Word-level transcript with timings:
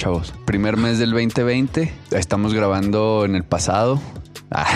Chavos? 0.00 0.32
Primer 0.46 0.78
mes 0.78 0.98
del 0.98 1.10
2020. 1.10 1.92
Estamos 2.12 2.54
grabando 2.54 3.26
en 3.26 3.36
el 3.36 3.44
pasado. 3.44 4.00
Ah, 4.52 4.66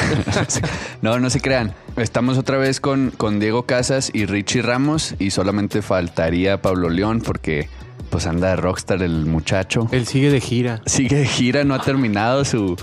no, 1.03 1.19
no 1.19 1.31
se 1.31 1.41
crean. 1.41 1.75
Estamos 1.97 2.39
otra 2.39 2.59
vez 2.59 2.79
con, 2.79 3.11
con 3.11 3.41
Diego 3.41 3.67
Casas 3.67 4.09
y 4.15 4.25
Richie 4.25 4.63
Ramos 4.63 5.17
y 5.19 5.33
solamente 5.33 5.83
faltaría 5.83 6.63
Pablo 6.63 6.91
León 6.91 7.21
porque 7.21 7.69
pues 8.09 8.29
anda 8.29 8.51
de 8.51 8.57
rockstar 8.57 9.03
el 9.03 9.27
muchacho. 9.27 9.89
Él 9.91 10.07
sigue 10.07 10.31
de 10.31 10.41
gira. 10.41 10.81
Sigue 10.87 11.17
de 11.17 11.27
gira, 11.27 11.65
no 11.65 11.75
ha 11.75 11.81
terminado 11.81 12.45
su, 12.45 12.77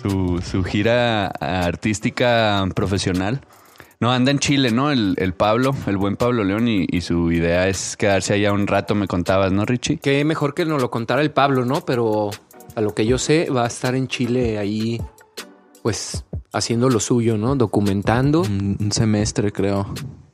su, 0.00 0.40
su 0.42 0.64
gira 0.64 1.26
artística 1.26 2.66
profesional. 2.74 3.42
No, 4.00 4.12
anda 4.12 4.30
en 4.30 4.38
Chile, 4.38 4.70
¿no? 4.70 4.92
El, 4.92 5.14
el 5.18 5.34
Pablo, 5.34 5.74
el 5.86 5.96
buen 5.96 6.16
Pablo 6.16 6.44
León, 6.44 6.68
y, 6.68 6.86
y, 6.88 7.00
su 7.00 7.32
idea 7.32 7.66
es 7.66 7.96
quedarse 7.96 8.34
allá 8.34 8.52
un 8.52 8.68
rato, 8.68 8.94
me 8.94 9.08
contabas, 9.08 9.50
¿no, 9.50 9.64
Richie? 9.64 9.96
Que 9.96 10.24
mejor 10.24 10.54
que 10.54 10.64
nos 10.64 10.80
lo 10.80 10.88
contara 10.90 11.20
el 11.20 11.32
Pablo, 11.32 11.64
¿no? 11.64 11.84
Pero 11.84 12.30
a 12.76 12.80
lo 12.80 12.94
que 12.94 13.06
yo 13.06 13.18
sé, 13.18 13.50
va 13.50 13.64
a 13.64 13.66
estar 13.66 13.96
en 13.96 14.06
Chile 14.06 14.56
ahí, 14.58 15.02
pues, 15.82 16.24
haciendo 16.52 16.88
lo 16.90 17.00
suyo, 17.00 17.36
¿no? 17.36 17.56
Documentando. 17.56 18.42
Un, 18.42 18.76
un 18.78 18.92
semestre, 18.92 19.50
creo. 19.50 19.92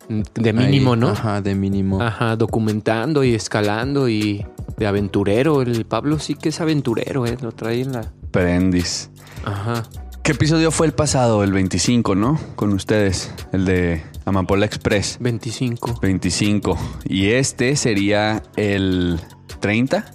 De 0.09 0.53
mínimo, 0.53 0.93
Ahí, 0.93 1.01
¿no? 1.01 1.09
Ajá, 1.09 1.41
de 1.41 1.55
mínimo. 1.55 2.03
Ajá, 2.03 2.37
documentando 2.37 3.25
y 3.25 3.35
escalando 3.35 4.09
y 4.09 4.45
de 4.77 4.87
aventurero. 4.87 5.63
El 5.63 5.87
Pablo 5.87 6.19
sí 6.19 6.35
que 6.35 6.51
es 6.51 6.61
aventurero, 6.61 7.25
¿eh? 7.27 7.39
Lo 7.41 7.53
trae 7.53 7.81
en 7.81 7.93
la... 7.93 8.13
Prendis. 8.31 9.11
Ajá. 9.45 9.85
¿Qué 10.25 10.33
episodio 10.33 10.71
fue 10.71 10.87
el 10.87 10.95
pasado? 10.95 11.45
El 11.45 11.53
25, 11.53 12.15
¿no? 12.15 12.41
Con 12.57 12.73
ustedes. 12.73 13.31
El 13.53 13.67
de 13.67 14.03
Amapola 14.25 14.65
Express. 14.65 15.19
25. 15.21 15.99
25. 16.01 16.79
Y 17.05 17.29
este 17.31 17.77
sería 17.77 18.43
el 18.57 19.21
30. 19.61 20.13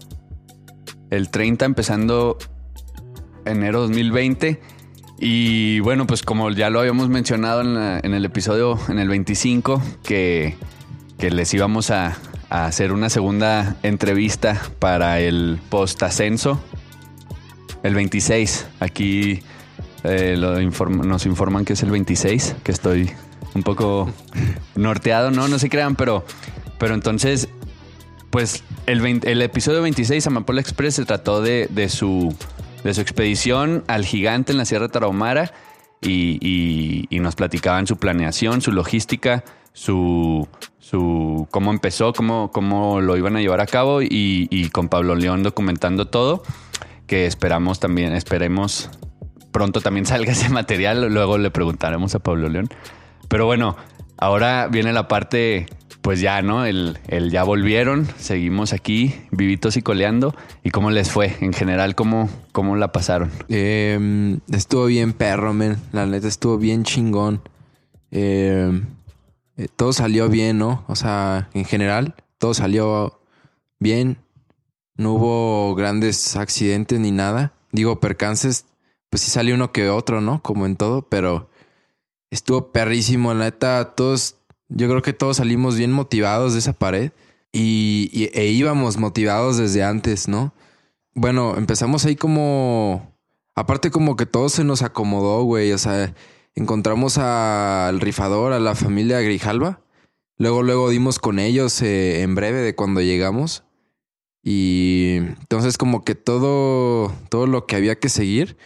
El 1.11 1.29
30 1.29 1.65
empezando 1.65 2.37
enero 3.45 3.81
2020. 3.81 4.59
Y 5.19 5.79
bueno, 5.81 6.07
pues 6.07 6.23
como 6.23 6.49
ya 6.49 6.71
lo 6.71 6.79
habíamos 6.79 7.09
mencionado 7.09 7.61
en, 7.61 7.75
la- 7.75 7.99
en 8.01 8.13
el 8.15 8.25
episodio, 8.25 8.79
en 8.89 8.97
el 8.97 9.09
25, 9.09 9.79
que, 10.03 10.55
que 11.19 11.29
les 11.29 11.53
íbamos 11.53 11.91
a, 11.91 12.17
a 12.49 12.65
hacer 12.65 12.93
una 12.93 13.09
segunda 13.09 13.75
entrevista 13.83 14.59
para 14.79 15.19
el 15.19 15.59
post-ascenso. 15.69 16.59
El 17.83 17.93
26. 17.93 18.65
Aquí 18.79 19.41
eh, 20.03 20.35
lo 20.37 20.59
nos 20.61 21.25
informan 21.25 21.65
que 21.65 21.73
es 21.73 21.83
el 21.83 21.91
26, 21.91 22.55
que 22.63 22.71
estoy 22.71 23.11
un 23.55 23.63
poco 23.63 24.09
norteado, 24.75 25.31
¿no? 25.31 25.47
No 25.47 25.59
se 25.59 25.69
crean, 25.69 25.95
pero, 25.95 26.25
pero 26.77 26.93
entonces, 26.93 27.49
pues 28.29 28.63
el, 28.85 29.01
20 29.01 29.31
el 29.31 29.41
episodio 29.41 29.81
26, 29.81 30.25
Amapola 30.27 30.61
Express, 30.61 30.95
se 30.95 31.05
trató 31.05 31.41
de, 31.41 31.67
de 31.71 31.89
su, 31.89 32.33
de 32.83 32.93
su 32.93 33.01
expedición 33.01 33.83
al 33.87 34.05
gigante 34.05 34.51
en 34.51 34.57
la 34.57 34.65
Sierra 34.65 34.87
Tarahumara 34.87 35.51
y, 36.01 36.37
y- 36.41 37.05
y 37.09 37.19
nos 37.19 37.35
platicaban 37.35 37.87
su 37.87 37.97
planeación, 37.97 38.61
su 38.61 38.71
logística, 38.71 39.43
su, 39.73 40.47
su 40.79 41.47
cómo 41.51 41.71
empezó, 41.71 42.13
cómo, 42.13 42.51
cómo 42.51 43.01
lo 43.01 43.17
iban 43.17 43.35
a 43.35 43.41
llevar 43.41 43.61
a 43.61 43.65
cabo 43.65 44.01
y, 44.01 44.07
y 44.51 44.69
con 44.69 44.89
Pablo 44.89 45.15
León 45.15 45.43
documentando 45.43 46.07
todo, 46.07 46.43
que 47.07 47.25
esperamos 47.25 47.79
también, 47.79 48.13
esperemos 48.13 48.89
pronto 49.51 49.81
también 49.81 50.05
salga 50.05 50.31
ese 50.31 50.49
material, 50.49 51.11
luego 51.13 51.37
le 51.37 51.51
preguntaremos 51.51 52.15
a 52.15 52.19
Pablo 52.19 52.49
León. 52.49 52.69
Pero 53.27 53.45
bueno, 53.45 53.75
ahora 54.17 54.67
viene 54.67 54.93
la 54.93 55.07
parte, 55.07 55.67
pues 56.01 56.19
ya, 56.19 56.41
¿no? 56.41 56.65
El, 56.65 56.97
el 57.07 57.31
ya 57.31 57.43
volvieron, 57.43 58.07
seguimos 58.17 58.73
aquí, 58.73 59.15
vivitos 59.31 59.77
y 59.77 59.81
coleando. 59.81 60.35
¿Y 60.63 60.71
cómo 60.71 60.91
les 60.91 61.11
fue 61.11 61.35
en 61.41 61.53
general? 61.53 61.95
¿Cómo, 61.95 62.29
cómo 62.51 62.75
la 62.75 62.91
pasaron? 62.91 63.31
Eh, 63.49 64.37
estuvo 64.51 64.85
bien 64.85 65.13
perro, 65.13 65.53
men. 65.53 65.77
La 65.91 66.05
neta 66.05 66.27
estuvo 66.27 66.57
bien 66.57 66.83
chingón. 66.83 67.41
Eh, 68.11 68.81
eh, 69.57 69.67
todo 69.75 69.93
salió 69.93 70.29
bien, 70.29 70.57
¿no? 70.57 70.83
O 70.87 70.95
sea, 70.95 71.49
en 71.53 71.65
general, 71.65 72.15
todo 72.37 72.53
salió 72.53 73.19
bien. 73.79 74.17
No 74.95 75.13
hubo 75.13 75.75
grandes 75.75 76.35
accidentes 76.35 76.99
ni 76.99 77.11
nada. 77.11 77.53
Digo, 77.71 77.99
percances, 77.99 78.65
pues 79.09 79.23
sí 79.23 79.31
salió 79.31 79.55
uno 79.55 79.71
que 79.71 79.89
otro, 79.89 80.21
¿no? 80.21 80.41
Como 80.41 80.65
en 80.65 80.75
todo, 80.75 81.01
pero 81.01 81.49
estuvo 82.29 82.71
perrísimo. 82.71 83.33
La 83.33 83.45
neta, 83.45 83.95
todos, 83.95 84.35
yo 84.69 84.87
creo 84.87 85.01
que 85.01 85.13
todos 85.13 85.37
salimos 85.37 85.77
bien 85.77 85.91
motivados 85.91 86.53
de 86.53 86.59
esa 86.59 86.73
pared. 86.73 87.11
Y, 87.51 88.29
e 88.33 88.45
íbamos 88.47 88.97
motivados 88.97 89.57
desde 89.57 89.83
antes, 89.83 90.27
¿no? 90.27 90.53
Bueno, 91.15 91.55
empezamos 91.57 92.05
ahí 92.05 92.15
como. 92.15 93.15
Aparte, 93.55 93.91
como 93.91 94.15
que 94.15 94.25
todo 94.27 94.49
se 94.49 94.63
nos 94.63 94.83
acomodó, 94.83 95.43
güey. 95.43 95.71
O 95.71 95.77
sea, 95.79 96.13
encontramos 96.55 97.17
al 97.17 97.99
rifador, 97.99 98.53
a 98.53 98.59
la 98.59 98.75
familia 98.75 99.19
Grijalva. 99.21 99.81
Luego, 100.37 100.63
luego 100.63 100.89
dimos 100.89 101.19
con 101.19 101.39
ellos 101.39 101.81
eh, 101.81 102.21
en 102.21 102.35
breve 102.35 102.61
de 102.61 102.75
cuando 102.75 103.01
llegamos. 103.01 103.63
Y 104.43 105.17
entonces, 105.17 105.77
como 105.77 106.05
que 106.05 106.15
todo, 106.15 107.11
todo 107.29 107.47
lo 107.47 107.65
que 107.65 107.75
había 107.75 107.99
que 107.99 108.09
seguir 108.09 108.57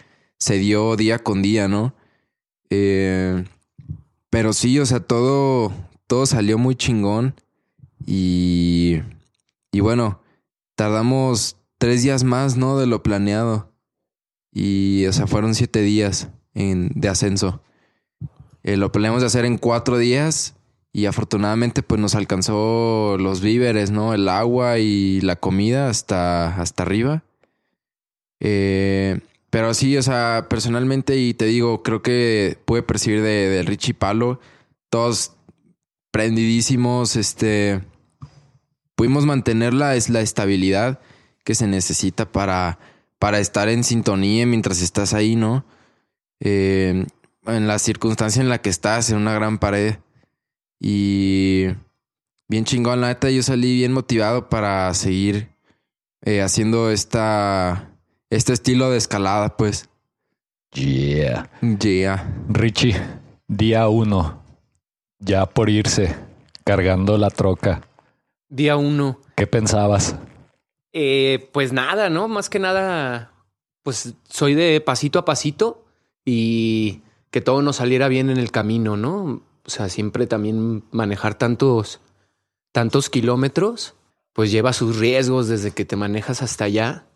se 0.44 0.58
dio 0.58 0.94
día 0.94 1.20
con 1.20 1.40
día, 1.40 1.68
¿no? 1.68 1.94
Eh, 2.68 3.44
pero 4.28 4.52
sí, 4.52 4.78
o 4.78 4.84
sea, 4.84 5.00
todo, 5.00 5.72
todo 6.06 6.26
salió 6.26 6.58
muy 6.58 6.74
chingón. 6.74 7.34
Y, 8.04 9.00
y 9.72 9.80
bueno, 9.80 10.20
tardamos 10.74 11.56
tres 11.78 12.02
días 12.02 12.24
más, 12.24 12.58
¿no? 12.58 12.76
De 12.78 12.86
lo 12.86 13.02
planeado. 13.02 13.72
Y, 14.52 15.06
o 15.06 15.14
sea, 15.14 15.26
fueron 15.26 15.54
siete 15.54 15.80
días 15.80 16.28
en, 16.52 16.90
de 16.94 17.08
ascenso. 17.08 17.62
Eh, 18.64 18.76
lo 18.76 18.92
planeamos 18.92 19.22
de 19.22 19.28
hacer 19.28 19.46
en 19.46 19.56
cuatro 19.56 19.96
días 19.96 20.56
y 20.92 21.06
afortunadamente 21.06 21.82
pues 21.82 21.98
nos 22.02 22.14
alcanzó 22.14 23.16
los 23.18 23.40
víveres, 23.40 23.92
¿no? 23.92 24.12
El 24.12 24.28
agua 24.28 24.78
y 24.78 25.22
la 25.22 25.36
comida 25.36 25.88
hasta, 25.88 26.54
hasta 26.60 26.82
arriba. 26.82 27.24
Eh, 28.40 29.20
pero 29.54 29.72
sí, 29.72 29.96
o 29.96 30.02
sea, 30.02 30.48
personalmente 30.50 31.16
y 31.16 31.32
te 31.32 31.44
digo, 31.44 31.84
creo 31.84 32.02
que 32.02 32.58
pude 32.64 32.82
percibir 32.82 33.22
de, 33.22 33.48
de 33.48 33.62
Richie 33.62 33.94
Palo, 33.94 34.40
todos 34.90 35.36
prendidísimos, 36.10 37.14
este, 37.14 37.80
pudimos 38.96 39.26
mantener 39.26 39.72
la, 39.72 39.96
la 40.08 40.20
estabilidad 40.22 40.98
que 41.44 41.54
se 41.54 41.68
necesita 41.68 42.32
para, 42.32 42.80
para 43.20 43.38
estar 43.38 43.68
en 43.68 43.84
sintonía 43.84 44.44
mientras 44.44 44.82
estás 44.82 45.14
ahí, 45.14 45.36
¿no? 45.36 45.64
Eh, 46.40 47.06
en 47.46 47.66
la 47.68 47.78
circunstancia 47.78 48.42
en 48.42 48.48
la 48.48 48.60
que 48.60 48.70
estás, 48.70 49.10
en 49.10 49.18
una 49.18 49.34
gran 49.34 49.60
pared. 49.60 49.98
Y 50.80 51.66
bien 52.48 52.64
chingón, 52.64 53.00
la 53.00 53.06
neta, 53.06 53.30
yo 53.30 53.44
salí 53.44 53.76
bien 53.76 53.92
motivado 53.92 54.48
para 54.48 54.92
seguir 54.94 55.50
eh, 56.22 56.42
haciendo 56.42 56.90
esta, 56.90 57.93
este 58.36 58.52
estilo 58.52 58.90
de 58.90 58.98
escalada, 58.98 59.56
pues. 59.56 59.88
Yeah. 60.72 61.50
Yeah. 61.60 62.34
Richie, 62.48 63.00
día 63.46 63.88
uno. 63.88 64.42
Ya 65.20 65.46
por 65.46 65.70
irse, 65.70 66.16
cargando 66.64 67.16
la 67.16 67.30
troca. 67.30 67.82
Día 68.48 68.76
uno. 68.76 69.20
¿Qué 69.36 69.46
pensabas? 69.46 70.16
Eh, 70.92 71.48
pues 71.52 71.72
nada, 71.72 72.10
¿no? 72.10 72.28
Más 72.28 72.50
que 72.50 72.58
nada, 72.58 73.32
pues 73.82 74.14
soy 74.28 74.54
de 74.54 74.80
pasito 74.80 75.20
a 75.20 75.24
pasito 75.24 75.84
y 76.24 77.02
que 77.30 77.40
todo 77.40 77.62
nos 77.62 77.76
saliera 77.76 78.08
bien 78.08 78.30
en 78.30 78.38
el 78.38 78.50
camino, 78.50 78.96
¿no? 78.96 79.42
O 79.64 79.70
sea, 79.70 79.88
siempre 79.88 80.26
también 80.26 80.84
manejar 80.90 81.36
tantos, 81.36 82.00
tantos 82.72 83.10
kilómetros, 83.10 83.94
pues 84.32 84.50
lleva 84.50 84.72
sus 84.72 84.98
riesgos 84.98 85.48
desde 85.48 85.70
que 85.70 85.84
te 85.84 85.96
manejas 85.96 86.42
hasta 86.42 86.64
allá. 86.64 87.06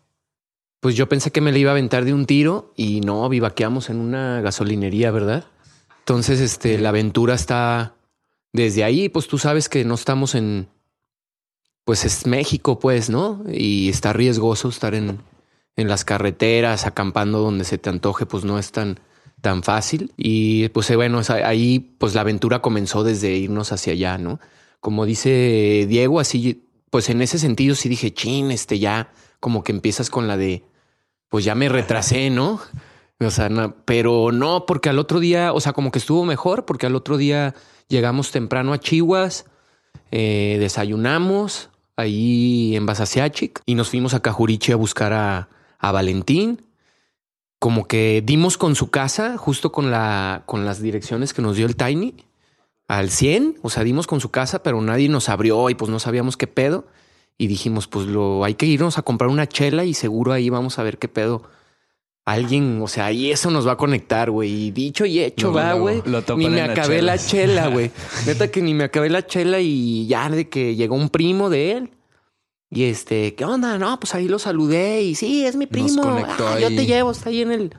Pues 0.79 0.95
yo 0.95 1.09
pensé 1.09 1.31
que 1.31 1.41
me 1.41 1.51
le 1.51 1.59
iba 1.59 1.71
a 1.71 1.73
aventar 1.73 2.05
de 2.05 2.13
un 2.13 2.25
tiro 2.25 2.73
y 2.75 3.01
no, 3.01 3.27
vivaqueamos 3.27 3.89
en 3.89 3.97
una 3.97 4.41
gasolinería, 4.41 5.11
¿verdad? 5.11 5.45
Entonces, 5.99 6.39
este, 6.39 6.77
la 6.77 6.89
aventura 6.89 7.35
está 7.35 7.95
desde 8.53 8.83
ahí, 8.83 9.09
pues 9.09 9.27
tú 9.27 9.37
sabes 9.37 9.69
que 9.69 9.83
no 9.85 9.95
estamos 9.95 10.35
en, 10.35 10.69
pues 11.83 12.05
es 12.05 12.25
México, 12.25 12.79
pues, 12.79 13.09
¿no? 13.09 13.43
Y 13.51 13.89
está 13.89 14.13
riesgoso 14.13 14.69
estar 14.69 14.95
en, 14.95 15.19
en 15.75 15.87
las 15.87 16.05
carreteras, 16.05 16.85
acampando 16.85 17.39
donde 17.39 17.63
se 17.65 17.77
te 17.77 17.89
antoje, 17.89 18.25
pues 18.25 18.43
no 18.43 18.59
es 18.59 18.71
tan, 18.71 18.99
tan 19.41 19.63
fácil. 19.63 20.13
Y 20.17 20.69
pues 20.69 20.89
eh, 20.89 20.95
bueno, 20.95 21.21
ahí 21.43 21.95
pues 21.97 22.15
la 22.15 22.21
aventura 22.21 22.61
comenzó 22.61 23.03
desde 23.03 23.31
irnos 23.35 23.71
hacia 23.71 23.93
allá, 23.93 24.17
¿no? 24.17 24.39
Como 24.79 25.05
dice 25.05 25.85
Diego, 25.87 26.19
así, 26.19 26.65
pues 26.89 27.09
en 27.09 27.21
ese 27.21 27.39
sentido 27.39 27.75
sí 27.75 27.89
dije, 27.89 28.13
chin, 28.13 28.51
este 28.51 28.79
ya, 28.79 29.11
como 29.39 29.63
que 29.63 29.71
empiezas 29.71 30.09
con 30.09 30.27
la 30.27 30.37
de, 30.37 30.63
pues 31.29 31.45
ya 31.45 31.55
me 31.55 31.69
retrasé, 31.69 32.29
¿no? 32.29 32.59
O 33.19 33.31
sea, 33.31 33.49
pero 33.85 34.31
no, 34.31 34.65
porque 34.65 34.89
al 34.89 34.99
otro 34.99 35.19
día, 35.19 35.53
o 35.53 35.59
sea, 35.59 35.73
como 35.73 35.91
que 35.91 35.99
estuvo 35.99 36.25
mejor, 36.25 36.65
porque 36.65 36.85
al 36.85 36.95
otro 36.95 37.17
día 37.17 37.53
llegamos 37.87 38.31
temprano 38.31 38.71
a 38.73 38.79
Chihuas, 38.79 39.45
eh, 40.11 40.57
desayunamos 40.59 41.69
ahí 41.97 42.75
en 42.75 42.85
Basasiachic 42.85 43.61
y 43.65 43.75
nos 43.75 43.89
fuimos 43.89 44.13
a 44.13 44.21
Cajurichi 44.21 44.71
a 44.71 44.77
buscar 44.77 45.13
a, 45.13 45.49
a 45.79 45.91
Valentín. 45.91 46.65
Como 47.59 47.87
que 47.87 48.23
dimos 48.25 48.57
con 48.57 48.75
su 48.75 48.89
casa, 48.89 49.37
justo 49.37 49.73
con, 49.73 49.91
la, 49.91 50.43
con 50.45 50.65
las 50.65 50.81
direcciones 50.81 51.33
que 51.33 51.41
nos 51.41 51.57
dio 51.57 51.65
el 51.65 51.75
Tiny, 51.75 52.15
al 52.87 53.11
100, 53.11 53.59
o 53.61 53.69
sea, 53.69 53.83
dimos 53.83 54.07
con 54.07 54.21
su 54.21 54.31
casa, 54.31 54.63
pero 54.63 54.81
nadie 54.81 55.09
nos 55.09 55.27
abrió 55.27 55.69
y 55.69 55.75
pues 55.75 55.91
no 55.91 55.99
sabíamos 55.99 56.37
qué 56.37 56.47
pedo. 56.47 56.87
Y 57.41 57.47
dijimos, 57.47 57.87
pues 57.87 58.05
lo 58.05 58.43
hay 58.43 58.53
que 58.53 58.67
irnos 58.67 58.97
a 58.97 59.01
comprar 59.01 59.29
una 59.29 59.47
chela 59.47 59.85
y 59.85 59.93
seguro 59.93 60.33
ahí 60.33 60.49
vamos 60.49 60.77
a 60.77 60.83
ver 60.83 60.97
qué 60.99 61.07
pedo 61.07 61.43
alguien, 62.25 62.81
o 62.81 62.87
sea, 62.87 63.11
y 63.11 63.31
eso 63.31 63.49
nos 63.49 63.65
va 63.65 63.71
a 63.71 63.77
conectar, 63.77 64.29
güey. 64.29 64.65
Y 64.65 64.71
dicho 64.71 65.05
y 65.05 65.19
hecho, 65.19 65.51
va, 65.51 65.73
güey. 65.73 66.03
Ni 66.35 66.49
me 66.49 66.61
acabé 66.61 67.01
la 67.01 67.17
chela, 67.17 67.69
güey. 67.69 67.91
Neta 68.27 68.51
que 68.51 68.61
ni 68.61 68.73
me 68.73 68.83
acabé 68.83 69.09
la 69.09 69.25
chela 69.25 69.59
y 69.61 70.05
ya 70.05 70.29
de 70.29 70.47
que 70.49 70.75
llegó 70.75 70.95
un 70.95 71.09
primo 71.09 71.49
de 71.49 71.71
él. 71.71 71.91
Y 72.69 72.83
este, 72.83 73.33
¿qué 73.33 73.45
onda? 73.45 73.79
No, 73.79 73.99
pues 73.99 74.13
ahí 74.13 74.27
lo 74.27 74.37
saludé 74.37 75.01
y 75.01 75.15
sí, 75.15 75.45
es 75.45 75.55
mi 75.55 75.65
primo. 75.65 76.03
Ah, 76.05 76.57
yo 76.59 76.67
te 76.67 76.85
llevo, 76.85 77.11
está 77.11 77.29
ahí 77.29 77.41
en 77.41 77.51
el, 77.51 77.73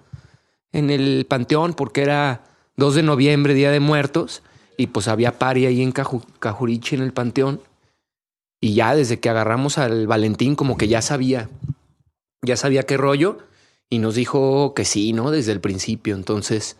en 0.72 0.90
el 0.90 1.26
panteón 1.28 1.74
porque 1.74 2.02
era 2.02 2.42
2 2.76 2.96
de 2.96 3.02
noviembre, 3.04 3.54
Día 3.54 3.70
de 3.70 3.78
Muertos. 3.78 4.42
Y 4.76 4.86
pues 4.88 5.06
había 5.06 5.38
pari 5.38 5.66
ahí 5.66 5.82
en 5.82 5.92
Cajurichi 5.92 6.96
en 6.96 7.02
el 7.02 7.12
panteón. 7.12 7.60
Y 8.60 8.74
ya 8.74 8.94
desde 8.94 9.20
que 9.20 9.30
agarramos 9.30 9.78
al 9.78 10.06
Valentín, 10.06 10.54
como 10.54 10.76
que 10.76 10.86
ya 10.86 11.00
sabía, 11.00 11.48
ya 12.42 12.56
sabía 12.56 12.82
qué 12.84 12.96
rollo 12.96 13.38
y 13.88 13.98
nos 13.98 14.14
dijo 14.14 14.74
que 14.74 14.84
sí, 14.84 15.12
¿no? 15.12 15.30
Desde 15.30 15.52
el 15.52 15.60
principio. 15.60 16.14
Entonces, 16.14 16.76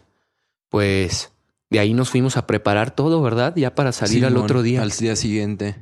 pues 0.68 1.32
de 1.70 1.78
ahí 1.78 1.94
nos 1.94 2.10
fuimos 2.10 2.36
a 2.36 2.46
preparar 2.46 2.90
todo, 2.90 3.22
¿verdad? 3.22 3.54
Ya 3.56 3.74
para 3.74 3.92
salir 3.92 4.26
al 4.26 4.36
otro 4.36 4.62
día. 4.62 4.82
Al 4.82 4.90
día 4.90 5.16
siguiente. 5.16 5.76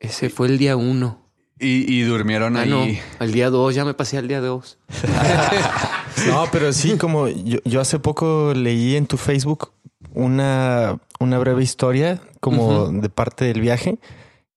Ese 0.00 0.28
fue 0.28 0.48
el 0.48 0.58
día 0.58 0.76
uno. 0.76 1.26
Y, 1.60 2.02
durmieron 2.02 2.56
ah, 2.56 2.60
ahí. 2.60 2.70
No, 2.70 2.86
al 3.18 3.32
día 3.32 3.50
dos, 3.50 3.74
ya 3.74 3.84
me 3.84 3.92
pasé 3.92 4.16
al 4.16 4.28
día 4.28 4.40
dos. 4.40 4.78
no, 6.28 6.44
pero 6.52 6.72
sí, 6.72 6.96
como 6.96 7.26
yo, 7.26 7.58
yo, 7.64 7.80
hace 7.80 7.98
poco 7.98 8.52
leí 8.54 8.94
en 8.94 9.08
tu 9.08 9.16
Facebook 9.16 9.72
una, 10.14 11.00
una 11.18 11.38
breve 11.40 11.64
historia 11.64 12.20
como 12.38 12.92
de 12.92 13.08
parte 13.08 13.44
del 13.44 13.60
viaje 13.60 13.98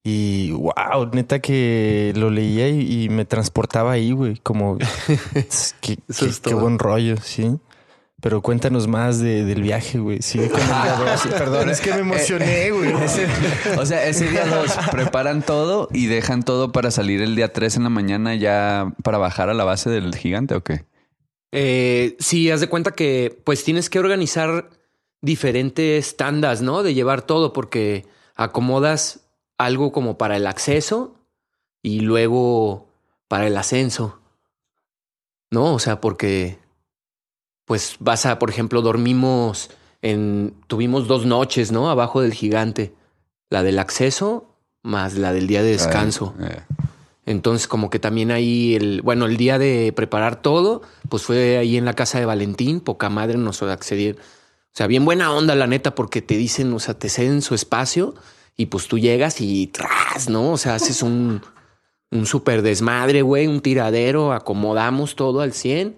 y 0.03 0.51
wow, 0.51 1.09
neta 1.13 1.39
que 1.39 2.11
lo 2.15 2.31
leía 2.31 2.69
y, 2.69 3.09
me 3.09 3.25
transportaba 3.25 3.91
ahí, 3.91 4.11
güey. 4.11 4.37
Como 4.37 4.77
qué, 5.81 5.97
qué, 6.43 6.53
buen 6.55 6.79
rollo, 6.79 7.17
sí. 7.17 7.57
Pero 8.19 8.41
cuéntanos 8.41 8.87
más 8.87 9.19
de, 9.19 9.43
del 9.45 9.61
viaje, 9.61 9.99
güey. 9.99 10.21
Sí, 10.21 10.39
Perdón, 11.29 11.69
es 11.69 11.81
que 11.81 11.91
me 11.93 11.99
emocioné, 11.99 12.71
güey. 12.71 12.93
o 13.77 13.85
sea, 13.85 14.05
ese 14.05 14.27
día 14.29 14.45
dos 14.45 14.75
preparan 14.91 15.43
todo 15.43 15.87
y 15.91 16.07
dejan 16.07 16.43
todo 16.43 16.71
para 16.71 16.91
salir 16.91 17.21
el 17.21 17.35
día 17.35 17.51
3 17.51 17.77
en 17.77 17.83
la 17.83 17.89
mañana 17.89 18.35
ya 18.35 18.93
para 19.03 19.17
bajar 19.17 19.49
a 19.49 19.53
la 19.53 19.63
base 19.63 19.89
del 19.89 20.15
gigante 20.15 20.55
o 20.55 20.63
qué? 20.63 20.85
Eh, 21.51 22.15
sí, 22.19 22.49
haz 22.49 22.61
de 22.61 22.69
cuenta 22.69 22.91
que 22.91 23.39
pues 23.43 23.63
tienes 23.63 23.89
que 23.89 23.99
organizar 23.99 24.69
diferentes 25.21 26.15
tandas, 26.15 26.61
¿no? 26.61 26.83
De 26.83 26.93
llevar 26.93 27.23
todo 27.23 27.53
porque 27.53 28.05
acomodas 28.35 29.30
algo 29.65 29.91
como 29.91 30.17
para 30.17 30.37
el 30.37 30.47
acceso 30.47 31.15
y 31.81 32.01
luego 32.01 32.87
para 33.27 33.47
el 33.47 33.57
ascenso. 33.57 34.19
¿No? 35.49 35.73
O 35.73 35.79
sea, 35.79 35.99
porque 35.99 36.59
pues 37.65 37.95
vas 37.99 38.25
a, 38.25 38.39
por 38.39 38.49
ejemplo, 38.49 38.81
dormimos 38.81 39.69
en, 40.01 40.55
tuvimos 40.67 41.07
dos 41.07 41.25
noches, 41.25 41.71
¿no? 41.71 41.89
Abajo 41.89 42.21
del 42.21 42.33
gigante. 42.33 42.93
La 43.49 43.63
del 43.63 43.79
acceso 43.79 44.51
más 44.83 45.15
la 45.15 45.33
del 45.33 45.47
día 45.47 45.61
de 45.61 45.71
descanso. 45.71 46.33
Eh. 46.39 46.61
Entonces, 47.25 47.67
como 47.67 47.89
que 47.89 47.99
también 47.99 48.31
ahí, 48.31 48.75
el, 48.75 49.01
bueno, 49.01 49.25
el 49.25 49.37
día 49.37 49.59
de 49.59 49.93
preparar 49.95 50.41
todo, 50.41 50.81
pues 51.07 51.23
fue 51.23 51.57
ahí 51.57 51.77
en 51.77 51.85
la 51.85 51.93
casa 51.93 52.19
de 52.19 52.25
Valentín, 52.25 52.79
poca 52.79 53.09
madre 53.09 53.37
nos 53.37 53.61
accedieron. 53.61 54.19
O 54.19 54.73
sea, 54.73 54.87
bien 54.87 55.05
buena 55.05 55.31
onda, 55.33 55.53
la 55.55 55.67
neta, 55.67 55.93
porque 55.95 56.21
te 56.21 56.35
dicen, 56.35 56.73
o 56.73 56.79
sea, 56.79 56.97
te 56.97 57.09
ceden 57.09 57.41
su 57.41 57.53
espacio 57.53 58.15
y 58.55 58.67
pues 58.67 58.87
tú 58.87 58.99
llegas 58.99 59.41
y 59.41 59.67
tras, 59.67 60.29
¿no? 60.29 60.51
O 60.51 60.57
sea, 60.57 60.75
haces 60.75 61.01
un, 61.01 61.41
un 62.11 62.25
súper 62.25 62.61
desmadre, 62.61 63.21
güey, 63.21 63.47
un 63.47 63.61
tiradero, 63.61 64.33
acomodamos 64.33 65.15
todo 65.15 65.41
al 65.41 65.53
100. 65.53 65.95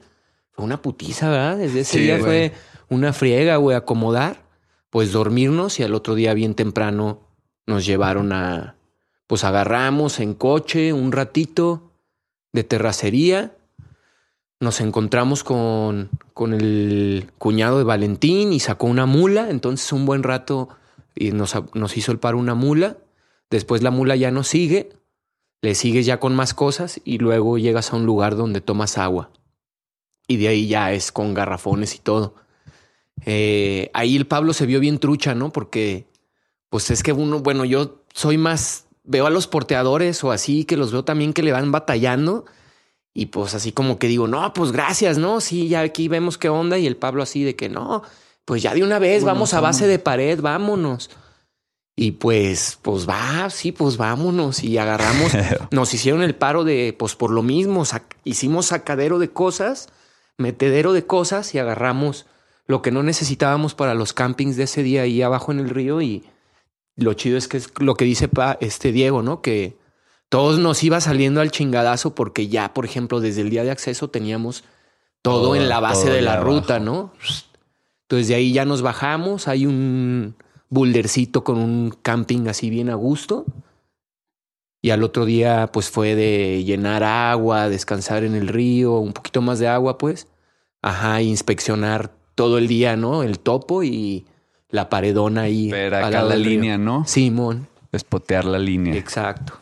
Fue 0.52 0.64
una 0.64 0.82
putiza, 0.82 1.30
¿verdad? 1.30 1.58
Desde 1.58 1.82
ese 1.82 2.00
día 2.00 2.20
fue 2.20 2.54
una 2.90 3.12
friega, 3.12 3.58
güey, 3.58 3.76
acomodar, 3.76 4.44
pues 4.90 5.12
dormirnos 5.12 5.80
y 5.80 5.84
al 5.84 5.96
otro 5.96 6.14
día 6.16 6.34
bien 6.34 6.54
temprano 6.54 7.22
nos 7.66 7.86
llevaron 7.86 8.32
a, 8.32 8.76
pues 9.26 9.44
agarramos 9.44 10.20
en 10.20 10.36
coche 10.36 10.94
un 10.94 11.12
ratito 11.12 11.92
de 12.52 12.64
terracería. 12.64 13.58
Nos 14.60 14.80
encontramos 14.80 15.44
con, 15.44 16.10
con 16.34 16.54
el 16.54 17.32
cuñado 17.40 17.80
de 17.80 17.84
Valentín 17.84 18.54
y 18.54 18.60
sacó 18.60 18.86
una 18.86 19.08
mula. 19.08 19.50
Entonces, 19.50 19.92
un 19.92 20.06
buen 20.06 20.22
rato 20.24 20.70
y 21.16 21.32
nos, 21.32 21.56
nos 21.74 21.98
hizo 21.98 22.12
el 22.12 22.20
paro 22.20 22.38
una 22.38 22.56
mula. 22.56 22.98
Después 23.50 23.84
la 23.84 23.92
mula 23.92 24.16
ya 24.16 24.32
nos 24.32 24.48
sigue, 24.48 24.90
le 25.62 25.76
sigues 25.76 26.06
ya 26.06 26.20
con 26.20 26.36
más 26.36 26.54
cosas 26.54 27.00
y 27.04 27.20
luego 27.20 27.58
llegas 27.58 27.94
a 27.94 27.96
un 27.96 28.06
lugar 28.06 28.36
donde 28.36 28.62
tomas 28.62 28.98
agua. 28.98 29.32
Y 30.28 30.38
de 30.38 30.48
ahí 30.48 30.68
ya 30.68 30.92
es 30.94 31.12
con 31.12 31.34
garrafones 31.34 31.96
y 31.96 32.00
todo. 32.00 32.36
Eh, 33.26 33.92
ahí 33.94 34.16
el 34.16 34.28
Pablo 34.28 34.54
se 34.54 34.66
vio 34.66 34.80
bien 34.80 35.00
trucha, 35.00 35.36
¿no? 35.36 35.52
Porque, 35.52 36.08
pues 36.70 36.90
es 36.92 37.04
que 37.04 37.14
uno, 37.14 37.40
bueno, 37.40 37.66
yo 37.66 38.04
soy 38.14 38.38
más, 38.38 38.88
veo 39.04 39.28
a 39.28 39.30
los 39.30 39.48
porteadores 39.48 40.24
o 40.24 40.32
así, 40.32 40.66
que 40.66 40.78
los 40.78 40.92
veo 40.92 41.04
también 41.04 41.34
que 41.34 41.44
le 41.44 41.52
van 41.52 41.72
batallando. 41.72 42.46
Y 43.14 43.28
pues 43.28 43.54
así 43.54 43.72
como 43.72 44.00
que 44.00 44.08
digo, 44.08 44.28
no, 44.28 44.54
pues 44.54 44.72
gracias, 44.72 45.18
¿no? 45.18 45.40
Sí, 45.40 45.68
ya 45.68 45.82
aquí 45.82 46.08
vemos 46.08 46.38
qué 46.38 46.50
onda. 46.50 46.78
Y 46.80 46.88
el 46.88 46.98
Pablo 46.98 47.22
así 47.22 47.44
de 47.44 47.56
que 47.56 47.70
no, 47.70 48.04
pues 48.46 48.62
ya 48.62 48.74
de 48.74 48.84
una 48.84 49.00
vez, 49.00 49.24
vamos 49.24 49.54
a 49.54 49.62
base 49.62 49.88
de 49.88 50.00
pared, 50.00 50.40
vámonos. 50.42 51.10
Y 51.96 52.14
pues, 52.14 52.80
pues 52.82 53.08
va, 53.08 53.50
sí, 53.50 53.72
pues 53.72 53.98
vámonos 53.98 54.64
y 54.64 54.78
agarramos. 54.78 55.32
Nos 55.72 55.94
hicieron 55.94 56.24
el 56.24 56.36
paro 56.36 56.64
de, 56.64 56.96
pues 56.98 57.16
por 57.16 57.32
lo 57.32 57.44
mismo, 57.44 57.84
hicimos 58.24 58.68
sacadero 58.68 59.20
de 59.20 59.30
cosas, 59.30 59.90
metedero 60.38 60.94
de 60.94 61.06
cosas 61.06 61.54
y 61.54 61.60
agarramos 61.60 62.26
lo 62.66 62.82
que 62.82 62.92
no 62.92 63.04
necesitábamos 63.04 63.76
para 63.76 63.94
los 63.94 64.14
campings 64.14 64.58
de 64.58 64.64
ese 64.64 64.84
día 64.84 65.04
ahí 65.04 65.22
abajo 65.22 65.52
en 65.52 65.60
el 65.60 65.70
río. 65.70 66.02
Y 66.02 66.24
lo 66.96 67.14
chido 67.14 67.38
es 67.38 67.48
que 67.48 67.58
es 67.58 67.70
lo 67.80 67.96
que 67.96 68.06
dice 68.06 68.30
este 68.60 68.92
Diego, 68.92 69.22
¿no? 69.22 69.42
Que 69.42 69.78
todos 70.30 70.58
nos 70.58 70.84
iba 70.84 71.00
saliendo 71.00 71.42
al 71.42 71.52
chingadazo 71.52 72.16
porque 72.16 72.48
ya, 72.48 72.74
por 72.74 72.86
ejemplo, 72.86 73.20
desde 73.20 73.42
el 73.42 73.52
día 73.52 73.64
de 73.64 73.72
acceso 73.72 74.10
teníamos 74.10 74.64
todo, 75.22 75.56
en 75.56 75.70
la 75.70 75.80
base 75.80 76.10
de 76.10 76.22
la 76.22 76.38
ruta, 76.38 76.80
¿no? 76.80 77.14
Entonces 78.14 78.28
de 78.28 78.36
ahí 78.36 78.54
ya 78.54 78.64
nos 78.64 78.84
bajamos, 78.84 79.48
hay 79.48 79.66
un 79.66 80.36
bouldercito 80.70 81.44
con 81.44 81.58
un 81.58 81.90
camping 82.04 82.48
así 82.48 82.70
bien 82.70 82.92
a 82.92 82.94
gusto. 82.94 83.44
Y 84.84 84.92
al 84.92 85.02
otro 85.02 85.26
día 85.26 85.72
pues 85.74 85.90
fue 85.90 86.14
de 86.14 86.64
llenar 86.64 87.04
agua, 87.04 87.70
descansar 87.70 88.24
en 88.24 88.36
el 88.36 88.50
río, 88.50 89.00
un 89.00 89.14
poquito 89.14 89.42
más 89.42 89.58
de 89.58 89.68
agua 89.68 89.98
pues. 89.98 90.28
Ajá, 90.84 91.24
inspeccionar 91.24 92.12
todo 92.36 92.60
el 92.60 92.68
día, 92.68 92.96
¿no? 92.96 93.24
El 93.24 93.40
topo 93.40 93.82
y 93.82 94.28
la 94.70 94.90
paredona 94.90 95.42
ahí. 95.42 95.72
Ver 95.72 95.96
acá 95.96 96.22
la 96.22 96.36
línea, 96.36 96.78
¿no? 96.78 97.06
Simón. 97.08 97.68
Espotear 97.92 98.46
la 98.46 98.60
línea. 98.60 98.96
Exacto. 98.96 99.60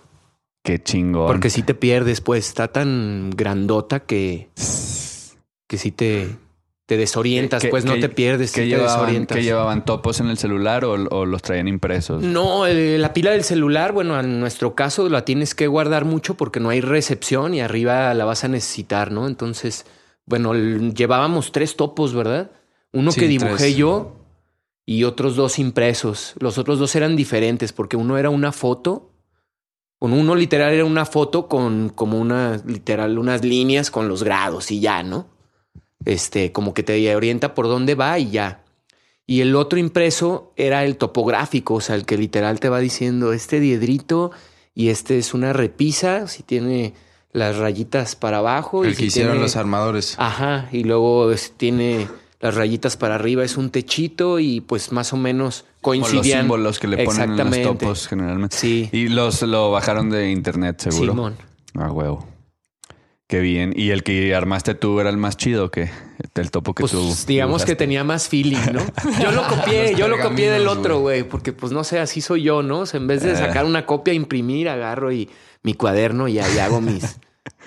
Qué 0.62 0.77
chingón. 0.84 1.27
Porque 1.27 1.50
si 1.50 1.63
te 1.63 1.74
pierdes, 1.74 2.20
pues 2.20 2.50
está 2.50 2.67
tan 2.67 3.29
grandota 3.29 4.01
que, 4.01 4.50
que 5.70 5.77
si 5.77 5.91
te, 5.91 6.36
te 6.91 6.98
desorientas, 6.98 7.62
¿Qué- 7.62 7.69
pues 7.69 7.86
no 7.86 7.98
te 8.00 8.10
pierdes, 8.10 8.51
¿Qué 8.51 8.63
sí 8.63 8.69
te 8.69 8.75
llevaban, 8.75 8.95
desorientas. 9.00 9.38
¿Qué 9.38 9.43
llevaban 9.45 9.86
topos 9.86 10.19
en 10.19 10.27
el 10.27 10.38
celular 10.38 10.83
o, 10.83 10.91
o 11.10 11.25
los 11.25 11.41
traían 11.41 11.69
impresos? 11.69 12.21
No, 12.21 12.67
eh, 12.67 12.98
la 12.98 13.13
pila 13.13 13.31
del 13.31 13.45
celular, 13.45 13.93
bueno, 13.93 14.19
en 14.19 14.41
nuestro 14.41 14.75
caso 14.75 15.07
la 15.07 15.24
tienes 15.24 15.55
que 15.55 15.67
guardar 15.67 16.03
mucho 16.03 16.36
porque 16.36 16.60
no 16.60 16.67
hay 16.67 16.81
recepción 16.81 17.53
y 17.53 17.62
arriba 17.62 18.13
la 18.13 18.25
vas 18.25 18.43
a 18.43 18.50
necesitar, 18.50 19.10
¿no? 19.10 19.25
Entonces, 19.27 19.86
bueno, 20.25 20.53
llevábamos 20.53 21.53
tres 21.53 21.77
topos, 21.77 22.13
¿verdad? 22.13 22.51
Uno 22.91 23.13
Sí, 23.13 23.21
que 23.21 23.27
dibujé 23.29 23.55
tres. 23.55 23.77
yo 23.77 24.17
y 24.86 25.05
otros 25.05 25.38
dos 25.38 25.60
impresos. 25.60 26.33
Los 26.39 26.57
otros 26.57 26.77
dos 26.77 26.93
eran 26.98 27.15
diferentes 27.15 27.71
porque 27.71 27.95
uno 27.95 28.17
era 28.17 28.29
una 28.29 28.51
foto. 28.51 29.13
Con 29.98 30.12
uno 30.12 30.36
literal 30.36 30.74
era 30.74 30.83
una 30.83 31.05
foto 31.05 31.48
con 31.48 31.88
como 31.89 32.19
una 32.19 32.60
literal 32.65 33.17
unas 33.17 33.45
líneas 33.45 33.91
con 33.91 34.10
los 34.10 34.24
grados 34.24 34.71
y 34.71 34.81
ya, 34.81 35.03
¿no? 35.03 35.27
Este, 36.05 36.51
como 36.51 36.74
que 36.74 36.84
te 36.84 37.15
orienta 37.15 37.53
por 37.53 37.67
dónde 37.67 37.96
va 37.96 38.17
y 38.20 38.31
ya. 38.31 38.63
Y 39.27 39.41
el 39.41 39.55
otro 39.55 39.79
impreso 39.79 40.51
era 40.58 40.84
el 40.84 40.98
topográfico, 40.98 41.75
o 41.75 41.81
sea, 41.81 41.96
el 41.96 42.05
que 42.05 42.17
literal 42.17 42.60
te 42.60 42.70
va 42.70 42.79
diciendo 42.79 43.34
este 43.34 43.60
diedrito 43.60 44.31
y 44.74 44.89
este 44.89 45.17
es 45.17 45.34
una 45.34 45.53
repisa, 45.53 46.27
si 46.27 46.43
tiene 46.43 46.93
las 47.31 47.58
rayitas 47.58 48.15
para 48.15 48.39
abajo. 48.39 48.84
y 48.84 48.89
El 48.89 48.96
si 48.96 49.01
que 49.01 49.05
hicieron 49.08 49.34
tiene- 49.34 49.43
los 49.46 49.55
armadores. 49.55 50.15
Ajá, 50.17 50.67
y 50.72 50.84
luego 50.84 51.31
es- 51.31 51.53
tiene 51.55 52.08
las 52.41 52.55
rayitas 52.55 52.98
para 52.98 53.15
arriba, 53.15 53.43
es 53.43 53.55
un 53.55 53.70
techito 53.70 54.39
y 54.39 54.60
pues 54.62 54.91
más 54.91 55.13
o 55.13 55.17
menos 55.17 55.65
Como 55.81 55.96
los 56.00 56.10
coincidían. 56.10 56.41
símbolos 56.41 56.79
que 56.79 56.88
le 56.88 57.05
ponen 57.05 57.39
en 57.39 57.50
los 57.51 57.62
topos 57.62 58.08
generalmente. 58.08 58.58
Sí, 58.58 58.89
Y 58.91 59.08
los 59.10 59.43
lo 59.43 59.72
bajaron 59.72 60.10
de 60.10 60.31
internet, 60.31 60.79
seguro. 60.81 61.13
Simón. 61.13 61.36
Ah, 61.75 61.91
huevo. 61.91 62.27
Qué 63.31 63.39
bien. 63.39 63.71
¿Y 63.77 63.91
el 63.91 64.03
que 64.03 64.35
armaste 64.35 64.75
tú 64.75 65.00
era 65.00 65.09
el 65.09 65.15
más 65.15 65.38
chido 65.38 65.71
que 65.71 65.89
el 66.35 66.51
topo 66.51 66.73
que 66.73 66.81
Pues 66.81 66.91
tú? 66.91 67.15
digamos 67.25 67.63
que 67.63 67.77
tenía 67.77 68.03
más 68.03 68.27
feeling, 68.27 68.57
¿no? 68.73 68.81
Yo 69.23 69.31
lo 69.31 69.47
copié, 69.47 69.95
yo 69.95 70.09
lo 70.09 70.19
copié 70.19 70.51
del 70.51 70.67
otro, 70.67 71.00
güey, 71.00 71.23
porque 71.23 71.53
pues 71.53 71.71
no 71.71 71.85
sé, 71.85 72.00
así 72.00 72.19
soy 72.19 72.43
yo, 72.43 72.61
¿no? 72.61 72.79
O 72.81 72.85
sea, 72.85 73.00
en 73.00 73.07
vez 73.07 73.23
de 73.23 73.31
Eh. 73.31 73.35
sacar 73.38 73.63
una 73.63 73.85
copia, 73.85 74.13
imprimir, 74.13 74.67
agarro 74.67 75.13
y 75.13 75.29
mi 75.63 75.75
cuaderno 75.75 76.27
y 76.27 76.39
ahí 76.39 76.57
hago 76.59 76.81
mis, 76.81 77.19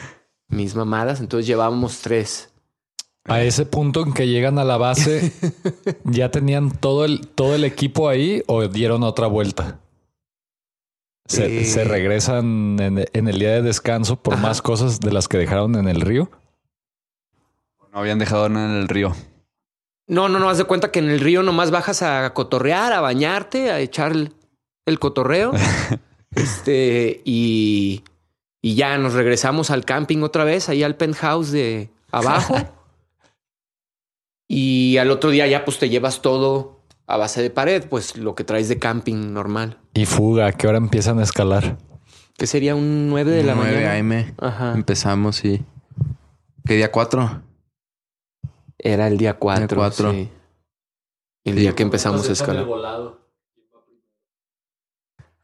mis 0.49 0.75
mamadas. 0.75 1.21
Entonces 1.21 1.47
llevábamos 1.47 2.01
tres. 2.01 2.51
A 3.27 3.41
ese 3.43 3.65
punto 3.65 4.03
en 4.03 4.13
que 4.13 4.29
llegan 4.29 4.59
a 4.59 4.65
la 4.65 4.77
base, 4.77 5.33
¿ya 6.05 6.31
tenían 6.31 6.73
todo 6.73 7.07
el, 7.07 7.27
todo 7.27 7.55
el 7.55 7.65
equipo 7.65 8.11
ahí 8.11 8.43
o 8.49 8.69
dieron 8.69 9.03
otra 9.03 9.29
vuelta? 9.29 9.79
¿Se, 11.27 11.61
Eh. 11.61 11.65
se 11.65 11.85
regresan 11.85 12.79
en, 12.81 13.05
en 13.13 13.29
el 13.29 13.39
día 13.39 13.53
de 13.53 13.63
descanso 13.63 14.17
por 14.23 14.35
Ajá. 14.35 14.43
más 14.43 14.63
cosas 14.63 15.01
de 15.01 15.11
las 15.13 15.27
que 15.29 15.39
dejaron 15.39 15.75
en 15.77 15.89
el 15.89 16.01
río? 16.03 16.31
No 17.93 18.01
habían 18.01 18.19
dejado 18.19 18.49
nada 18.49 18.67
en 18.67 18.77
el 18.83 18.89
río. 18.89 19.15
No, 20.07 20.29
no, 20.29 20.39
no, 20.39 20.51
haz 20.51 20.59
de 20.59 20.65
cuenta 20.65 20.91
que 20.91 20.99
en 20.99 21.09
el 21.09 21.21
río 21.21 21.43
nomás 21.43 21.71
bajas 21.71 22.03
a 22.03 22.35
cotorrear, 22.35 22.93
a 22.93 23.01
bañarte, 23.01 23.71
a 23.71 23.81
echar 23.81 24.13
el, 24.13 24.33
el 24.85 24.99
cotorreo. 24.99 25.53
este, 26.35 27.23
y, 27.25 28.03
y 28.61 28.75
ya 28.75 28.99
nos 28.99 29.15
regresamos 29.15 29.71
al 29.71 29.85
camping 29.87 30.23
otra 30.23 30.45
vez, 30.45 30.69
ahí 30.69 30.83
al 30.83 30.97
penthouse 30.97 31.53
de 31.53 31.89
abajo. 32.11 32.57
y 34.49 34.99
al 34.99 35.11
otro 35.11 35.31
día 35.31 35.47
ya 35.47 35.65
pues 35.65 35.79
te 35.79 35.89
llevas 35.89 36.21
todo 36.21 36.74
a 37.07 37.17
base 37.17 37.43
de 37.43 37.51
pared, 37.51 37.85
pues 37.89 38.17
lo 38.17 38.35
que 38.35 38.45
traes 38.45 38.69
de 38.69 38.79
camping 38.79 39.33
normal. 39.33 39.79
Y 39.95 40.07
fuga, 40.07 40.47
¿a 40.47 40.53
qué 40.53 40.67
hora 40.67 40.79
empiezan 40.79 41.19
a 41.19 41.23
escalar? 41.23 41.79
Que 42.37 42.47
sería 42.47 42.75
un 42.75 43.09
9 43.11 43.31
de 43.31 43.45
la 43.45 43.55
9 43.55 43.73
mañana. 43.75 43.95
AM. 44.27 44.35
Ajá. 44.39 44.73
Empezamos, 44.75 45.37
sí. 45.37 45.63
¿Qué 46.67 46.75
día 46.77 46.91
4? 46.91 47.43
Era 48.79 49.07
el 49.07 49.19
día 49.19 49.35
4. 49.39 49.67
Día 49.67 49.77
cuatro. 49.77 50.15
El 51.45 51.57
día 51.57 51.75
que 51.75 51.83
empezamos 51.83 52.29
a 52.29 52.33
escalar. 52.33 52.67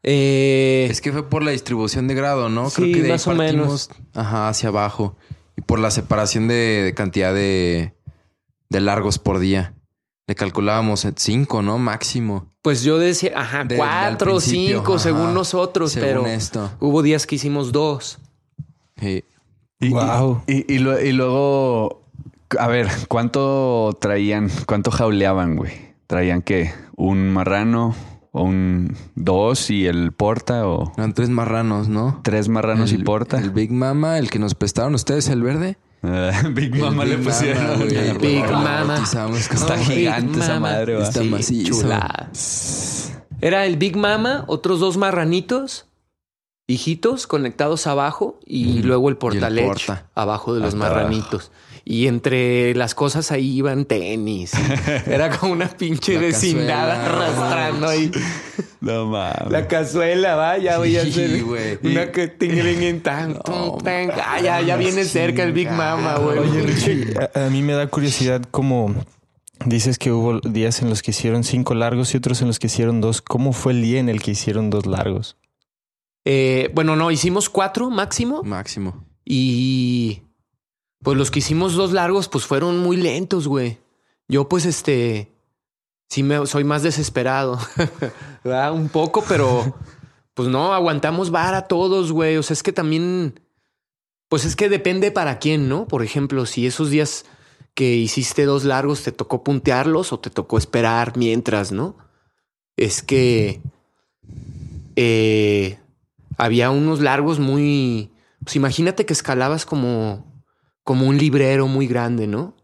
Eh, 0.03 0.87
Es 0.89 0.99
que 1.01 1.11
fue 1.11 1.29
por 1.29 1.43
la 1.43 1.51
distribución 1.51 2.07
de 2.07 2.15
grado, 2.15 2.49
¿no? 2.49 2.69
Sí, 2.69 2.75
Creo 2.81 2.93
que 2.95 2.99
de 3.01 3.05
ahí 3.05 3.11
más 3.11 3.27
o 3.27 3.35
menos. 3.35 3.87
partimos, 3.87 4.15
Ajá, 4.15 4.49
hacia 4.49 4.69
abajo. 4.69 5.15
Y 5.55 5.61
por 5.61 5.79
la 5.79 5.91
separación 5.91 6.47
de, 6.47 6.55
de 6.83 6.93
cantidad 6.95 7.33
de, 7.33 7.93
de 8.69 8.81
largos 8.81 9.19
por 9.19 9.39
día. 9.39 9.75
Le 10.31 10.35
calculábamos 10.35 11.05
5, 11.13 11.61
¿no? 11.61 11.77
Máximo. 11.77 12.45
Pues 12.61 12.83
yo 12.83 12.97
decía, 12.97 13.33
ajá, 13.35 13.65
De- 13.65 13.75
cuatro 13.75 14.39
cinco 14.39 14.93
ajá, 14.93 15.03
según 15.03 15.33
nosotros, 15.33 15.91
según 15.91 16.07
pero 16.07 16.25
esto. 16.25 16.71
hubo 16.79 17.01
días 17.01 17.27
que 17.27 17.35
hicimos 17.35 17.73
dos. 17.73 18.17
Sí. 18.95 19.25
Y, 19.81 19.89
Wow. 19.89 20.43
y, 20.47 20.73
y 20.73 20.77
lo- 20.79 21.01
y 21.01 21.11
luego, 21.11 22.05
a 22.57 22.67
ver, 22.67 22.87
¿cuánto 23.09 23.97
traían? 23.99 24.49
¿Cuánto 24.67 24.89
jauleaban, 24.89 25.57
güey? 25.57 25.73
¿Traían 26.07 26.41
qué? 26.43 26.71
¿Un 26.95 27.33
marrano? 27.33 27.93
¿O 28.31 28.43
un 28.43 28.95
dos 29.15 29.69
y 29.69 29.85
el 29.85 30.13
porta? 30.13 30.65
¿O 30.65 30.93
Eran 30.95 31.13
tres 31.13 31.27
marranos, 31.27 31.89
¿no? 31.89 32.21
tres 32.23 32.47
marranos 32.47 32.93
el, 32.93 33.01
y 33.01 33.03
porta? 33.03 33.37
El 33.37 33.49
Big 33.49 33.73
Mama, 33.73 34.17
el 34.17 34.29
que 34.29 34.39
nos 34.39 34.55
prestaron 34.55 34.95
ustedes, 34.95 35.27
el 35.27 35.41
verde. 35.43 35.77
Big 36.53 36.75
Mama 36.75 37.05
le 37.05 37.17
Big 37.17 37.25
pusieron. 37.27 37.63
Mama, 37.63 37.85
Big 38.19 38.43
Mama. 38.49 39.03
Está 39.37 39.77
gigante 39.77 40.33
Big 40.33 40.43
esa 40.43 40.59
madre. 40.59 41.01
Está 41.01 41.23
macizo. 41.23 41.81
chulada. 41.81 42.29
Era 43.41 43.65
el 43.65 43.77
Big 43.77 43.95
Mama, 43.97 44.43
otros 44.47 44.79
dos 44.79 44.97
marranitos, 44.97 45.85
hijitos 46.67 47.27
conectados 47.27 47.87
abajo 47.87 48.39
y 48.45 48.81
luego 48.83 49.09
el 49.09 49.13
Y 49.13 49.15
el 49.15 49.17
portalech 49.17 49.65
porta. 49.65 50.09
abajo 50.15 50.53
de 50.53 50.59
los 50.61 50.73
Hasta 50.73 50.79
marranitos. 50.89 51.51
Y 51.83 52.07
entre 52.07 52.75
las 52.75 52.93
cosas 52.93 53.31
ahí 53.31 53.57
iban 53.57 53.85
tenis. 53.85 54.51
Era 55.07 55.29
como 55.35 55.53
una 55.53 55.67
pinche 55.67 56.19
cazuela. 56.19 57.05
arrastrando 57.05 57.87
ahí. 57.87 58.11
No 58.81 59.07
mames. 59.07 59.51
La 59.51 59.67
cazuela, 59.67 60.35
va, 60.35 60.57
ya 60.59 60.77
voy 60.77 60.95
a 60.97 61.03
Sí, 61.03 61.09
hacer 61.09 61.43
güey. 61.43 61.79
una 61.83 62.11
que 62.11 62.27
tingling 62.27 62.83
en 62.83 63.01
tan, 63.03 63.33
No, 63.47 63.77
tan, 63.83 64.11
ah, 64.11 64.39
ya, 64.41 64.61
ya 64.61 64.75
viene 64.75 65.03
cerca 65.05 65.43
el 65.43 65.53
Big 65.53 65.71
Mama, 65.71 66.17
güey. 66.17 66.37
Oye, 66.39 66.61
Richie, 66.61 67.13
a, 67.35 67.45
a 67.45 67.49
mí 67.49 67.61
me 67.63 67.73
da 67.73 67.87
curiosidad 67.87 68.43
como 68.51 68.93
dices 69.65 69.97
que 69.99 70.11
hubo 70.11 70.39
días 70.39 70.81
en 70.81 70.89
los 70.89 71.01
que 71.01 71.11
hicieron 71.11 71.43
cinco 71.43 71.73
largos 71.75 72.13
y 72.13 72.17
otros 72.17 72.41
en 72.41 72.47
los 72.47 72.59
que 72.59 72.67
hicieron 72.67 73.01
dos. 73.01 73.21
¿Cómo 73.21 73.53
fue 73.53 73.73
el 73.73 73.81
día 73.81 73.99
en 73.99 74.09
el 74.09 74.21
que 74.21 74.31
hicieron 74.31 74.69
dos 74.69 74.85
largos? 74.85 75.37
Eh, 76.25 76.69
bueno, 76.75 76.95
no, 76.95 77.09
hicimos 77.09 77.49
cuatro 77.49 77.89
máximo 77.89 78.43
Máximo. 78.43 79.03
y 79.25 80.21
pues 81.03 81.17
los 81.17 81.31
que 81.31 81.39
hicimos 81.39 81.73
dos 81.73 81.91
largos 81.91 82.27
pues 82.27 82.45
fueron 82.45 82.79
muy 82.79 82.97
lentos, 82.97 83.47
güey. 83.47 83.79
Yo 84.27 84.47
pues 84.47 84.65
este, 84.65 85.31
sí 86.09 86.23
me 86.23 86.45
soy 86.45 86.63
más 86.63 86.83
desesperado. 86.83 87.59
Un 88.73 88.89
poco, 88.89 89.23
pero 89.27 89.75
pues 90.33 90.49
no, 90.49 90.73
aguantamos 90.73 91.31
vara 91.31 91.67
todos, 91.67 92.11
güey. 92.11 92.37
O 92.37 92.43
sea, 92.43 92.53
es 92.53 92.63
que 92.63 92.73
también, 92.73 93.39
pues 94.29 94.45
es 94.45 94.55
que 94.55 94.69
depende 94.69 95.11
para 95.11 95.39
quién, 95.39 95.69
¿no? 95.69 95.87
Por 95.87 96.03
ejemplo, 96.03 96.45
si 96.45 96.67
esos 96.67 96.89
días 96.89 97.25
que 97.73 97.95
hiciste 97.95 98.45
dos 98.45 98.63
largos 98.63 99.03
te 99.03 99.11
tocó 99.11 99.43
puntearlos 99.43 100.13
o 100.13 100.19
te 100.19 100.29
tocó 100.29 100.57
esperar 100.57 101.17
mientras, 101.17 101.71
¿no? 101.71 101.95
Es 102.77 103.01
que 103.01 103.61
eh, 104.95 105.79
había 106.37 106.69
unos 106.69 106.99
largos 106.99 107.39
muy... 107.39 108.11
Pues 108.43 108.55
imagínate 108.55 109.05
que 109.05 109.13
escalabas 109.13 109.65
como, 109.65 110.30
como 110.83 111.07
un 111.07 111.17
librero 111.17 111.67
muy 111.67 111.87
grande, 111.87 112.27
¿no? 112.27 112.55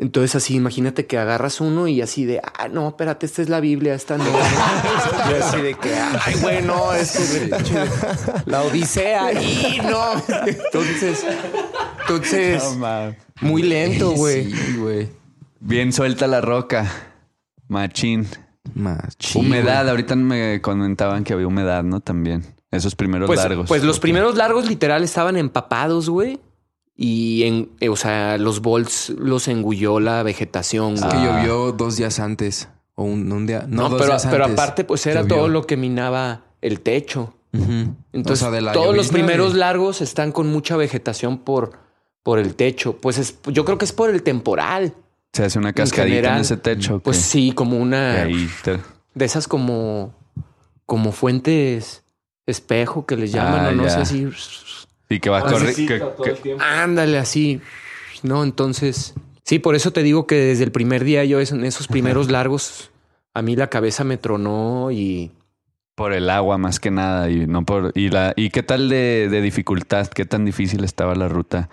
Entonces 0.00 0.36
así, 0.36 0.54
imagínate 0.54 1.06
que 1.06 1.18
agarras 1.18 1.60
uno 1.60 1.88
y 1.88 2.00
así 2.00 2.24
de, 2.24 2.40
ah, 2.40 2.68
no, 2.68 2.86
espérate, 2.88 3.26
esta 3.26 3.42
es 3.42 3.48
la 3.48 3.58
Biblia, 3.58 3.94
esta 3.94 4.16
no. 4.16 4.24
y 5.30 5.34
así 5.42 5.60
de 5.60 5.74
que, 5.74 5.92
ay, 5.92 6.34
bueno, 6.40 6.92
es 6.92 7.48
la 8.46 8.62
Odisea 8.62 9.32
y 9.32 9.80
no. 9.80 10.12
Entonces, 10.46 11.26
entonces, 12.00 12.62
No 12.78 13.14
muy 13.40 13.62
lento, 13.62 14.12
güey. 14.12 14.52
Sí, 14.52 14.76
güey. 14.76 15.08
Bien 15.60 15.92
suelta 15.92 16.28
la 16.28 16.40
roca. 16.40 16.90
Machín. 17.66 18.26
Chido. 19.18 19.44
humedad. 19.44 19.88
Ahorita 19.88 20.14
me 20.14 20.60
comentaban 20.60 21.24
que 21.24 21.32
había 21.32 21.46
humedad, 21.46 21.82
¿no? 21.82 22.00
También. 22.00 22.44
Esos 22.70 22.94
primeros 22.94 23.26
Pues, 23.26 23.40
largos. 23.40 23.66
pues 23.68 23.82
los 23.82 23.98
primeros 23.98 24.36
largos 24.36 24.68
literal 24.68 25.02
estaban 25.02 25.36
empapados, 25.36 26.08
güey. 26.10 26.40
Y 26.96 27.44
en, 27.44 27.70
eh, 27.80 27.88
o 27.88 27.96
sea, 27.96 28.36
los 28.38 28.60
bolts 28.60 29.10
los 29.10 29.48
engulló 29.48 30.00
la 30.00 30.22
vegetación. 30.22 30.94
Es 30.94 31.00
que 31.04 31.16
Ah. 31.16 31.40
llovió 31.40 31.72
dos 31.72 31.96
días 31.96 32.18
antes. 32.20 32.68
O 32.94 33.04
un, 33.04 33.30
un 33.30 33.46
día. 33.46 33.64
No, 33.68 33.82
No, 33.84 33.88
dos 33.90 34.00
pero, 34.00 34.12
días 34.12 34.26
pero 34.28 34.44
antes 34.44 34.58
aparte, 34.58 34.84
pues 34.84 35.06
era 35.06 35.20
llovió. 35.22 35.36
todo 35.36 35.48
lo 35.48 35.66
que 35.66 35.76
minaba 35.76 36.42
el 36.60 36.80
techo. 36.80 37.34
Entonces, 37.52 38.32
O 38.32 38.36
sea, 38.36 38.50
de 38.50 38.60
la 38.60 38.72
todos 38.72 38.94
los 38.94 39.08
primeros 39.08 39.52
de- 39.54 39.60
largos 39.60 40.00
están 40.02 40.32
con 40.32 40.48
mucha 40.48 40.76
vegetación 40.76 41.38
por, 41.38 41.78
por 42.22 42.38
el 42.40 42.54
techo. 42.56 42.96
Pues 43.00 43.16
es, 43.18 43.38
yo 43.46 43.64
creo 43.64 43.78
que 43.78 43.84
es 43.86 43.92
por 43.92 44.10
el 44.10 44.22
temporal. 44.22 44.94
Se 45.32 45.44
hace 45.44 45.58
una 45.58 45.72
cascadita 45.72 46.02
en, 46.08 46.08
general, 46.24 46.40
ese 46.42 46.56
techo. 46.56 46.98
Pues 46.98 47.16
sí, 47.18 47.52
como 47.52 47.78
una 47.78 48.24
de 48.24 49.24
esas 49.24 49.46
como, 49.48 50.12
como 50.84 51.12
fuentes 51.12 52.02
espejo 52.48 53.06
que 53.06 53.16
les 53.16 53.30
llaman, 53.32 53.66
Ah, 53.66 53.68
o 53.68 53.72
no 53.72 53.84
ya. 53.84 54.04
sé 54.04 54.06
si. 54.06 54.28
Y 55.08 55.20
que 55.20 55.30
va 55.30 55.38
a 55.38 55.42
correr. 55.42 55.74
que- 55.74 55.86
que- 55.86 56.56
Ándale 56.60 57.18
así. 57.18 57.60
No, 58.22 58.42
entonces. 58.42 59.14
Sí, 59.44 59.58
por 59.58 59.74
eso 59.74 59.92
te 59.92 60.02
digo 60.02 60.26
que 60.26 60.34
desde 60.34 60.64
el 60.64 60.72
primer 60.72 61.04
día 61.04 61.24
yo 61.24 61.40
en 61.40 61.64
esos 61.64 61.88
primeros 61.88 62.30
largos, 62.30 62.90
a 63.34 63.40
mí 63.42 63.56
la 63.56 63.68
cabeza 63.68 64.04
me 64.04 64.16
tronó 64.18 64.90
y. 64.90 65.30
por 65.94 66.12
el 66.12 66.28
agua 66.30 66.58
más 66.58 66.78
que 66.80 66.90
nada. 66.90 67.30
Y 67.30 67.46
no 67.46 67.64
por. 67.64 67.92
Y 67.94 68.10
la. 68.10 68.32
¿Y 68.36 68.50
qué 68.50 68.62
tal 68.62 68.88
de, 68.88 69.28
de 69.30 69.40
dificultad? 69.40 70.06
¿Qué 70.08 70.24
tan 70.24 70.44
difícil 70.44 70.84
estaba 70.84 71.14
la 71.14 71.28
ruta? 71.28 71.68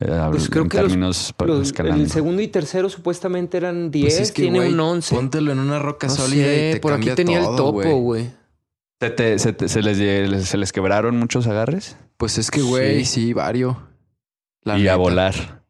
eh, 0.00 0.06
Pues 0.32 0.50
creo 0.50 0.64
en 0.64 0.68
que 0.68 0.78
los- 0.78 0.88
términos 0.88 1.32
pa- 1.36 1.44
Los- 1.46 1.68
escalando? 1.68 2.02
el 2.02 2.10
segundo 2.10 2.42
y 2.42 2.48
tercero 2.48 2.88
supuestamente 2.88 3.56
eran 3.56 3.90
10, 3.92 4.04
Pues 4.16 4.20
es 4.20 4.32
que, 4.32 4.42
tiene 4.42 4.60
un 4.66 4.80
11. 4.80 5.14
Póntelo 5.14 5.52
en 5.52 5.60
una 5.60 5.78
roca 5.78 6.08
No 6.08 6.12
sólida 6.14 6.44
sé, 6.44 6.70
y 6.70 6.72
te 6.74 6.80
por 6.80 6.92
aquí 6.94 7.10
tenía 7.14 7.40
todo, 7.40 7.50
el 7.50 7.56
topo, 7.88 7.96
güey. 7.98 8.30
¿Se, 9.02 9.10
te- 9.10 9.38
se 9.38 9.52
te- 9.52 9.68
se 9.68 9.82
les, 9.82 10.48
se 10.48 10.56
les 10.56 10.72
quebraron 10.72 11.16
muchos 11.18 11.46
agarres? 11.48 11.96
Pues 12.16 12.38
es 12.38 12.50
que, 12.50 12.62
güey, 12.62 13.04
Sí. 13.04 13.20
sí, 13.26 13.32
varios. 13.32 13.76
Y 14.64 14.86
a 14.86 14.94
volar. 14.96 15.62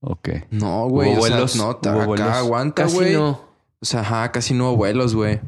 Ok. 0.00 0.28
No, 0.50 0.88
güey. 0.88 1.10
¿Hubo 1.12 1.18
o 1.20 1.26
sea, 1.26 1.30
vuelos? 1.36 1.56
no, 1.56 1.64
¿Hubo 1.70 1.70
acá 1.90 2.04
vuelos? 2.06 2.26
aguanta, 2.28 2.82
Casi 2.84 2.94
güey. 2.96 3.12
no. 3.14 3.40
O 3.80 3.84
sea, 3.84 4.00
ajá, 4.00 4.32
casi 4.32 4.54
no 4.54 4.70
hubo 4.70 4.76
vuelos, 4.78 5.14
güey. 5.14 5.40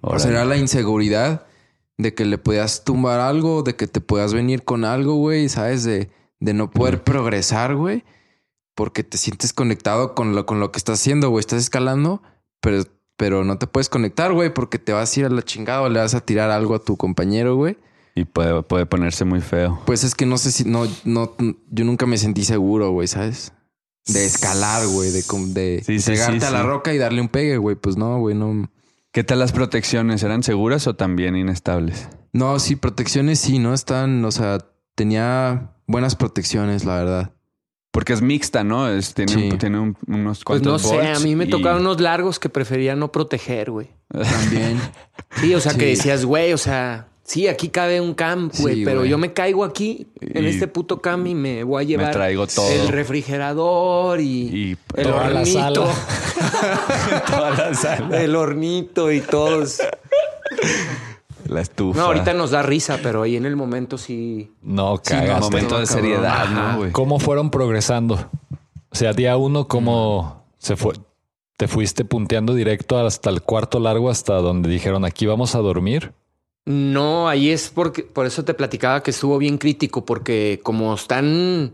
O 0.00 0.18
sea, 0.18 0.30
era 0.30 0.44
la 0.44 0.56
inseguridad 0.56 1.46
de 1.98 2.14
que 2.14 2.24
le 2.24 2.38
podías 2.38 2.82
tumbar 2.84 3.20
algo, 3.20 3.62
de 3.62 3.76
que 3.76 3.86
te 3.86 4.00
puedas 4.00 4.32
venir 4.32 4.64
con 4.64 4.84
algo, 4.84 5.14
güey, 5.16 5.48
¿sabes? 5.50 5.84
De, 5.84 6.10
de 6.40 6.54
no 6.54 6.70
poder 6.70 7.02
progresar, 7.04 7.76
güey. 7.76 8.04
Porque 8.74 9.04
te 9.04 9.18
sientes 9.18 9.52
conectado 9.52 10.14
con 10.14 10.34
lo, 10.34 10.46
con 10.46 10.58
lo 10.60 10.72
que 10.72 10.78
estás 10.78 10.98
haciendo, 11.00 11.28
güey. 11.28 11.40
Estás 11.40 11.60
escalando, 11.60 12.22
pero, 12.60 12.84
pero 13.22 13.44
no 13.44 13.56
te 13.56 13.68
puedes 13.68 13.88
conectar, 13.88 14.32
güey, 14.32 14.52
porque 14.52 14.80
te 14.80 14.92
vas 14.92 15.16
a 15.16 15.20
ir 15.20 15.26
a 15.26 15.28
la 15.28 15.42
chingada 15.42 15.82
o 15.82 15.88
le 15.88 16.00
vas 16.00 16.12
a 16.12 16.22
tirar 16.22 16.50
algo 16.50 16.74
a 16.74 16.80
tu 16.80 16.96
compañero, 16.96 17.54
güey. 17.54 17.76
Y 18.16 18.24
puede, 18.24 18.64
puede 18.64 18.84
ponerse 18.84 19.24
muy 19.24 19.40
feo. 19.40 19.80
Pues 19.86 20.02
es 20.02 20.16
que 20.16 20.26
no 20.26 20.38
sé 20.38 20.50
si, 20.50 20.64
no, 20.64 20.88
no, 21.04 21.36
yo 21.70 21.84
nunca 21.84 22.04
me 22.04 22.18
sentí 22.18 22.42
seguro, 22.42 22.90
güey, 22.90 23.06
¿sabes? 23.06 23.52
De 24.08 24.26
escalar, 24.26 24.88
güey, 24.88 25.12
de, 25.12 25.22
de 25.22 25.82
Sí, 25.86 26.00
sí, 26.00 26.10
pegarte 26.10 26.40
sí, 26.40 26.46
a 26.46 26.50
la 26.50 26.64
roca 26.64 26.92
y 26.92 26.98
darle 26.98 27.20
un 27.20 27.28
pegue, 27.28 27.58
güey. 27.58 27.76
Pues 27.76 27.96
no, 27.96 28.18
güey, 28.18 28.34
no. 28.34 28.68
¿Qué 29.12 29.22
tal 29.22 29.38
las 29.38 29.52
protecciones? 29.52 30.24
¿Eran 30.24 30.42
seguras 30.42 30.88
o 30.88 30.96
también 30.96 31.36
inestables? 31.36 32.08
No, 32.32 32.58
sí, 32.58 32.74
protecciones 32.74 33.38
sí, 33.38 33.60
¿no? 33.60 33.72
Están, 33.72 34.24
o 34.24 34.32
sea, 34.32 34.58
tenía 34.96 35.76
buenas 35.86 36.16
protecciones, 36.16 36.84
la 36.84 36.96
verdad. 36.96 37.32
Porque 37.92 38.14
es 38.14 38.22
mixta, 38.22 38.64
¿no? 38.64 38.88
Es, 38.90 39.14
tiene 39.14 39.32
Sí. 39.32 39.48
un- 39.50 39.58
tiene 39.58 39.78
un- 39.78 39.96
unos 40.08 40.42
Pues 40.44 40.62
no 40.62 40.70
cuantos 40.78 40.90
sé, 40.90 41.08
a 41.12 41.18
mí 41.20 41.36
me 41.36 41.44
y- 41.44 41.50
tocaron 41.50 41.82
unos 41.82 42.00
largos 42.00 42.38
que 42.38 42.48
prefería 42.48 42.96
no 42.96 43.12
proteger, 43.12 43.70
güey. 43.70 43.88
También. 44.10 44.80
Sí, 45.40 45.54
o 45.54 45.60
sea, 45.60 45.74
que 45.74 45.86
decías, 45.86 46.24
güey, 46.26 46.52
o 46.52 46.58
sea, 46.58 47.06
sí, 47.24 47.48
aquí 47.48 47.68
cabe 47.70 48.00
un 48.02 48.12
camp, 48.14 48.54
güey, 48.58 48.76
Sí, 48.76 48.84
pero 48.84 48.98
güey. 49.00 49.10
yo 49.10 49.16
me 49.18 49.32
caigo 49.32 49.64
aquí 49.64 50.06
en 50.20 50.44
Y 50.44 50.48
este 50.48 50.66
puto 50.68 51.00
camp 51.00 51.26
y 51.26 51.34
me 51.34 51.64
voy 51.64 51.84
a 51.84 51.86
llevar 51.86 52.12
traigo 52.12 52.46
todo. 52.46 52.70
el 52.70 52.88
refrigerador 52.88 54.20
y, 54.20 54.24
Y 54.24 54.76
el 54.96 55.04
toda 55.06 55.30
la 55.30 55.40
hornito, 55.40 55.86
sala. 55.88 57.24
toda 57.26 57.50
la 57.50 57.74
sala. 57.74 58.20
el 58.22 58.36
hornito 58.36 59.10
y 59.12 59.20
todos. 59.20 59.80
La 61.46 61.60
estufa. 61.60 61.98
No, 61.98 62.06
ahorita 62.06 62.34
nos 62.34 62.50
da 62.50 62.62
risa, 62.62 62.98
pero 63.02 63.22
ahí 63.22 63.36
en 63.36 63.46
el 63.46 63.56
momento 63.56 63.98
sí. 63.98 64.52
No, 64.62 64.96
Sí, 65.02 65.14
no, 65.14 65.20
cagaste. 65.20 65.40
momento 65.40 65.78
de 65.78 65.86
cabrón. 65.86 65.86
seriedad, 65.86 66.42
Ajá. 66.42 66.72
¿no, 66.72 66.78
güey? 66.78 66.92
¿Cómo 66.92 67.18
fueron 67.18 67.50
progresando? 67.50 68.14
O 68.90 68.94
sea, 68.94 69.12
día 69.12 69.36
uno, 69.36 69.68
¿cómo 69.68 70.44
se 70.58 70.76
fue? 70.76 70.94
¿Te 71.56 71.68
fuiste 71.68 72.04
punteando 72.04 72.54
directo 72.54 72.98
hasta 72.98 73.30
el 73.30 73.42
cuarto 73.42 73.78
largo, 73.80 74.10
hasta 74.10 74.34
donde 74.34 74.68
dijeron 74.68 75.04
aquí 75.04 75.26
vamos 75.26 75.54
a 75.54 75.58
dormir? 75.58 76.12
No, 76.64 77.28
ahí 77.28 77.50
es 77.50 77.70
porque 77.70 78.02
por 78.02 78.26
eso 78.26 78.44
te 78.44 78.54
platicaba 78.54 79.02
que 79.02 79.10
estuvo 79.10 79.38
bien 79.38 79.58
crítico, 79.58 80.04
porque 80.04 80.60
como 80.62 80.94
están 80.94 81.72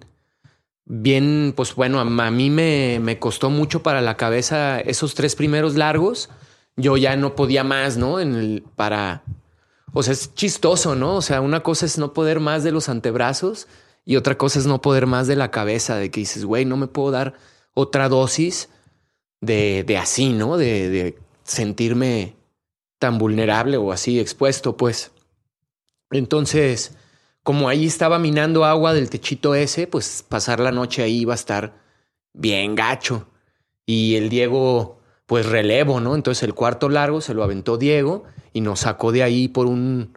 bien, 0.86 1.52
pues 1.56 1.74
bueno, 1.74 1.98
a, 1.98 2.02
a 2.02 2.30
mí 2.30 2.50
me, 2.50 2.98
me 3.02 3.18
costó 3.18 3.50
mucho 3.50 3.82
para 3.82 4.00
la 4.00 4.16
cabeza 4.16 4.80
esos 4.80 5.14
tres 5.14 5.36
primeros 5.36 5.74
largos. 5.76 6.30
Yo 6.76 6.96
ya 6.96 7.16
no 7.16 7.34
podía 7.34 7.64
más, 7.64 7.96
¿no? 7.96 8.20
En 8.20 8.34
el 8.36 8.64
para. 8.76 9.22
O 9.92 10.02
sea, 10.02 10.12
es 10.12 10.34
chistoso, 10.34 10.94
¿no? 10.94 11.16
O 11.16 11.22
sea, 11.22 11.40
una 11.40 11.62
cosa 11.62 11.86
es 11.86 11.98
no 11.98 12.12
poder 12.12 12.40
más 12.40 12.64
de 12.64 12.72
los 12.72 12.88
antebrazos 12.88 13.68
y 14.04 14.16
otra 14.16 14.36
cosa 14.36 14.58
es 14.58 14.66
no 14.66 14.80
poder 14.80 15.06
más 15.06 15.26
de 15.26 15.36
la 15.36 15.50
cabeza, 15.50 15.96
de 15.96 16.10
que 16.10 16.20
dices, 16.20 16.44
güey, 16.44 16.64
no 16.64 16.76
me 16.76 16.86
puedo 16.86 17.10
dar 17.10 17.34
otra 17.74 18.08
dosis 18.08 18.68
de, 19.40 19.84
de 19.84 19.98
así, 19.98 20.32
¿no? 20.32 20.56
De, 20.56 20.88
de 20.88 21.18
sentirme 21.44 22.36
tan 22.98 23.18
vulnerable 23.18 23.76
o 23.76 23.92
así 23.92 24.18
expuesto, 24.18 24.76
pues. 24.76 25.12
Entonces, 26.10 26.96
como 27.42 27.68
ahí 27.68 27.86
estaba 27.86 28.18
minando 28.18 28.64
agua 28.64 28.92
del 28.92 29.10
techito 29.10 29.54
ese, 29.54 29.86
pues 29.86 30.24
pasar 30.26 30.60
la 30.60 30.72
noche 30.72 31.02
ahí 31.02 31.20
iba 31.20 31.34
a 31.34 31.36
estar 31.36 31.74
bien 32.32 32.74
gacho. 32.74 33.28
Y 33.86 34.16
el 34.16 34.28
Diego, 34.28 34.97
pues 35.28 35.46
relevo, 35.46 36.00
¿no? 36.00 36.16
Entonces 36.16 36.42
el 36.42 36.54
cuarto 36.54 36.88
largo 36.88 37.20
se 37.20 37.34
lo 37.34 37.44
aventó 37.44 37.76
Diego 37.76 38.24
y 38.52 38.62
nos 38.62 38.80
sacó 38.80 39.12
de 39.12 39.22
ahí 39.22 39.46
por 39.46 39.66
un 39.66 40.16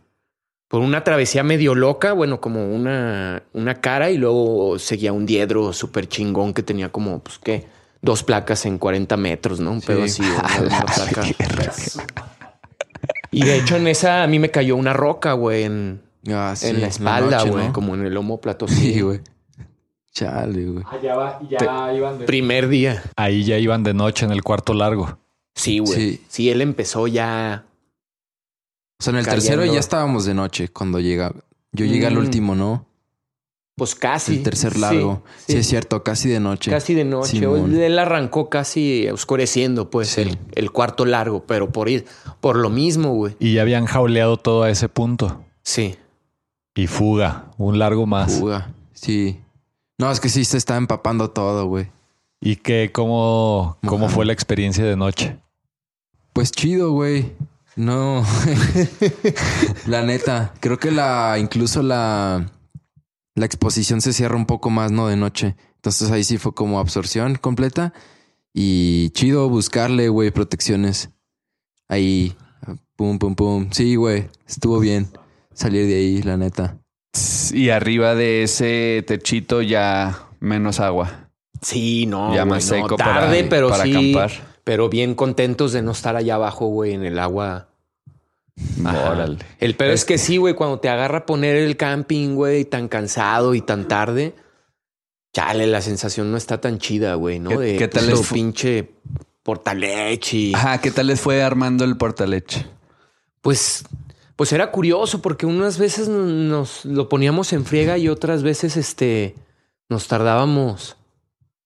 por 0.69 0.79
una 0.79 1.03
travesía 1.03 1.43
medio 1.43 1.75
loca, 1.75 2.13
bueno, 2.13 2.39
como 2.39 2.73
una, 2.73 3.43
una 3.51 3.81
cara 3.81 4.09
y 4.09 4.17
luego 4.17 4.79
seguía 4.79 5.11
un 5.11 5.25
diedro 5.25 5.73
súper 5.73 6.07
chingón 6.07 6.53
que 6.53 6.63
tenía 6.63 6.89
como, 6.89 7.19
pues, 7.19 7.37
¿qué? 7.39 7.67
Dos 8.01 8.23
placas 8.23 8.65
en 8.65 8.77
40 8.77 9.17
metros, 9.17 9.59
¿no? 9.59 9.71
Un 9.71 9.81
pedo 9.81 10.03
así. 10.03 10.21
una- 10.23 10.61
una 10.67 10.85
placa. 10.85 11.23
Y 13.31 13.43
de 13.43 13.57
hecho 13.57 13.75
en 13.75 13.87
esa 13.87 14.23
a 14.23 14.27
mí 14.27 14.39
me 14.39 14.49
cayó 14.49 14.77
una 14.77 14.93
roca, 14.93 15.33
güey, 15.33 15.63
en, 15.63 16.01
Ah, 16.29 16.53
sí, 16.55 16.67
en 16.67 16.81
la 16.81 16.87
espalda, 16.87 17.43
güey, 17.43 17.67
¿no? 17.67 17.73
como 17.73 17.95
en 17.95 18.05
el 18.05 18.13
lomo 18.13 18.39
Sí, 18.67 19.01
güey. 19.01 19.19
Chale, 20.13 20.65
güey. 20.65 20.83
ya, 21.01 21.15
va, 21.15 21.39
ya 21.49 21.93
iban 21.93 22.19
de... 22.19 22.25
Primer 22.25 22.67
día. 22.67 23.01
Ahí 23.15 23.43
ya 23.43 23.57
iban 23.57 23.83
de 23.83 23.93
noche 23.93 24.25
en 24.25 24.31
el 24.31 24.43
cuarto 24.43 24.73
largo. 24.73 25.17
Sí, 25.55 25.79
güey. 25.79 25.93
Sí. 25.93 26.21
Sí. 26.27 26.49
él 26.49 26.61
empezó 26.61 27.07
ya. 27.07 27.65
O 28.99 29.03
sea, 29.03 29.11
en 29.11 29.17
el 29.19 29.25
Cayendo. 29.25 29.45
tercero 29.45 29.65
ya 29.73 29.79
estábamos 29.79 30.25
de 30.25 30.33
noche 30.33 30.67
cuando 30.69 30.99
llega. 30.99 31.33
Yo 31.71 31.85
llegué 31.85 32.07
al 32.07 32.15
Mm. 32.15 32.19
último, 32.19 32.55
¿no? 32.55 32.85
Pues 33.77 33.95
casi. 33.95 34.35
El 34.37 34.43
tercer 34.43 34.73
Sí, 34.73 34.79
largo. 34.79 35.23
Sí, 35.47 35.53
sí. 35.53 35.57
es 35.59 35.67
cierto, 35.67 36.03
casi 36.03 36.29
de 36.29 36.39
noche. 36.41 36.69
Casi 36.69 36.93
de 36.93 37.05
noche. 37.05 37.39
Simón. 37.39 37.73
Él 37.73 37.97
arrancó 37.97 38.49
casi 38.49 39.07
oscureciendo, 39.09 39.89
pues, 39.89 40.09
Sí. 40.09 40.21
el, 40.21 40.37
el 40.53 40.71
cuarto 40.71 41.05
largo, 41.05 41.45
pero 41.47 41.71
por 41.71 41.89
ir, 41.89 42.05
por 42.41 42.57
lo 42.57 42.69
mismo, 42.69 43.13
güey. 43.15 43.35
Y 43.39 43.53
ya 43.55 43.61
habían 43.61 43.85
jauleado 43.85 44.37
todo 44.37 44.63
a 44.63 44.69
ese 44.69 44.87
punto. 44.89 45.43
Sí. 45.63 45.95
Y 46.75 46.87
fuga, 46.87 47.51
un 47.57 47.79
largo 47.79 48.05
más. 48.05 48.33
Fuga. 48.39 48.71
Sí. 48.93 49.40
No, 50.01 50.09
es 50.09 50.19
que 50.19 50.29
sí 50.29 50.45
se 50.45 50.57
está 50.57 50.77
empapando 50.77 51.29
todo, 51.29 51.67
güey. 51.67 51.91
¿Y 52.41 52.55
qué, 52.55 52.89
cómo, 52.91 53.77
cómo 53.85 54.09
fue 54.09 54.25
la 54.25 54.33
experiencia 54.33 54.83
de 54.83 54.97
noche? 54.97 55.37
Pues 56.33 56.51
chido, 56.51 56.89
güey. 56.89 57.35
No. 57.75 58.25
la 59.85 60.01
neta. 60.01 60.55
Creo 60.59 60.79
que 60.79 60.89
la, 60.89 61.37
incluso 61.37 61.83
la, 61.83 62.51
la 63.35 63.45
exposición 63.45 64.01
se 64.01 64.11
cierra 64.11 64.35
un 64.35 64.47
poco 64.47 64.71
más, 64.71 64.91
¿no? 64.91 65.07
De 65.07 65.17
noche. 65.17 65.55
Entonces 65.75 66.09
ahí 66.09 66.23
sí 66.23 66.39
fue 66.39 66.55
como 66.55 66.79
absorción 66.79 67.35
completa. 67.35 67.93
Y 68.55 69.11
chido 69.11 69.49
buscarle, 69.49 70.09
güey, 70.09 70.31
protecciones. 70.31 71.11
Ahí. 71.87 72.35
Pum, 72.95 73.19
pum, 73.19 73.35
pum. 73.35 73.69
Sí, 73.69 73.93
güey. 73.97 74.31
Estuvo 74.47 74.79
bien 74.79 75.11
salir 75.53 75.85
de 75.85 75.93
ahí, 75.93 76.23
la 76.23 76.37
neta. 76.37 76.80
Y 77.53 77.69
arriba 77.69 78.15
de 78.15 78.43
ese 78.43 79.03
techito 79.05 79.61
ya 79.61 80.27
menos 80.39 80.79
agua. 80.79 81.29
Sí, 81.61 82.05
no. 82.05 82.33
ya 82.33 82.43
güey, 82.43 82.49
más 82.55 82.69
no, 82.71 82.75
seco 82.75 82.95
tarde, 82.95 83.37
para, 83.43 83.49
pero 83.49 83.69
para 83.69 83.83
sí. 83.83 83.91
acampar. 83.91 84.31
Pero 84.63 84.89
bien 84.89 85.15
contentos 85.15 85.73
de 85.73 85.81
no 85.81 85.91
estar 85.91 86.15
allá 86.15 86.35
abajo, 86.35 86.67
güey, 86.67 86.93
en 86.93 87.03
el 87.03 87.19
agua. 87.19 87.67
Órale. 88.83 89.37
El 89.59 89.75
pedo 89.75 89.91
es 89.91 90.05
que 90.05 90.17
sí, 90.17 90.37
güey, 90.37 90.53
cuando 90.53 90.79
te 90.79 90.89
agarra 90.89 91.19
a 91.19 91.25
poner 91.25 91.55
el 91.55 91.77
camping, 91.77 92.35
güey, 92.35 92.65
tan 92.65 92.87
cansado 92.87 93.55
y 93.55 93.61
tan 93.61 93.87
tarde, 93.87 94.35
chale, 95.33 95.67
la 95.67 95.81
sensación 95.81 96.31
no 96.31 96.37
está 96.37 96.61
tan 96.61 96.77
chida, 96.77 97.15
güey, 97.15 97.39
¿no? 97.39 97.49
¿Qué- 97.51 97.57
de 97.57 97.77
qué 97.77 97.87
tal 97.87 98.05
puto 98.05 98.17
les 98.17 98.27
pinche 98.31 98.89
portaleche 99.43 100.37
y 100.37 100.53
Ajá, 100.53 100.79
¿qué 100.79 100.91
tal 100.91 101.07
les 101.07 101.19
fue 101.19 101.41
armando 101.43 101.83
el 101.83 101.97
portaleche? 101.97 102.65
pues 103.41 103.83
pues 104.41 104.53
era 104.53 104.71
curioso 104.71 105.21
porque 105.21 105.45
unas 105.45 105.77
veces 105.77 106.09
nos 106.09 106.83
lo 106.83 107.09
poníamos 107.09 107.53
en 107.53 107.63
friega 107.63 107.99
y 107.99 108.09
otras 108.09 108.41
veces 108.41 108.75
este 108.75 109.35
nos 109.87 110.07
tardábamos 110.07 110.97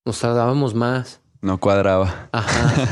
nos 0.03 0.19
tardábamos 0.19 0.75
más. 0.75 1.21
No 1.39 1.57
cuadraba. 1.57 2.27
Ajá. 2.33 2.89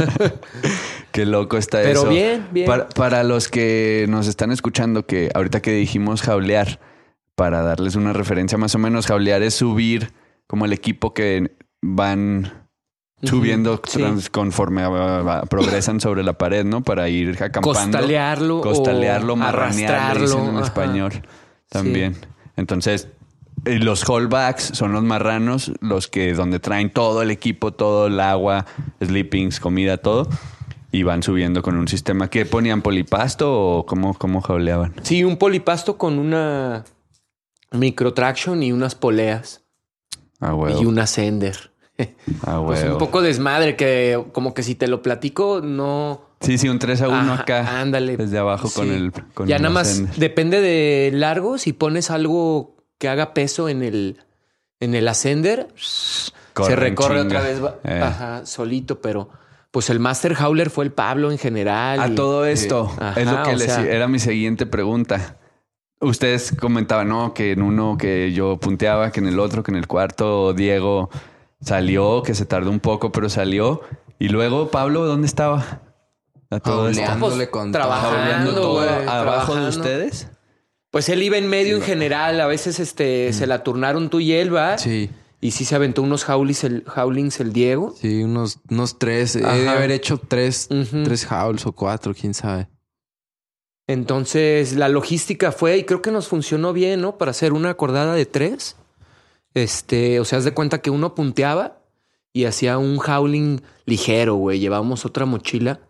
Qué 1.11 1.25
loco 1.25 1.57
está 1.57 1.81
Pero 1.81 1.99
eso. 1.99 2.09
bien, 2.09 2.47
bien. 2.53 2.65
Para, 2.65 2.87
para 2.87 3.23
los 3.25 3.49
que 3.49 4.05
nos 4.07 4.27
están 4.27 4.53
escuchando, 4.53 5.05
que 5.05 5.29
ahorita 5.35 5.61
que 5.61 5.73
dijimos 5.73 6.21
jaulear, 6.21 6.79
para 7.35 7.61
darles 7.61 7.97
una 7.97 8.13
referencia 8.13 8.57
más 8.57 8.73
o 8.75 8.79
menos, 8.79 9.07
jaulear 9.07 9.43
es 9.43 9.55
subir 9.55 10.13
como 10.47 10.63
el 10.63 10.71
equipo 10.71 11.13
que 11.13 11.57
van 11.81 12.62
subiendo 13.21 13.81
Sí. 13.85 13.99
trans- 13.99 14.29
conforme 14.29 14.83
progresan 15.49 15.99
sobre 16.01 16.23
la 16.23 16.33
pared, 16.33 16.65
¿no? 16.65 16.81
Para 16.83 17.07
ir 17.09 17.29
acampando. 17.41 17.61
Costalearlo. 17.73 18.61
Costalearlo, 18.61 19.35
marranearlo, 19.35 19.95
arrastrarlo. 19.97 20.21
dicen 20.25 20.43
en 20.49 20.55
ajá. 20.57 20.65
español 20.65 21.13
también. 21.69 22.17
Entonces, 22.57 23.07
eh, 23.65 23.79
los 23.79 24.07
holdbacks 24.07 24.63
son 24.73 24.91
los 24.93 25.03
marranos, 25.03 25.71
los 25.79 26.07
que 26.07 26.33
donde 26.33 26.59
traen 26.59 26.91
todo 26.91 27.21
el 27.21 27.31
equipo, 27.31 27.71
todo 27.73 28.07
el 28.07 28.19
agua, 28.19 28.65
sleepings, 29.01 29.59
comida, 29.59 29.97
todo. 29.97 30.27
Y 30.91 31.01
van 31.01 31.23
subiendo 31.23 31.63
con 31.63 31.75
un 31.77 31.87
sistema 31.87 32.29
que 32.29 32.45
ponían 32.45 32.83
polipasto 32.83 33.51
o 33.51 33.85
cómo, 33.87 34.13
cómo 34.15 34.41
jauleaban. 34.41 34.93
Sí, 35.01 35.23
un 35.23 35.37
polipasto 35.37 35.97
con 35.97 36.19
una 36.19 36.83
microtraction 37.71 38.61
y 38.61 38.71
unas 38.71 38.93
poleas 38.93 39.63
Ah, 40.39 40.53
huevo. 40.53 40.79
y 40.79 40.85
una 40.85 41.07
sender. 41.07 41.71
Ah, 42.45 42.61
Pues 42.65 42.83
un 42.83 42.97
poco 42.97 43.21
desmadre 43.21 43.75
que 43.75 44.23
como 44.31 44.53
que 44.53 44.63
si 44.63 44.75
te 44.75 44.87
lo 44.87 45.01
platico 45.01 45.61
no... 45.63 46.21
Sí, 46.41 46.57
sí, 46.57 46.67
un 46.67 46.77
3 46.79 47.01
a 47.03 47.07
1 47.07 47.17
Ajá, 47.17 47.41
acá. 47.43 47.79
Ándale. 47.79 48.17
Desde 48.17 48.37
abajo 48.37 48.69
con 48.73 48.91
el. 48.91 49.13
Con 49.33 49.47
ya 49.47 49.55
el 49.55 49.61
nada 49.61 49.73
más 49.73 49.91
ascender. 49.91 50.15
depende 50.15 50.59
de 50.59 51.09
largo. 51.13 51.57
Si 51.57 51.71
pones 51.71 52.11
algo 52.11 52.75
que 52.97 53.07
haga 53.07 53.33
peso 53.33 53.69
en 53.69 53.81
el, 53.81 54.17
en 54.81 54.93
el 54.93 55.07
ascender, 55.07 55.69
se 55.77 56.75
recorre 56.75 57.21
chinga. 57.21 57.25
otra 57.39 57.41
vez 57.41 57.61
Eh. 57.85 58.01
ajá, 58.03 58.45
solito, 58.45 58.99
pero 58.99 59.29
pues 59.71 59.89
el 59.89 60.01
Master 60.01 60.35
Howler 60.37 60.69
fue 60.69 60.83
el 60.83 60.91
Pablo 60.91 61.31
en 61.31 61.37
general. 61.37 62.01
A 62.01 62.09
y- 62.09 62.15
todo 62.15 62.45
esto, 62.45 62.91
Ajá, 62.99 63.21
es 63.21 63.25
lo 63.31 63.43
que 63.43 63.55
les 63.55 63.71
sea- 63.71 63.85
era 63.85 64.09
mi 64.09 64.19
siguiente 64.19 64.65
pregunta. 64.65 65.37
Ustedes 66.01 66.53
comentaban, 66.59 67.07
no, 67.07 67.33
que 67.33 67.53
en 67.53 67.61
uno 67.61 67.95
que 67.97 68.33
yo 68.33 68.57
punteaba, 68.57 69.11
que 69.13 69.21
en 69.21 69.27
el 69.27 69.39
otro, 69.39 69.63
que 69.63 69.71
en 69.71 69.77
el 69.77 69.87
cuarto 69.87 70.53
Diego 70.53 71.09
salió, 71.63 72.23
que 72.23 72.35
se 72.35 72.45
tardó 72.45 72.69
un 72.69 72.79
poco, 72.79 73.11
pero 73.11 73.29
salió. 73.29 73.81
Y 74.19 74.29
luego, 74.29 74.69
Pablo, 74.69 75.05
¿dónde 75.05 75.27
estaba? 75.27 75.81
A 76.49 76.59
todo 76.59 76.89
con 77.49 77.71
todo. 77.71 77.81
trabajando, 77.81 78.53
todo 78.53 78.79
abajo 78.81 79.55
de 79.55 79.69
ustedes. 79.69 80.27
Pues 80.91 81.09
él 81.09 81.23
iba 81.23 81.37
en 81.37 81.47
medio 81.49 81.75
en 81.77 81.81
general. 81.81 82.39
A 82.39 82.45
veces 82.45 82.79
este, 82.79 83.33
se 83.33 83.47
la 83.47 83.63
turnaron 83.63 84.09
tú 84.11 84.19
y 84.19 84.33
él, 84.33 84.53
¿va? 84.55 84.77
Sí, 84.77 85.09
Y 85.41 85.51
sí 85.51 85.65
se 85.65 85.75
aventó 85.75 86.03
unos 86.03 86.29
howlings 86.29 86.63
el, 86.63 86.85
howlings 86.95 87.39
el 87.39 87.51
Diego. 87.51 87.95
sí, 87.99 88.21
unos, 88.23 88.59
unos 88.69 88.99
tres. 88.99 89.35
He 89.35 89.39
de 89.39 89.47
Ajá. 89.47 89.71
haber 89.71 89.89
hecho 89.89 90.19
tres, 90.19 90.67
Ujú. 90.69 91.03
tres 91.03 91.25
howls 91.31 91.65
o 91.65 91.71
cuatro, 91.71 92.13
quién 92.13 92.35
sabe. 92.35 92.69
Entonces 93.87 94.75
la 94.75 94.87
logística 94.87 95.51
fue 95.51 95.77
y 95.77 95.83
creo 95.83 96.01
que 96.01 96.11
nos 96.11 96.27
funcionó 96.27 96.71
bien, 96.73 97.01
¿no? 97.01 97.17
Para 97.17 97.31
hacer 97.31 97.51
una 97.53 97.71
acordada 97.71 98.13
de 98.13 98.25
tres. 98.25 98.75
Este, 99.53 100.19
o 100.19 100.25
sea, 100.25 100.39
haz 100.39 100.45
de 100.45 100.53
cuenta 100.53 100.81
que 100.81 100.89
uno 100.89 101.15
punteaba 101.15 101.79
y 102.31 102.45
hacía 102.45 102.77
un 102.77 102.97
howling 102.99 103.61
ligero, 103.85 104.35
güey. 104.35 104.59
Llevábamos 104.59 105.05
otra 105.05 105.25
mochila 105.25 105.81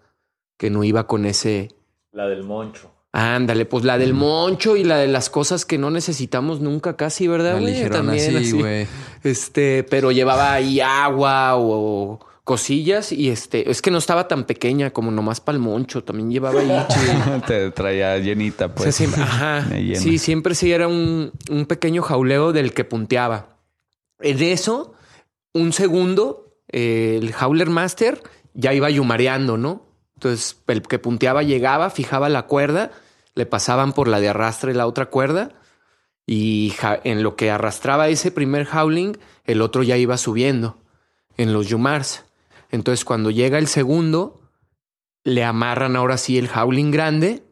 que 0.57 0.69
no 0.69 0.83
iba 0.83 1.07
con 1.07 1.25
ese. 1.25 1.69
La 2.11 2.27
del 2.27 2.43
moncho. 2.43 2.91
Ándale, 3.15 3.65
pues 3.65 3.83
la 3.85 3.97
del 3.99 4.13
moncho 4.15 4.75
y 4.75 4.83
la 4.83 4.97
de 4.97 5.07
las 5.07 5.29
cosas 5.29 5.65
que 5.65 5.77
no 5.77 5.91
necesitamos 5.91 6.61
nunca 6.61 6.95
casi, 6.97 7.27
¿verdad? 7.27 7.55
La 7.55 7.59
güey? 7.61 7.89
También 7.89 8.35
así, 8.37 8.47
así. 8.47 8.59
güey. 8.59 8.87
Este, 9.23 9.83
pero 9.83 10.11
llevaba 10.11 10.51
ahí 10.53 10.81
agua 10.81 11.55
o 11.57 12.19
cosillas 12.43 13.11
y 13.11 13.29
este, 13.29 13.69
es 13.69 13.81
que 13.83 13.91
no 13.91 13.99
estaba 13.99 14.27
tan 14.27 14.45
pequeña 14.45 14.89
como 14.89 15.11
nomás 15.11 15.39
para 15.39 15.55
el 15.55 15.61
moncho, 15.61 16.03
también 16.03 16.31
llevaba 16.31 16.59
ahí. 16.59 17.41
Te 17.47 17.69
traía 17.71 18.17
llenita, 18.17 18.65
O 18.65 18.69
sea, 18.69 18.75
pues. 18.75 18.95
siempre- 18.95 19.21
ajá. 19.21 19.67
Sí, 19.95 20.17
siempre 20.17 20.55
sí 20.55 20.71
era 20.71 20.87
un, 20.87 21.31
un 21.51 21.65
pequeño 21.67 22.01
jauleo 22.01 22.51
del 22.51 22.73
que 22.73 22.83
punteaba. 22.83 23.52
De 24.19 24.51
eso, 24.51 24.93
un 25.53 25.73
segundo, 25.73 26.57
eh, 26.69 27.19
el 27.21 27.33
Howler 27.33 27.69
Master 27.69 28.21
ya 28.53 28.73
iba 28.73 28.89
yumareando, 28.89 29.57
¿no? 29.57 29.85
Entonces, 30.15 30.61
el 30.67 30.81
que 30.81 30.99
punteaba 30.99 31.43
llegaba, 31.43 31.89
fijaba 31.89 32.29
la 32.29 32.43
cuerda, 32.43 32.91
le 33.35 33.45
pasaban 33.45 33.93
por 33.93 34.07
la 34.07 34.19
de 34.19 34.29
arrastre 34.29 34.73
la 34.73 34.87
otra 34.87 35.07
cuerda 35.07 35.53
y 36.25 36.73
en 37.03 37.23
lo 37.23 37.35
que 37.35 37.51
arrastraba 37.51 38.07
ese 38.07 38.31
primer 38.31 38.67
howling, 38.71 39.17
el 39.43 39.61
otro 39.61 39.83
ya 39.83 39.97
iba 39.97 40.17
subiendo 40.17 40.77
en 41.35 41.51
los 41.51 41.67
yumars. 41.67 42.23
Entonces, 42.71 43.03
cuando 43.03 43.31
llega 43.31 43.57
el 43.57 43.67
segundo, 43.67 44.41
le 45.23 45.43
amarran 45.43 45.95
ahora 45.95 46.17
sí 46.17 46.37
el 46.37 46.49
howling 46.49 46.91
grande 46.91 47.43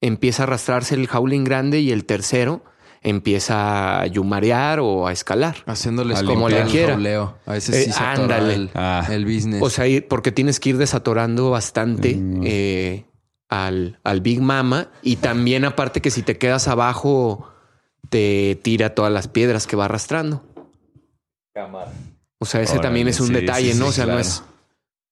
empieza 0.00 0.42
a 0.42 0.46
arrastrarse 0.46 0.94
el 0.94 1.08
howling 1.12 1.44
grande 1.44 1.80
y 1.80 1.92
el 1.92 2.04
tercero 2.04 2.62
empieza 3.08 4.00
a 4.00 4.06
yumarear 4.06 4.80
o 4.80 5.06
a 5.06 5.12
escalar. 5.12 5.56
Haciéndoles 5.66 6.22
como 6.24 6.48
le 6.48 6.60
el 6.62 6.68
quiera. 6.68 6.94
jauleo. 6.94 7.36
A 7.46 7.52
veces 7.52 7.74
Eh, 7.76 7.84
sí 7.84 7.92
se 7.92 8.02
ándale. 8.02 8.54
el, 8.54 8.70
Ah. 8.74 9.06
el 9.10 9.24
business. 9.24 9.62
O 9.62 9.70
sea, 9.70 9.86
ir- 9.86 10.06
porque 10.08 10.32
tienes 10.32 10.58
que 10.60 10.70
ir 10.70 10.76
desatorando 10.76 11.50
bastante 11.50 12.16
Mm. 12.16 12.40
eh, 12.44 13.04
al, 13.48 14.00
al 14.02 14.20
Big 14.22 14.40
Mama 14.42 14.88
y 15.02 15.16
también 15.16 15.64
aparte 15.64 16.00
que 16.02 16.10
si 16.10 16.22
te 16.22 16.36
quedas 16.36 16.66
abajo 16.66 17.48
te 18.08 18.58
tira 18.62 18.94
todas 18.94 19.12
las 19.12 19.28
piedras 19.28 19.66
que 19.68 19.76
va 19.76 19.84
arrastrando. 19.84 20.42
Cámara. 21.54 21.92
O 22.38 22.44
sea, 22.44 22.60
ese 22.60 22.72
Órale, 22.72 22.82
también 22.88 23.08
es 23.08 23.20
un 23.20 23.28
sí, 23.28 23.32
detalle, 23.32 23.72
sí, 23.72 23.78
¿no? 23.78 23.86
sí, 23.86 23.90
o 23.90 23.92
sea, 23.92 24.04
claro. 24.04 24.18
no 24.18 24.20
es... 24.20 24.42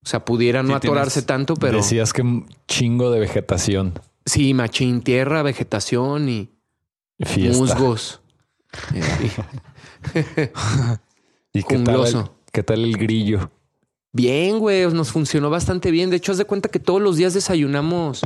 O 0.04 0.06
sea, 0.06 0.24
pudiera 0.24 0.62
no 0.62 0.74
Sí, 0.74 0.80
tienes- 0.80 0.84
atorarse 0.90 1.22
tanto, 1.22 1.54
pero 1.54 1.78
Decías 1.78 2.12
que 2.12 2.20
un 2.22 2.46
chingo 2.68 3.10
de 3.10 3.20
vegetación. 3.20 3.94
sí, 4.26 4.52
machín, 4.52 5.00
tierra, 5.00 5.42
vegetación 5.42 6.28
y 6.28 6.50
Fiesta. 7.20 7.58
musgos. 7.58 8.20
¿Y 11.52 11.62
qué 11.62 11.78
tal, 11.78 12.04
el, 12.06 12.24
qué 12.52 12.62
tal 12.62 12.84
el 12.84 12.96
grillo? 12.96 13.50
Bien, 14.12 14.58
güey, 14.58 14.86
nos 14.92 15.10
funcionó 15.10 15.50
bastante 15.50 15.90
bien. 15.90 16.10
De 16.10 16.16
hecho, 16.16 16.32
haz 16.32 16.38
de 16.38 16.44
cuenta 16.44 16.68
que 16.68 16.80
todos 16.80 17.00
los 17.00 17.16
días 17.16 17.34
desayunamos 17.34 18.22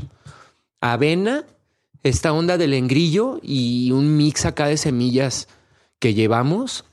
avena, 0.81 1.45
esta 2.03 2.33
onda 2.33 2.59
del 2.59 2.75
engrillo 2.75 3.41
y 3.43 3.91
un 3.93 4.17
mix 4.17 4.47
acá 4.47 4.67
de 4.67 4.77
semillas 4.77 5.49
que 5.99 6.15
llevamos. 6.15 6.85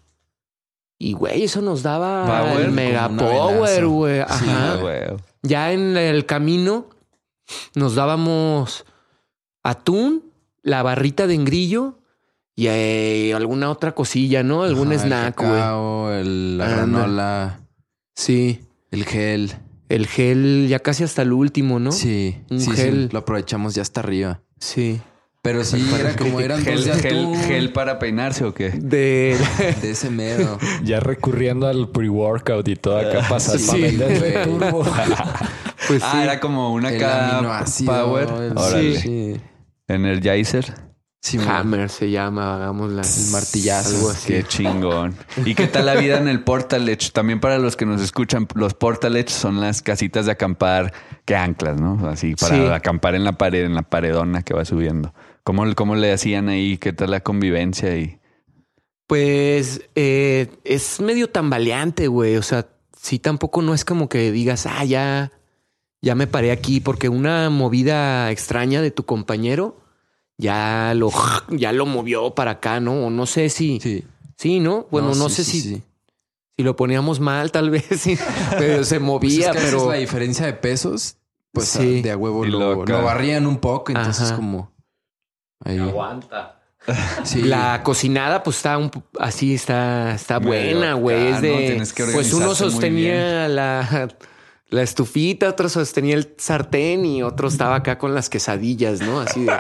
Y, 0.97 1.13
güey, 1.13 1.43
eso 1.43 1.61
nos 1.61 1.83
daba 1.83 2.25
Power, 2.25 2.65
el 2.65 2.71
mega 2.71 3.09
power, 3.09 3.85
güey. 3.85 4.19
Ajá. 4.21 4.77
güey. 4.77 5.01
Ya 5.43 5.71
en 5.73 5.97
el 5.97 6.25
camino 6.25 6.89
nos 7.75 7.95
dábamos 7.95 8.85
atún, 9.61 10.31
la 10.65 10.81
barrita 10.83 11.27
de 11.27 11.35
engrillo 11.35 11.99
y 12.55 12.67
eh, 12.67 13.33
alguna 13.35 13.69
otra 13.69 13.93
cosilla, 13.93 14.41
¿no? 14.43 14.63
Algún 14.63 14.91
Ajá, 14.91 15.03
snack, 15.05 15.39
El 15.39 15.47
güey. 15.47 15.59
cacao, 15.59 16.11
el, 16.11 16.57
la 16.57 16.67
granola, 16.69 17.59
Sí. 18.15 18.59
el 18.91 19.05
gel. 19.05 19.53
El 19.89 20.07
gel 20.07 20.65
ya 20.67 20.79
casi 20.79 21.03
hasta 21.03 21.21
el 21.21 21.31
último, 21.33 21.79
¿no? 21.79 21.91
Sí, 21.91 22.35
Un 22.49 22.59
sí, 22.59 22.71
sí, 22.71 22.75
gel. 22.77 23.09
lo 23.11 23.19
aprovechamos 23.19 23.75
ya 23.75 23.83
hasta 23.83 23.99
arriba. 24.01 24.41
Sí. 24.59 24.99
Pero 25.43 25.63
sí, 25.63 25.85
era 25.99 26.15
como 26.15 26.39
eran 26.39 26.59
Gel, 26.63 26.77
dos 26.77 26.85
de 26.85 26.93
gel, 26.95 27.35
gel 27.45 27.71
para 27.71 27.99
peinarse 27.99 28.43
o 28.45 28.55
qué? 28.55 28.71
De 28.71 29.37
de 29.83 29.91
ese 29.91 30.09
mero. 30.09 30.57
Ya 30.83 30.99
recurriendo 30.99 31.67
al 31.67 31.89
pre-workout 31.91 32.67
y 32.67 32.75
todo 32.75 32.97
acá 32.97 33.27
pasa 33.29 33.55
Sí, 33.59 33.95
güey. 33.95 34.43
turbo. 34.43 34.83
pues 35.87 36.01
Ah, 36.03 36.11
sí. 36.13 36.17
era 36.23 36.39
como 36.39 36.73
una 36.73 36.89
el 36.89 36.99
power. 37.85 38.27
el- 38.41 38.57
Órale. 38.57 38.99
Sí. 38.99 39.35
Energizer. 39.87 40.73
Sí, 41.21 41.39
mo- 41.39 41.49
Hammer 41.49 41.89
se 41.89 42.11
llama, 42.11 42.55
hagamos 42.55 42.91
la 42.91 43.01
El 43.01 43.31
martillazo. 43.31 43.95
Algo 43.95 44.09
así. 44.11 44.27
Qué 44.27 44.43
chingón. 44.43 45.15
¿Y 45.43 45.55
qué 45.55 45.65
tal 45.65 45.87
la 45.87 45.95
vida 45.95 46.19
en 46.19 46.27
el 46.27 46.43
Portal 46.43 46.87
Edge? 46.87 47.09
También 47.11 47.39
para 47.39 47.57
los 47.57 47.75
que 47.75 47.87
nos 47.87 47.99
escuchan, 48.01 48.47
los 48.53 48.75
Portal 48.75 49.15
Edge 49.15 49.29
son 49.31 49.59
las 49.59 49.81
casitas 49.81 50.27
de 50.27 50.33
acampar 50.33 50.93
que 51.25 51.35
anclas, 51.35 51.81
¿no? 51.81 52.07
Así 52.07 52.35
para 52.35 52.55
Sí. 52.55 52.61
acampar 52.67 53.15
en 53.15 53.23
la 53.23 53.39
pared, 53.39 53.63
en 53.65 53.73
la 53.73 53.81
paredona 53.81 54.43
que 54.43 54.53
va 54.53 54.65
subiendo. 54.65 55.15
¿Cómo, 55.43 55.63
cómo 55.73 55.95
le 55.95 56.13
hacían 56.13 56.47
ahí? 56.47 56.77
¿Qué 56.77 56.93
tal 56.93 57.09
la 57.09 57.21
convivencia? 57.21 57.97
Y... 57.97 58.19
Pues 59.07 59.81
eh, 59.95 60.49
es 60.63 60.99
medio 60.99 61.29
tambaleante, 61.29 62.07
güey. 62.07 62.35
O 62.37 62.43
sea, 62.43 62.67
sí 62.95 63.17
tampoco 63.17 63.63
no 63.63 63.73
es 63.73 63.83
como 63.83 64.09
que 64.09 64.31
digas, 64.31 64.67
ah, 64.67 64.83
ya, 64.85 65.31
ya 66.05 66.13
me 66.13 66.27
paré 66.27 66.51
aquí, 66.51 66.81
porque 66.81 67.09
una 67.09 67.49
movida 67.49 68.29
extraña 68.29 68.83
de 68.83 68.91
tu 68.91 69.05
compañero 69.05 69.81
ya 70.37 70.93
lo, 70.95 71.09
ya 71.49 71.71
lo 71.71 71.87
movió 71.87 72.35
para 72.35 72.51
acá, 72.51 72.79
¿no? 72.79 73.07
O 73.07 73.09
no 73.09 73.25
sé 73.25 73.49
si, 73.49 73.79
sí, 73.81 74.05
Sí. 74.37 74.59
¿no? 74.59 74.85
Bueno, 74.91 75.15
no, 75.15 75.29
sí, 75.29 75.35
sé 75.37 75.43
sí, 75.43 75.61
si, 75.61 75.75
sí. 75.75 75.83
si 76.57 76.63
lo 76.63 76.75
poníamos 76.75 77.19
mal, 77.19 77.51
tal 77.51 77.71
vez, 77.71 77.87
pero 78.59 78.83
se 78.83 78.99
Pues 78.99 79.01
movía, 79.01 79.39
es 79.39 79.43
que 79.45 79.49
a 79.49 79.53
veces 79.53 79.73
pero 79.73 79.89
la 79.89 79.95
diferencia 79.95 80.45
de 80.45 80.53
pesos, 80.53 81.17
pues 81.51 81.69
Sí. 81.69 82.03
de 82.03 82.11
a 82.11 82.17
huevo 82.17 82.45
lo, 82.45 82.85
lo 82.85 83.01
barrían 83.01 83.47
un 83.47 83.57
poco, 83.57 83.91
entonces 83.91 84.27
Ajá. 84.27 84.35
como 84.35 84.71
ahí. 85.63 85.79
Aguanta. 85.79 86.61
Sí. 87.23 87.41
La 87.41 87.81
cocinada, 87.81 88.43
pues 88.43 88.57
está 88.57 88.77
un, 88.77 88.91
así, 89.19 89.55
está, 89.55 90.13
está 90.13 90.37
buena, 90.37 90.93
güey. 90.93 91.29
Es 91.29 91.35
¿no? 91.37 91.41
de. 91.41 91.83
Que 91.95 92.03
pues 92.13 92.31
uno 92.31 92.53
sostenía 92.53 93.47
la, 93.47 94.07
la 94.69 94.81
estufita, 94.81 95.49
otro 95.49 95.69
sostenía 95.69 96.15
el 96.15 96.33
sartén 96.37 97.05
y 97.05 97.23
otro 97.23 97.47
estaba 97.47 97.75
acá 97.75 97.97
con 97.97 98.13
las 98.15 98.29
quesadillas, 98.29 99.01
¿no? 99.01 99.19
Así 99.21 99.45
de. 99.45 99.51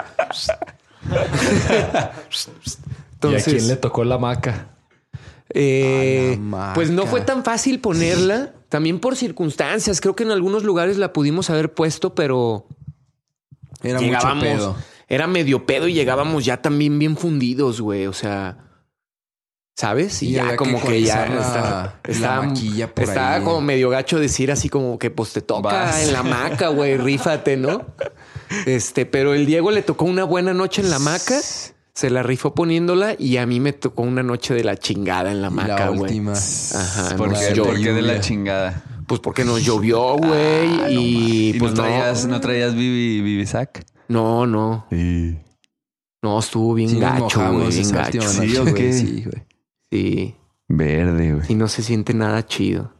¿Y 3.23 3.35
a 3.35 3.43
quién 3.43 3.67
le 3.67 3.75
tocó 3.75 4.03
la 4.03 4.17
maca? 4.17 4.69
eh, 5.49 6.37
la 6.51 6.73
pues 6.73 6.89
no 6.89 7.03
maca. 7.03 7.11
fue 7.11 7.21
tan 7.21 7.43
fácil 7.43 7.79
ponerla 7.79 8.53
también 8.69 8.99
por 8.99 9.15
circunstancias. 9.15 10.01
Creo 10.01 10.15
que 10.15 10.23
en 10.23 10.31
algunos 10.31 10.63
lugares 10.63 10.97
la 10.97 11.13
pudimos 11.13 11.49
haber 11.49 11.73
puesto, 11.73 12.13
pero 12.15 12.67
Era 13.81 13.95
mucho 13.99 14.05
llegábamos. 14.05 14.43
pedo. 14.43 14.75
Era 15.07 15.27
medio 15.27 15.65
pedo 15.65 15.87
y 15.87 15.93
llegábamos 15.93 16.45
ya 16.45 16.61
también 16.61 16.97
bien 16.99 17.15
fundidos, 17.15 17.79
güey. 17.79 18.07
O 18.07 18.13
sea, 18.13 18.64
¿sabes? 19.75 20.23
Y, 20.23 20.29
Y 20.29 20.31
ya 20.33 20.55
como 20.55 20.79
que 20.81 20.87
que, 20.87 21.01
ya 21.03 21.25
la 21.27 21.93
estaba, 22.07 22.41
maquilla 22.43 22.93
por 22.93 23.03
estaba 23.03 23.35
ahí. 23.35 23.43
como 23.43 23.61
medio 23.61 23.89
gacho 23.89 24.19
decir 24.19 24.51
así 24.51 24.69
como 24.69 24.97
que 24.97 25.09
pues 25.11 25.33
te 25.33 25.41
toca 25.41 25.61
Vas. 25.69 26.03
en 26.07 26.13
la 26.13 26.19
hamaca, 26.19 26.69
güey, 26.69 26.97
rífate, 26.97 27.57
¿no? 27.57 27.85
Este, 28.65 29.05
pero 29.05 29.33
el 29.33 29.45
Diego 29.45 29.71
le 29.71 29.81
tocó 29.81 30.05
una 30.05 30.23
buena 30.23 30.53
noche 30.53 30.81
en 30.81 30.89
la 30.89 30.95
hamaca, 30.97 31.39
se 31.93 32.09
la 32.09 32.23
rifó 32.23 32.53
poniéndola 32.53 33.15
y 33.17 33.37
a 33.37 33.45
mí 33.45 33.59
me 33.59 33.73
tocó 33.73 34.03
una 34.03 34.23
noche 34.23 34.53
de 34.53 34.63
la 34.63 34.77
chingada 34.77 35.31
en 35.31 35.41
la 35.41 35.49
la 35.49 35.87
güey. 35.89 35.99
última. 36.01 36.33
Ajá, 36.33 37.15
¿Por 37.17 37.33
qué, 37.33 37.53
llovió. 37.53 37.63
por 37.73 37.81
qué 37.81 37.91
de 37.93 38.01
la 38.01 38.19
chingada? 38.21 38.83
Pues 39.07 39.19
porque 39.19 39.43
nos 39.45 39.63
llovió, 39.63 40.15
güey, 40.17 40.31
Ah, 40.81 40.87
no 40.89 40.89
y 40.89 41.55
pues 41.59 41.73
no 41.73 41.77
no, 41.77 41.83
traías, 41.83 42.25
no 42.25 42.39
traías 42.41 42.73
Vivi, 42.73 43.21
Vivisac? 43.21 43.85
no, 44.07 44.47
no, 44.47 44.87
Sí. 44.89 45.37
no, 46.23 46.39
estuvo 46.39 46.73
bien 46.73 46.89
Sí, 46.89 46.99
gacho, 46.99 47.51
güey, 47.51 47.69
bien 47.69 47.91
gacho. 47.91 48.17
última 48.19 48.27
Sí, 48.29 48.39
noche, 48.47 48.59
¿o 48.59 48.63
güey? 48.71 48.93
Sí, 48.93 49.23
güey. 49.25 49.43
Sí. 49.95 50.35
Verde, 50.67 51.33
güey. 51.33 51.45
y 51.49 51.55
no 51.55 51.67
se 51.67 51.83
siente 51.83 52.13
nada 52.13 52.45
chido. 52.45 52.91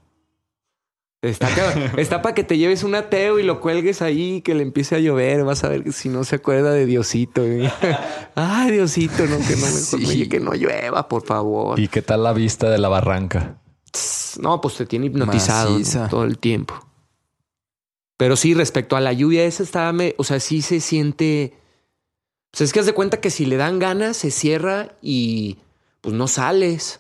Está, 1.24 1.50
está 1.98 2.22
para 2.22 2.36
que 2.36 2.44
te 2.44 2.58
lleves 2.60 2.84
un 2.84 2.94
ateo 2.94 3.40
y 3.40 3.44
lo 3.44 3.60
cuelgues 3.60 4.04
ahí 4.04 4.36
y 4.36 4.42
que 4.42 4.54
le 4.54 4.62
empiece 4.62 4.96
a 4.96 5.00
llover. 5.00 5.44
Vas 5.44 5.64
a 5.64 5.70
ver 5.70 5.92
si 5.92 6.08
no 6.10 6.24
se 6.24 6.36
acuerda 6.36 6.72
de 6.72 6.86
Diosito. 6.86 7.42
güey. 7.44 7.68
Ay, 8.36 8.72
Diosito, 8.72 9.26
no, 9.26 9.38
que 9.40 9.56
no 9.56 9.66
me 9.66 9.72
Sí. 9.72 10.30
que 10.30 10.40
no 10.40 10.54
llueva, 10.54 11.08
por 11.08 11.24
favor. 11.26 11.80
¿Y 11.80 11.88
qué 11.88 12.02
tal 12.04 12.22
la 12.24 12.34
vista 12.34 12.70
de 12.70 12.78
la 12.78 12.90
barranca? 12.90 13.60
No, 14.40 14.62
pues 14.62 14.76
te 14.76 14.86
tiene 14.86 15.08
hipnotizado 15.08 15.80
todo 16.10 16.26
el 16.26 16.38
tiempo. 16.38 16.76
Pero 18.18 18.36
sí, 18.36 18.54
respecto 18.54 18.96
a 18.96 19.02
la 19.02 19.12
lluvia, 19.14 19.46
esa 19.46 19.64
estaba, 19.64 19.92
me- 19.94 20.14
o 20.18 20.24
sea, 20.24 20.40
sí 20.40 20.62
se 20.62 20.80
siente. 20.80 21.54
O 22.54 22.58
sea, 22.58 22.66
es 22.66 22.72
que 22.74 22.80
haz 22.82 22.86
de 22.86 22.94
cuenta 22.94 23.20
que 23.20 23.30
si 23.30 23.46
le 23.46 23.58
dan 23.58 23.80
ganas, 23.80 24.16
se 24.18 24.32
cierra 24.32 24.96
y 25.02 25.58
pues 26.06 26.16
no 26.16 26.28
sales. 26.28 27.00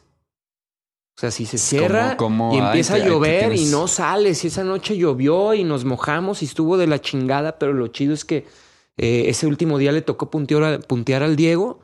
O 1.17 1.21
sea, 1.21 1.31
si 1.31 1.45
se 1.45 1.57
cierra 1.57 2.17
y 2.51 2.57
empieza 2.57 2.95
a 2.95 2.97
llover 2.99 3.55
y 3.55 3.65
no 3.65 3.87
sales. 3.87 4.43
Y 4.43 4.47
esa 4.47 4.63
noche 4.65 4.97
llovió 4.97 5.53
y 5.53 5.63
nos 5.63 5.85
mojamos 5.85 6.41
y 6.41 6.45
estuvo 6.45 6.75
de 6.77 6.87
la 6.87 6.99
chingada, 6.99 7.57
pero 7.57 7.71
lo 7.71 7.87
chido 7.87 8.13
es 8.13 8.25
que 8.25 8.45
eh, 8.97 9.25
ese 9.27 9.47
último 9.47 9.77
día 9.77 9.91
le 9.93 10.01
tocó 10.01 10.29
puntear, 10.29 11.23
al 11.23 11.35
Diego 11.37 11.79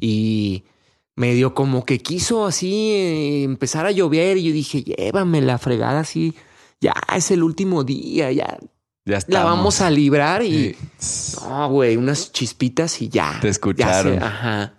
y 0.00 0.64
medio 1.14 1.54
como 1.54 1.84
que 1.84 1.98
quiso 2.00 2.44
así 2.46 2.90
eh, 2.94 3.42
empezar 3.44 3.86
a 3.86 3.92
llover 3.92 4.38
y 4.38 4.44
yo 4.44 4.52
dije, 4.52 4.82
llévame 4.82 5.42
la 5.42 5.58
fregada 5.58 6.00
así, 6.00 6.34
ya 6.80 6.94
es 7.14 7.30
el 7.30 7.42
último 7.44 7.84
día, 7.84 8.32
ya 8.32 8.58
Ya 9.04 9.18
la 9.28 9.44
vamos 9.44 9.80
a 9.80 9.90
librar 9.90 10.42
y 10.42 10.74
Sí. 10.98 11.36
no, 11.48 11.68
güey, 11.68 11.96
unas 11.96 12.32
chispitas 12.32 13.00
y 13.02 13.08
ya. 13.08 13.38
Te 13.40 13.48
escucharon. 13.48 14.14
Ya 14.14 14.18
se- 14.20 14.24
ajá. 14.26 14.74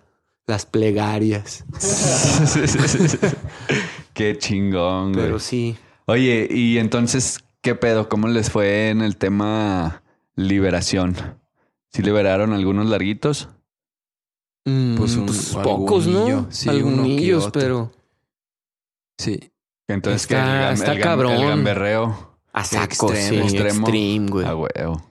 Las 0.46 0.66
plegarias. 0.66 1.64
Qué 4.12 4.36
chingón, 4.38 5.12
güey. 5.12 5.24
Pero 5.24 5.38
sí. 5.38 5.76
Oye, 6.06 6.46
y 6.50 6.78
entonces, 6.78 7.40
¿qué 7.62 7.74
pedo? 7.74 8.08
¿Cómo 8.08 8.28
les 8.28 8.50
fue 8.50 8.90
en 8.90 9.00
el 9.00 9.16
tema 9.16 10.02
liberación? 10.36 11.16
¿Sí 11.92 12.02
liberaron 12.02 12.52
algunos 12.52 12.86
larguitos? 12.86 13.48
Mm, 14.66 14.96
Pues 14.96 15.16
pues, 15.16 15.52
un- 15.54 15.62
pocos, 15.62 16.06
algunillo. 16.06 16.42
¿no? 16.42 16.46
Sí, 16.50 17.32
otro. 17.32 17.52
pero 17.52 17.92
Sí. 19.18 19.50
Entonces, 19.88 20.22
Está- 20.22 20.44
que 20.62 20.68
el, 20.68 20.74
está 20.74 20.92
el 20.92 21.00
cabrón. 21.00 21.32
el 21.32 21.46
gamberreo 21.48 22.36
a 22.52 22.64
saco, 22.64 23.12
Extremo, 23.12 23.48
sí, 23.48 23.56
extremo. 23.56 23.86
extreme, 23.86 24.30
güey. 24.30 24.46
a 24.46 24.54
huevo. 24.56 25.10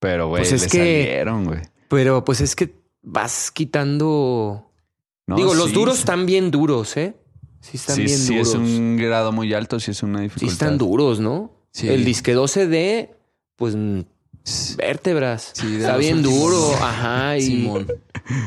Pero, 0.00 0.28
güey, 0.28 0.42
Pues 0.42 0.52
es 0.52 0.62
le 0.62 0.68
que- 0.68 0.78
salieron, 0.78 1.44
güey. 1.44 1.60
Pero 1.88 2.24
pues 2.24 2.40
es 2.40 2.56
que 2.56 2.74
vas 3.02 3.50
quitando. 3.50 4.68
No, 5.32 5.36
Digo, 5.36 5.54
los 5.54 5.68
sí, 5.68 5.74
duros 5.74 5.94
sí. 5.96 6.00
están 6.00 6.26
bien 6.26 6.50
duros, 6.50 6.96
¿eh? 6.96 7.14
Sí 7.60 7.76
están 7.76 7.96
Sí, 7.96 8.02
bien 8.04 8.18
sí 8.18 8.34
duros. 8.34 8.48
es 8.48 8.54
un 8.54 8.96
grado 8.96 9.32
muy 9.32 9.52
alto, 9.54 9.78
sí 9.80 9.90
es 9.92 10.02
una 10.02 10.18
Sí 10.18 10.24
dificultad. 10.24 10.52
están 10.52 10.78
duros, 10.78 11.20
¿no? 11.20 11.52
Sí. 11.70 11.88
El 11.88 12.04
disque 12.04 12.36
12D, 12.36 13.10
pues 13.56 13.76
mm, 13.76 14.00
vértebras. 14.76 15.50
Sí, 15.54 15.70
de 15.72 15.78
Está 15.80 15.96
bien 15.96 16.18
últimos, 16.18 16.38
duro. 16.40 16.74
Ajá. 16.80 17.36
Y 17.38 17.42
Simón. 17.42 17.86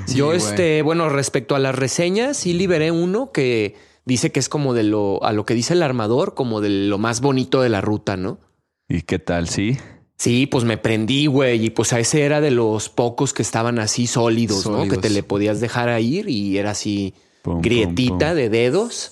Sí, 0.07 0.15
yo, 0.17 0.27
güey. 0.27 0.37
este, 0.37 0.81
bueno, 0.83 1.09
respecto 1.09 1.53
a 1.53 1.59
las 1.59 1.75
reseñas, 1.75 2.37
sí 2.37 2.53
liberé 2.53 2.91
uno 2.91 3.31
que 3.33 3.75
dice 4.05 4.31
que 4.31 4.39
es 4.39 4.47
como 4.47 4.73
de 4.73 4.83
lo, 4.83 5.21
a 5.23 5.33
lo 5.33 5.45
que 5.45 5.53
dice 5.53 5.73
el 5.73 5.83
armador, 5.83 6.33
como 6.33 6.61
de 6.61 6.69
lo 6.69 6.97
más 6.97 7.19
bonito 7.19 7.61
de 7.61 7.67
la 7.69 7.81
ruta, 7.81 8.15
¿no? 8.15 8.39
¿Y 8.87 9.01
qué 9.01 9.19
tal? 9.19 9.49
Sí. 9.49 9.77
Sí, 10.17 10.47
pues 10.47 10.63
me 10.63 10.77
prendí, 10.77 11.25
güey, 11.27 11.65
y 11.65 11.69
pues 11.71 11.91
a 11.91 11.99
ese 11.99 12.21
era 12.23 12.39
de 12.39 12.51
los 12.51 12.87
pocos 12.89 13.33
que 13.33 13.41
estaban 13.41 13.79
así 13.79 14.07
sólidos, 14.07 14.65
¿no? 14.65 14.87
Que 14.87 14.97
te 14.97 15.09
le 15.09 15.23
podías 15.23 15.59
dejar 15.59 15.89
a 15.89 15.99
ir 15.99 16.29
y 16.29 16.57
era 16.57 16.71
así 16.71 17.13
Pum, 17.41 17.61
grietita 17.61 18.29
pum. 18.29 18.35
de 18.37 18.49
dedos. 18.49 19.11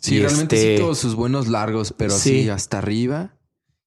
Sí, 0.00 0.16
Y 0.16 0.20
realmente 0.20 0.56
este- 0.56 0.76
sí 0.76 0.82
tuvo 0.82 0.94
sus 0.94 1.14
buenos 1.16 1.48
largos, 1.48 1.92
pero 1.96 2.12
Sí. 2.16 2.40
así 2.40 2.48
hasta 2.50 2.78
arriba. 2.78 3.34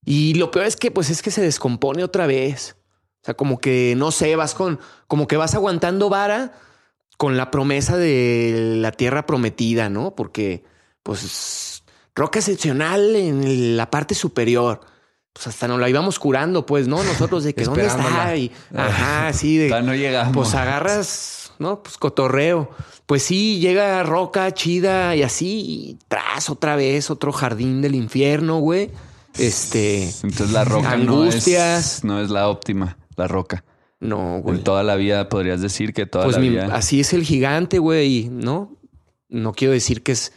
Y 0.04 0.34
lo 0.34 0.50
peor 0.50 0.66
es 0.66 0.76
que, 0.76 0.90
pues, 0.90 1.10
es 1.10 1.22
que 1.22 1.30
se 1.30 1.40
descompone 1.42 2.04
otra 2.04 2.26
vez. 2.26 2.76
O 3.22 3.24
sea, 3.26 3.34
como 3.34 3.58
que, 3.58 3.94
no 3.96 4.12
sé, 4.12 4.36
vas 4.36 4.54
con, 4.54 4.78
como 5.08 5.26
que 5.26 5.36
vas 5.36 5.54
aguantando 5.54 6.08
vara 6.08 6.52
con 7.16 7.36
la 7.38 7.50
promesa 7.50 7.96
de 7.96 8.76
la 8.78 8.92
tierra 8.92 9.24
prometida, 9.26 9.88
¿no? 9.88 10.14
Porque, 10.14 10.64
pues, 11.02 11.82
roca 12.14 12.38
excepcional 12.38 13.16
en 13.16 13.76
la 13.76 13.90
parte 13.90 14.14
superior. 14.14 14.80
Pues 15.36 15.48
hasta 15.48 15.68
nos 15.68 15.78
la 15.78 15.90
íbamos 15.90 16.18
curando, 16.18 16.64
pues, 16.64 16.88
¿no? 16.88 17.04
Nosotros 17.04 17.44
de 17.44 17.54
que 17.54 17.64
dónde 17.64 17.84
está. 17.86 18.34
Y, 18.36 18.50
ajá, 18.74 19.30
sí, 19.34 19.58
de, 19.58 19.82
no 19.82 19.94
llegamos. 19.94 20.32
pues 20.34 20.54
agarras, 20.54 21.52
¿no? 21.58 21.82
Pues 21.82 21.98
cotorreo. 21.98 22.70
Pues 23.04 23.22
sí, 23.22 23.58
llega 23.60 24.02
roca 24.02 24.50
chida 24.54 25.14
y 25.14 25.22
así, 25.22 25.60
y 25.66 25.98
tras 26.08 26.48
otra 26.48 26.74
vez 26.74 27.10
otro 27.10 27.32
jardín 27.32 27.82
del 27.82 27.94
infierno, 27.94 28.60
güey. 28.60 28.90
Este, 29.38 30.04
Entonces 30.22 30.52
la 30.52 30.64
roca 30.64 30.96
no 30.96 31.22
Angustias. 31.22 31.96
es, 31.98 32.04
no 32.04 32.20
es 32.22 32.30
la 32.30 32.48
óptima, 32.48 32.96
la 33.16 33.28
roca. 33.28 33.62
no, 34.00 34.40
güey. 34.40 34.56
En 34.56 34.64
toda 34.64 34.82
la 34.82 34.96
vida 34.96 35.28
podrías 35.28 35.60
decir 35.60 35.92
que 35.92 36.06
toda 36.06 36.24
Pues 36.24 36.36
la 36.36 36.40
mi- 36.42 36.48
vida. 36.48 36.68
así 36.72 37.00
es 37.00 37.12
el 37.12 37.24
gigante, 37.24 37.78
güey, 37.78 38.28
¿no? 38.30 38.74
No 39.28 39.52
quiero 39.52 39.72
decir 39.74 40.02
que 40.02 40.12
es, 40.12 40.32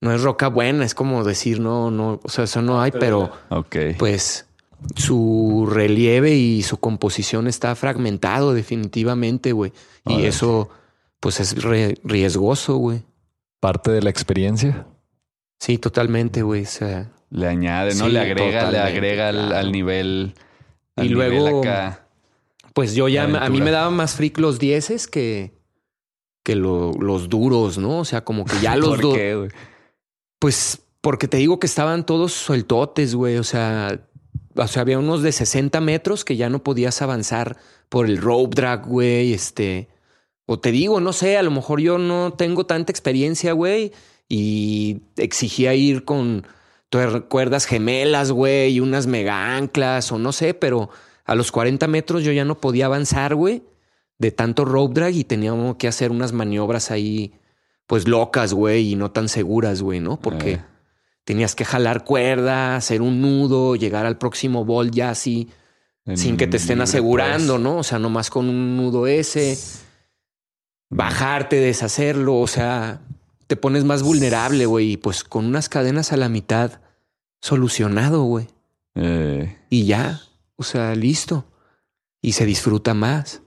no 0.00 0.12
es 0.12 0.22
roca 0.22 0.48
buena, 0.48 0.84
es 0.84 0.94
como 0.94 1.24
decir, 1.24 1.60
no, 1.60 1.90
no, 1.90 2.20
o 2.22 2.28
sea, 2.28 2.44
eso 2.44 2.62
no 2.62 2.80
hay, 2.80 2.90
pero 2.92 3.30
Ok. 3.50 3.76
pues 3.98 4.46
su 4.94 5.66
relieve 5.70 6.34
y 6.34 6.62
su 6.62 6.76
composición 6.78 7.46
está 7.46 7.74
fragmentado 7.74 8.52
definitivamente, 8.54 9.52
güey. 9.52 9.72
Y 10.06 10.24
eso, 10.24 10.68
pues 11.20 11.40
es 11.40 11.62
re- 11.62 11.98
riesgoso, 12.04 12.76
güey. 12.76 13.02
Parte 13.60 13.90
de 13.90 14.02
la 14.02 14.10
experiencia. 14.10 14.86
Sí, 15.58 15.78
totalmente, 15.78 16.42
güey. 16.42 16.62
O 16.64 16.66
sea, 16.66 17.10
le 17.30 17.48
añade, 17.48 17.94
¿no? 17.94 18.04
Sí, 18.06 18.12
le 18.12 18.20
agrega, 18.20 18.70
le 18.70 18.78
agrega 18.78 19.28
al, 19.30 19.72
nivel. 19.72 20.34
Y 20.96 21.08
luego- 21.08 21.46
nivel 21.48 21.58
acá. 21.68 22.06
pues 22.74 22.94
yo 22.94 23.08
ya, 23.08 23.24
a 23.24 23.48
mí 23.48 23.60
me 23.62 23.70
daban 23.70 23.94
más 23.94 24.14
freak 24.14 24.38
los 24.38 24.58
dieces 24.58 25.08
que, 25.08 25.54
que 26.44 26.54
lo- 26.54 26.92
los 26.92 27.28
duros, 27.30 27.78
¿no? 27.78 28.00
O 28.00 28.04
sea, 28.04 28.22
como 28.24 28.44
que 28.44 28.60
ya 28.60 28.76
los 28.76 28.88
¿Por 28.90 29.00
dos. 29.00 29.14
qué, 29.14 29.34
güey? 29.34 29.48
Pues 30.38 30.82
porque 31.00 31.28
te 31.28 31.36
digo 31.36 31.58
que 31.58 31.66
estaban 31.66 32.06
todos 32.06 32.32
sueltotes, 32.32 33.14
güey. 33.14 33.36
O 33.36 33.44
sea, 33.44 34.00
o 34.54 34.68
sea, 34.68 34.82
había 34.82 34.98
unos 34.98 35.22
de 35.22 35.32
60 35.32 35.80
metros 35.80 36.24
que 36.24 36.36
ya 36.36 36.48
no 36.48 36.62
podías 36.62 37.02
avanzar 37.02 37.56
por 37.88 38.06
el 38.06 38.18
rope 38.18 38.54
drag, 38.54 38.86
güey. 38.86 39.32
Este, 39.32 39.88
o 40.46 40.58
te 40.58 40.70
digo, 40.70 41.00
no 41.00 41.12
sé, 41.12 41.36
a 41.36 41.42
lo 41.42 41.50
mejor 41.50 41.80
yo 41.80 41.98
no 41.98 42.32
tengo 42.32 42.66
tanta 42.66 42.92
experiencia, 42.92 43.52
güey, 43.52 43.92
y 44.28 45.02
exigía 45.16 45.74
ir 45.74 46.04
con 46.04 46.46
cuerdas 47.28 47.66
gemelas, 47.66 48.30
güey, 48.30 48.74
y 48.74 48.80
unas 48.80 49.06
mega 49.08 49.56
anclas, 49.56 50.12
o 50.12 50.18
no 50.18 50.32
sé, 50.32 50.54
pero 50.54 50.88
a 51.24 51.34
los 51.34 51.50
40 51.50 51.86
metros 51.88 52.22
yo 52.22 52.32
ya 52.32 52.44
no 52.44 52.60
podía 52.60 52.86
avanzar, 52.86 53.34
güey, 53.34 53.64
de 54.18 54.30
tanto 54.30 54.64
rope 54.64 54.94
drag 54.94 55.14
y 55.14 55.24
teníamos 55.24 55.76
que 55.76 55.88
hacer 55.88 56.12
unas 56.12 56.32
maniobras 56.32 56.92
ahí, 56.92 57.34
pues 57.86 58.08
locas, 58.08 58.52
güey, 58.52 58.92
y 58.92 58.96
no 58.96 59.10
tan 59.12 59.28
seguras, 59.28 59.82
güey, 59.82 60.00
¿no? 60.00 60.18
Porque 60.18 60.52
Eh. 60.54 60.64
tenías 61.24 61.54
que 61.54 61.64
jalar 61.64 62.04
cuerda, 62.04 62.76
hacer 62.76 63.02
un 63.02 63.20
nudo, 63.20 63.76
llegar 63.76 64.06
al 64.06 64.18
próximo 64.18 64.64
bol 64.64 64.90
ya 64.90 65.10
así, 65.10 65.48
En 66.04 66.16
sin 66.16 66.36
que 66.36 66.46
te 66.46 66.56
estén 66.56 66.80
asegurando. 66.80 67.58
¿no? 67.58 67.78
O 67.78 67.82
sea, 67.82 67.98
nomás 67.98 68.30
con 68.30 68.48
un 68.48 68.76
nudo 68.76 69.06
ese, 69.08 69.58
bajarte, 70.88 71.56
deshacerlo, 71.56 72.36
o 72.38 72.46
sea, 72.46 73.00
te 73.46 73.56
pones 73.56 73.84
más 73.84 74.02
vulnerable, 74.02 74.66
güey, 74.66 74.92
y 74.92 74.96
pues 74.96 75.24
con 75.24 75.44
unas 75.46 75.68
cadenas 75.68 76.12
a 76.12 76.16
la 76.16 76.28
mitad, 76.28 76.80
solucionado, 77.40 78.22
güey, 78.22 78.46
Eh, 78.94 79.58
y 79.68 79.84
ya, 79.84 80.22
o 80.56 80.62
sea, 80.62 80.94
listo, 80.94 81.44
y 82.22 82.32
se 82.32 82.46
disfruta 82.46 82.94
más. 82.94 83.42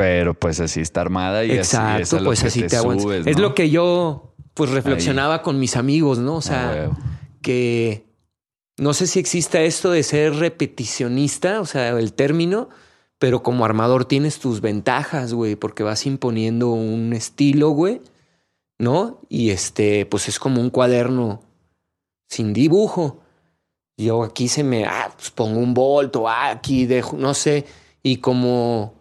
Pero 0.00 0.32
pues 0.32 0.60
así 0.60 0.80
está 0.80 1.02
armada 1.02 1.44
y 1.44 1.50
así 1.50 1.60
es 1.60 1.74
Exacto, 1.74 2.24
pues 2.24 2.40
que 2.40 2.46
así 2.46 2.62
te, 2.62 2.78
subes, 2.78 3.26
Es 3.26 3.38
lo 3.38 3.54
que 3.54 3.68
yo, 3.68 4.34
pues, 4.54 4.70
reflexionaba 4.70 5.42
con 5.42 5.60
mis 5.60 5.76
amigos, 5.76 6.18
¿no? 6.18 6.36
O 6.36 6.40
sea, 6.40 6.88
Ah, 6.90 6.98
que 7.42 8.06
no 8.78 8.94
sé 8.94 9.06
si 9.06 9.18
exista 9.18 9.60
esto 9.60 9.90
de 9.90 10.02
ser 10.02 10.36
repeticionista, 10.36 11.60
o 11.60 11.66
sea, 11.66 11.90
el 11.90 12.14
término, 12.14 12.70
pero 13.18 13.42
como 13.42 13.66
armador 13.66 14.06
tienes 14.06 14.38
tus 14.38 14.62
ventajas, 14.62 15.34
güey, 15.34 15.54
porque 15.54 15.82
vas 15.82 16.06
imponiendo 16.06 16.70
un 16.70 17.12
estilo, 17.12 17.68
güey, 17.70 18.00
¿no? 18.78 19.20
Y 19.28 19.50
este, 19.50 20.06
pues 20.06 20.28
es 20.28 20.38
como 20.38 20.62
un 20.62 20.70
cuaderno 20.70 21.42
sin 22.26 22.54
dibujo. 22.54 23.20
Yo 23.98 24.22
aquí 24.22 24.48
se 24.48 24.64
me, 24.64 24.86
ah, 24.86 25.12
pues 25.14 25.30
pongo 25.30 25.58
un 25.60 25.74
volto, 25.74 26.26
ah, 26.26 26.48
aquí 26.48 26.86
dejo, 26.86 27.18
no 27.18 27.34
sé, 27.34 27.66
y 28.02 28.16
como 28.16 28.99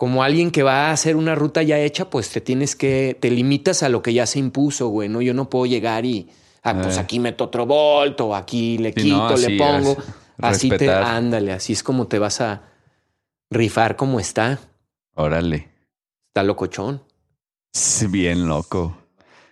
como 0.00 0.22
alguien 0.22 0.50
que 0.50 0.62
va 0.62 0.88
a 0.88 0.92
hacer 0.92 1.14
una 1.14 1.34
ruta 1.34 1.62
ya 1.62 1.78
hecha, 1.78 2.08
pues 2.08 2.30
te 2.30 2.40
tienes 2.40 2.74
que, 2.74 3.18
te 3.20 3.30
limitas 3.30 3.82
a 3.82 3.90
lo 3.90 4.00
que 4.00 4.14
ya 4.14 4.24
se 4.24 4.38
impuso, 4.38 4.88
güey, 4.88 5.10
¿no? 5.10 5.20
Yo 5.20 5.34
no 5.34 5.50
puedo 5.50 5.66
llegar 5.66 6.06
y, 6.06 6.30
ah, 6.62 6.80
pues 6.82 6.96
Eh. 6.96 7.00
aquí 7.00 7.20
meto 7.20 7.44
otro 7.44 7.66
volto, 7.66 8.34
aquí 8.34 8.78
le 8.78 8.94
Sí, 8.94 9.02
quito, 9.02 9.28
no, 9.28 9.36
le 9.36 9.58
pongo. 9.58 9.98
Así 10.38 10.70
te, 10.70 10.90
ándale, 10.90 11.52
así 11.52 11.74
es 11.74 11.82
como 11.82 12.06
te 12.06 12.18
vas 12.18 12.40
a 12.40 12.62
rifar 13.50 13.96
como 13.96 14.18
está. 14.20 14.58
Órale. 15.16 15.68
Está 16.28 16.44
locochón. 16.44 17.02
Bien 18.08 18.48
loco. 18.48 18.96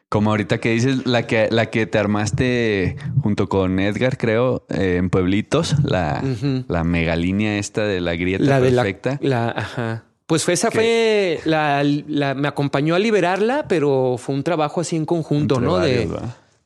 Como 0.08 0.30
ahorita 0.30 0.60
que 0.60 0.70
dices, 0.70 1.04
la 1.06 1.26
que, 1.26 1.48
la 1.50 1.66
que 1.66 1.84
te 1.86 1.98
armaste 1.98 2.96
junto 3.22 3.50
con 3.50 3.78
Edgar, 3.80 4.16
creo, 4.16 4.64
eh, 4.70 4.96
en 4.96 5.10
Pueblitos, 5.10 5.76
la, 5.84 6.22
Ujú. 6.24 6.64
la 6.68 6.84
megalínea 6.84 7.58
esta 7.58 7.84
de 7.84 8.00
la 8.00 8.14
grieta 8.16 8.44
La 8.44 8.60
de 8.62 8.70
la, 8.70 8.82
perfecta. 8.82 9.18
la- 9.20 9.50
ajá. 9.50 10.04
Pues 10.28 10.44
fue 10.44 10.52
esa 10.52 10.70
fue 10.70 11.40
la, 11.46 11.82
la- 11.82 12.34
me 12.34 12.48
acompañó 12.48 12.94
a 12.94 12.98
liberarla, 12.98 13.66
pero 13.66 14.16
fue 14.18 14.34
un 14.34 14.42
trabajo 14.42 14.82
así 14.82 14.94
en 14.94 15.06
conjunto, 15.06 15.54
Entre 15.54 15.66
¿no? 15.66 15.74
varios, 15.76 16.12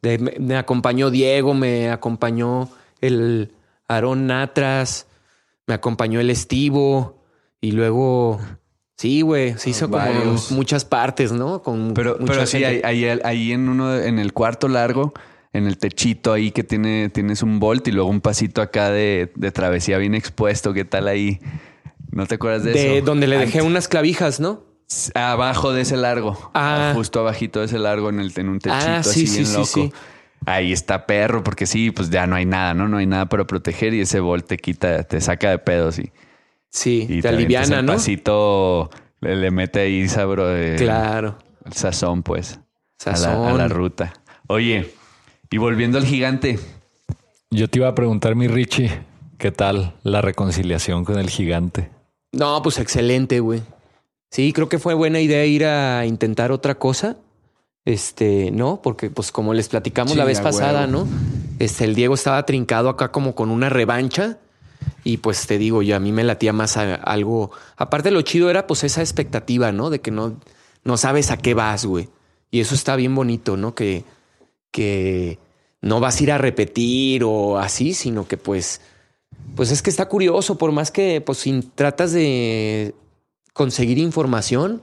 de, 0.02 0.18
me, 0.40 0.56
acompañó 0.56 1.10
Diego, 1.10 1.54
me 1.54 1.88
acompañó 1.88 2.68
el 3.00 3.52
Aarón 3.86 4.26
Natras, 4.26 5.06
me 5.68 5.74
acompañó 5.74 6.18
el 6.18 6.28
Estivo 6.30 7.22
y 7.60 7.70
luego 7.70 8.40
sí, 8.96 9.20
güey, 9.20 9.56
se 9.58 9.70
hizo 9.70 9.88
como 9.88 10.34
muchas 10.50 10.84
partes, 10.84 11.30
¿no? 11.30 11.62
Con 11.62 11.94
Pero, 11.94 12.18
pero 12.18 12.44
sí, 12.46 12.64
ahí, 12.64 12.80
ahí, 12.82 13.04
ahí 13.22 13.52
en 13.52 13.68
uno, 13.68 13.96
en 13.96 14.18
el 14.18 14.32
cuarto 14.32 14.66
largo, 14.66 15.14
en 15.52 15.68
el 15.68 15.78
techito 15.78 16.32
ahí 16.32 16.50
que 16.50 16.64
tiene, 16.64 17.10
tienes 17.10 17.44
un 17.44 17.60
volt 17.60 17.86
y 17.86 17.92
luego 17.92 18.10
un 18.10 18.20
pasito 18.20 18.60
acá 18.60 18.90
de, 18.90 19.30
de 19.36 19.52
travesía 19.52 19.98
bien 19.98 20.16
expuesto. 20.16 20.72
¿Qué 20.72 20.84
tal 20.84 21.06
ahí? 21.06 21.38
¿No 22.12 22.26
te 22.26 22.36
acuerdas 22.36 22.62
de, 22.62 22.72
de 22.72 22.96
eso? 22.98 23.04
donde 23.06 23.26
le 23.26 23.36
dejé 23.38 23.58
Antes- 23.58 23.66
unas 23.70 23.88
clavijas, 23.88 24.38
¿no? 24.38 24.62
Abajo 25.14 25.72
de 25.72 25.80
ese 25.82 25.96
largo. 25.96 26.50
Ah. 26.54 26.92
Justo 26.94 27.18
abajito 27.20 27.60
de 27.60 27.66
ese 27.66 27.78
largo 27.78 28.10
en, 28.10 28.20
el, 28.20 28.32
en 28.36 28.48
un 28.50 28.58
techito 28.60 28.84
Ah, 28.86 29.02
sí, 29.02 29.10
así 29.10 29.26
sí, 29.26 29.34
bien 29.36 29.46
sí, 29.46 29.52
loco. 29.54 29.64
sí. 29.66 29.92
Ahí 30.44 30.72
está 30.72 31.06
perro, 31.06 31.42
porque 31.42 31.66
sí, 31.66 31.90
pues 31.90 32.10
ya 32.10 32.26
no 32.26 32.36
hay 32.36 32.44
nada, 32.44 32.74
¿no? 32.74 32.88
No 32.88 32.98
hay 32.98 33.06
nada 33.06 33.26
para 33.26 33.44
proteger 33.46 33.94
y 33.94 34.00
ese 34.02 34.20
volt 34.20 34.46
te 34.46 34.56
quita, 34.58 35.02
te 35.04 35.20
saca 35.20 35.50
de 35.50 35.58
pedos 35.58 35.98
y, 35.98 36.12
Sí, 36.68 37.06
y 37.08 37.22
te 37.22 37.28
aliviana, 37.28 37.78
el 37.80 37.86
¿no? 37.86 37.92
pasito 37.94 38.90
le, 39.20 39.36
le 39.36 39.50
mete 39.50 39.80
ahí 39.80 40.08
sabro 40.08 40.46
de 40.48 40.76
Claro. 40.76 41.38
el 41.64 41.72
sazón, 41.74 42.22
pues. 42.22 42.58
A 43.06 43.10
la, 43.10 43.16
Sazón. 43.16 43.48
a 43.48 43.52
la 43.54 43.68
ruta. 43.68 44.12
Oye, 44.48 44.92
y 45.50 45.56
volviendo 45.58 45.96
al 45.98 46.04
gigante, 46.04 46.58
Yo 47.50 47.68
te 47.68 47.78
iba 47.78 47.88
a 47.88 47.94
preguntar, 47.94 48.34
mi 48.34 48.48
Richie, 48.48 48.90
¿qué 49.38 49.52
tal 49.52 49.94
la 50.02 50.20
reconciliación 50.22 51.04
con 51.04 51.18
el 51.18 51.30
gigante? 51.30 51.90
No, 52.32 52.60
pues 52.62 52.78
excelente, 52.78 53.40
güey. 53.40 53.62
Sí, 54.30 54.52
creo 54.52 54.68
que 54.68 54.78
fue 54.78 54.94
buena 54.94 55.20
idea 55.20 55.44
ir 55.44 55.64
a 55.64 56.06
intentar 56.06 56.52
otra 56.52 56.74
cosa. 56.78 57.16
Este, 57.84 58.50
¿no? 58.52 58.80
Porque, 58.80 59.10
pues, 59.10 59.32
como 59.32 59.54
les 59.54 59.68
platicamos 59.68 60.12
Sí, 60.12 60.18
la 60.18 60.24
vez 60.24 60.40
pasada, 60.40 60.86
huevo. 60.86 61.04
¿no? 61.04 61.08
Este, 61.58 61.84
el 61.84 61.94
Diego 61.94 62.14
estaba 62.14 62.44
trincado 62.46 62.88
acá 62.88 63.10
como 63.12 63.34
con 63.34 63.50
una 63.50 63.68
revancha. 63.68 64.38
Y 65.04 65.18
pues 65.18 65.46
te 65.46 65.58
digo, 65.58 65.82
yo 65.82 65.96
a 65.96 66.00
mí 66.00 66.12
me 66.12 66.24
latía 66.24 66.52
más 66.52 66.76
a- 66.76 66.94
algo. 66.94 67.50
Aparte, 67.76 68.10
lo 68.10 68.22
chido 68.22 68.50
era 68.50 68.66
pues 68.66 68.84
esa 68.84 69.00
expectativa, 69.00 69.72
¿no? 69.72 69.90
De 69.90 70.00
que 70.00 70.10
no, 70.12 70.36
no 70.84 70.96
sabes 70.96 71.30
a 71.30 71.36
qué 71.36 71.54
vas, 71.54 71.84
güey. 71.84 72.08
Y 72.50 72.60
eso 72.60 72.74
está 72.74 72.94
bien 72.96 73.14
bonito, 73.14 73.56
¿no? 73.56 73.74
Que, 73.74 74.04
que 74.70 75.38
no 75.80 75.98
vas 76.00 76.18
a 76.20 76.22
ir 76.22 76.32
a 76.32 76.38
repetir 76.38 77.24
o 77.24 77.58
así, 77.58 77.94
sino 77.94 78.26
que 78.28 78.36
pues, 78.36 78.80
pues 79.54 79.70
es 79.70 79.82
que 79.82 79.90
está 79.90 80.06
curioso, 80.08 80.58
por 80.58 80.72
más 80.72 80.90
que 80.90 81.20
pues 81.20 81.38
si 81.38 81.60
tratas 81.74 82.12
de 82.12 82.94
conseguir 83.52 83.98
información, 83.98 84.82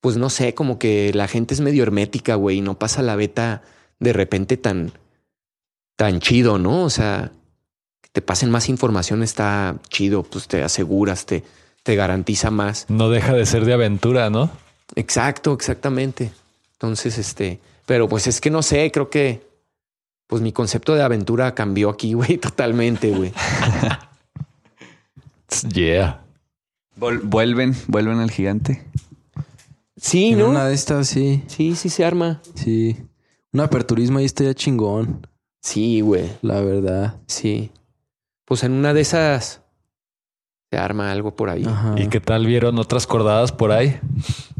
pues 0.00 0.16
no 0.16 0.30
sé, 0.30 0.54
como 0.54 0.78
que 0.78 1.12
la 1.14 1.28
gente 1.28 1.54
es 1.54 1.60
medio 1.60 1.82
hermética, 1.82 2.34
güey, 2.34 2.58
y 2.58 2.60
no 2.60 2.78
pasa 2.78 3.02
la 3.02 3.16
beta 3.16 3.62
de 3.98 4.12
repente 4.12 4.56
tan, 4.56 4.92
tan 5.96 6.20
chido, 6.20 6.58
¿no? 6.58 6.84
O 6.84 6.90
sea, 6.90 7.32
que 8.00 8.08
te 8.12 8.22
pasen 8.22 8.50
más 8.50 8.68
información 8.68 9.22
está 9.22 9.76
chido, 9.88 10.22
pues 10.22 10.48
te 10.48 10.62
aseguras, 10.62 11.26
te, 11.26 11.42
te 11.82 11.96
garantiza 11.96 12.50
más. 12.50 12.86
No 12.88 13.10
deja 13.10 13.32
de 13.32 13.44
ser 13.44 13.64
de 13.64 13.74
aventura, 13.74 14.30
¿no? 14.30 14.50
Exacto, 14.94 15.52
exactamente. 15.52 16.32
Entonces, 16.72 17.18
este, 17.18 17.58
pero 17.86 18.08
pues 18.08 18.26
es 18.26 18.40
que 18.40 18.50
no 18.50 18.62
sé, 18.62 18.90
creo 18.92 19.10
que 19.10 19.47
pues 20.28 20.40
mi 20.42 20.52
concepto 20.52 20.94
de 20.94 21.02
aventura 21.02 21.54
cambió 21.56 21.90
aquí, 21.90 22.12
güey, 22.14 22.38
totalmente, 22.38 23.10
güey. 23.10 23.32
Yeah. 25.72 26.22
vol- 26.98 27.20
vuelven, 27.24 27.74
vuelven 27.86 28.18
al 28.18 28.30
gigante. 28.30 28.84
Sí, 29.96 30.32
En 30.32 30.38
¿no? 30.40 30.50
una 30.50 30.64
de 30.66 30.74
estas, 30.74 31.08
sí. 31.08 31.42
Sí, 31.48 31.74
sí 31.74 31.88
se 31.88 32.04
arma. 32.04 32.40
Sí. 32.54 32.96
Un 33.52 33.60
aperturismo 33.60 34.18
ahí 34.18 34.24
estaría 34.26 34.54
chingón, 34.54 35.26
Sí, 35.60 36.00
güey. 36.02 36.30
la 36.42 36.60
verdad. 36.60 37.16
Sí. 37.26 37.72
Pues 38.44 38.62
en 38.62 38.72
una 38.72 38.94
de 38.94 39.00
esas 39.00 39.62
se 40.70 40.78
arma 40.78 41.10
algo 41.10 41.34
por 41.34 41.48
ahí. 41.48 41.64
Ajá. 41.64 41.94
¿Y 41.98 42.08
qué 42.08 42.20
tal 42.20 42.46
vieron 42.46 42.78
otras 42.78 43.06
cordadas 43.06 43.50
por 43.52 43.72
ahí? 43.72 43.98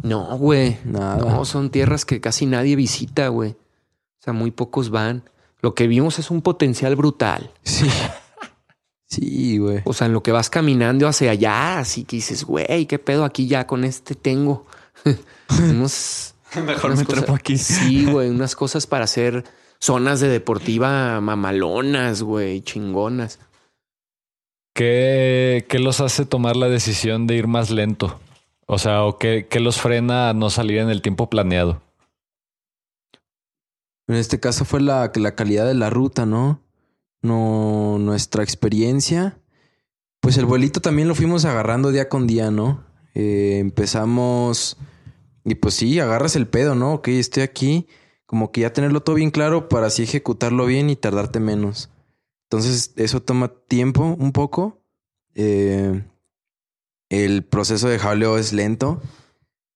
No, 0.03 0.37
güey. 0.39 0.79
Nada. 0.85 1.19
No, 1.19 1.45
son 1.45 1.71
tierras 1.71 2.05
que 2.05 2.21
casi 2.21 2.47
nadie 2.47 2.75
visita, 2.77 3.29
güey. 3.29 3.51
O 3.53 4.23
sea, 4.25 4.33
muy 4.33 4.51
pocos 4.51 4.91
van. 4.91 5.23
Lo 5.61 5.75
que 5.75 5.87
vimos 5.87 6.19
es 6.19 6.31
un 6.31 6.43
potencial 6.43 6.97
brutal. 6.97 7.51
Sí. 7.63 7.89
Sí, 9.11 9.57
güey. 9.57 9.81
O 9.85 9.95
sea, 9.95 10.07
en 10.07 10.13
lo 10.13 10.23
que 10.23 10.33
vas 10.33 10.51
caminando 10.51 11.09
hacia 11.09 11.31
allá, 11.31 11.79
así 11.79 12.05
que 12.05 12.17
dices, 12.17 12.45
güey, 12.45 12.85
qué 12.85 12.99
pedo 12.99 13.25
aquí 13.25 13.47
ya 13.47 13.67
con 13.67 13.85
este 13.85 14.15
tengo. 14.15 14.67
Unos, 15.59 16.35
Mejor 16.65 16.97
me 16.97 17.05
trepo 17.05 17.35
aquí. 17.35 17.59
Sí, 17.59 18.07
güey, 18.07 18.31
unas 18.31 18.57
cosas 18.57 18.87
para 18.87 19.05
hacer 19.05 19.45
zonas 19.79 20.21
de 20.21 20.29
deportiva 20.29 21.21
mamalonas, 21.21 22.23
güey, 22.23 22.61
chingonas. 22.63 23.39
¿Qué, 24.75 25.67
qué 25.69 25.79
los 25.79 26.01
hace 26.01 26.25
tomar 26.25 26.57
la 26.57 26.69
decisión 26.69 27.27
de 27.27 27.37
ir 27.37 27.47
más 27.47 27.71
lento? 27.71 28.21
O 28.67 28.79
sea, 28.79 29.05
¿o 29.05 29.19
qué, 29.19 29.47
qué 29.49 29.61
los 29.61 29.81
frena 29.81 30.29
a 30.29 30.35
no 30.35 30.51
salir 30.51 30.79
en 30.79 30.91
el 30.91 31.03
tiempo 31.03 31.29
planeado? 31.29 31.81
En 34.09 34.15
este 34.15 34.41
caso 34.41 34.65
fue 34.65 34.81
la, 34.81 35.13
la 35.15 35.35
calidad 35.35 35.67
de 35.67 35.75
la 35.75 35.91
ruta, 35.91 36.27
¿no? 36.27 36.63
No, 37.21 37.99
nuestra 37.99 38.43
experiencia. 38.43 39.39
Pues 40.21 40.39
el 40.39 40.47
vuelito 40.47 40.81
también 40.81 41.09
lo 41.09 41.15
fuimos 41.15 41.45
agarrando 41.45 41.93
día 41.93 42.09
con 42.09 42.27
día, 42.27 42.51
¿no? 42.51 42.85
Eh, 43.15 43.59
empezamos 43.59 44.79
y 45.45 45.55
pues 45.55 45.75
sí, 45.75 45.99
agarras 46.01 46.37
el 46.37 46.47
pedo, 46.47 46.75
¿no? 46.75 46.95
Ok, 46.95 47.09
estoy 47.09 47.43
aquí, 47.43 47.87
como 48.27 48.51
que 48.53 48.63
ya 48.63 48.73
tenerlo 48.73 49.03
todo 49.03 49.17
bien 49.17 49.31
claro 49.31 49.69
para 49.69 49.87
así 49.87 50.03
ejecutarlo 50.03 50.67
bien 50.67 50.91
y 50.91 50.97
tardarte 50.97 51.41
menos. 51.41 51.91
Entonces 52.45 52.93
eso 52.97 53.23
toma 53.23 53.49
tiempo 53.49 54.17
un 54.19 54.33
poco. 54.33 54.83
Eh, 55.35 56.03
el 57.09 57.45
proceso 57.45 57.89
de 57.89 57.99
jaleo 57.99 58.39
es 58.39 58.53
lento. 58.53 59.01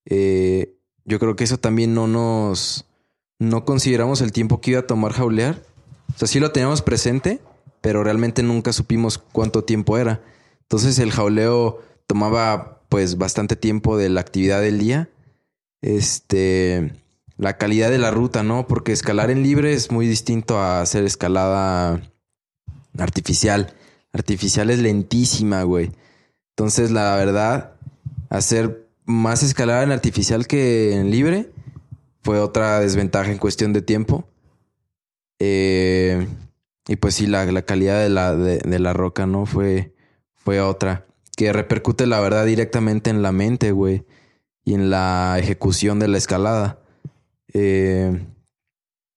Eh, 0.04 0.78
yo 1.04 1.18
creo 1.18 1.36
que 1.36 1.44
eso 1.44 1.58
también 1.58 1.94
no 1.94 2.06
nos 2.06 2.86
no 3.42 3.64
consideramos 3.64 4.20
el 4.20 4.30
tiempo 4.30 4.60
que 4.60 4.72
iba 4.72 4.80
a 4.80 4.86
tomar 4.86 5.12
jaulear. 5.12 5.60
O 6.14 6.18
sea, 6.18 6.28
sí 6.28 6.38
lo 6.38 6.52
teníamos 6.52 6.80
presente, 6.80 7.40
pero 7.80 8.04
realmente 8.04 8.42
nunca 8.44 8.72
supimos 8.72 9.18
cuánto 9.18 9.64
tiempo 9.64 9.98
era. 9.98 10.22
Entonces 10.60 10.98
el 11.00 11.10
jauleo 11.10 11.82
tomaba 12.06 12.80
pues 12.88 13.18
bastante 13.18 13.56
tiempo 13.56 13.96
de 13.96 14.10
la 14.10 14.20
actividad 14.20 14.60
del 14.60 14.78
día. 14.78 15.08
Este, 15.80 16.92
la 17.36 17.58
calidad 17.58 17.90
de 17.90 17.98
la 17.98 18.12
ruta, 18.12 18.44
¿no? 18.44 18.68
Porque 18.68 18.92
escalar 18.92 19.30
en 19.30 19.42
libre 19.42 19.72
es 19.72 19.90
muy 19.90 20.06
distinto 20.06 20.58
a 20.58 20.80
hacer 20.80 21.02
escalada 21.04 22.00
artificial. 22.96 23.74
Artificial 24.12 24.70
es 24.70 24.78
lentísima, 24.78 25.64
güey. 25.64 25.90
Entonces, 26.50 26.92
la 26.92 27.16
verdad, 27.16 27.72
hacer 28.30 28.86
más 29.04 29.42
escalada 29.42 29.82
en 29.82 29.90
artificial 29.90 30.46
que 30.46 30.94
en 30.94 31.10
libre 31.10 31.50
fue 32.22 32.38
otra 32.40 32.80
desventaja 32.80 33.30
en 33.30 33.38
cuestión 33.38 33.72
de 33.72 33.82
tiempo. 33.82 34.28
Eh, 35.38 36.26
y 36.86 36.96
pues 36.96 37.14
sí, 37.14 37.26
la, 37.26 37.44
la 37.46 37.62
calidad 37.62 38.00
de 38.00 38.08
la, 38.08 38.34
de, 38.36 38.78
la 38.78 38.92
roca, 38.92 39.26
¿no? 39.26 39.46
Fue, 39.46 39.94
fue 40.34 40.60
otra. 40.60 41.06
Que 41.36 41.52
repercute, 41.52 42.06
la 42.06 42.20
verdad, 42.20 42.46
directamente 42.46 43.10
en 43.10 43.22
la 43.22 43.32
mente, 43.32 43.72
güey. 43.72 44.04
Y 44.64 44.74
en 44.74 44.90
la 44.90 45.36
ejecución 45.38 45.98
de 45.98 46.08
la 46.08 46.18
escalada. 46.18 46.80
Eh, 47.52 48.24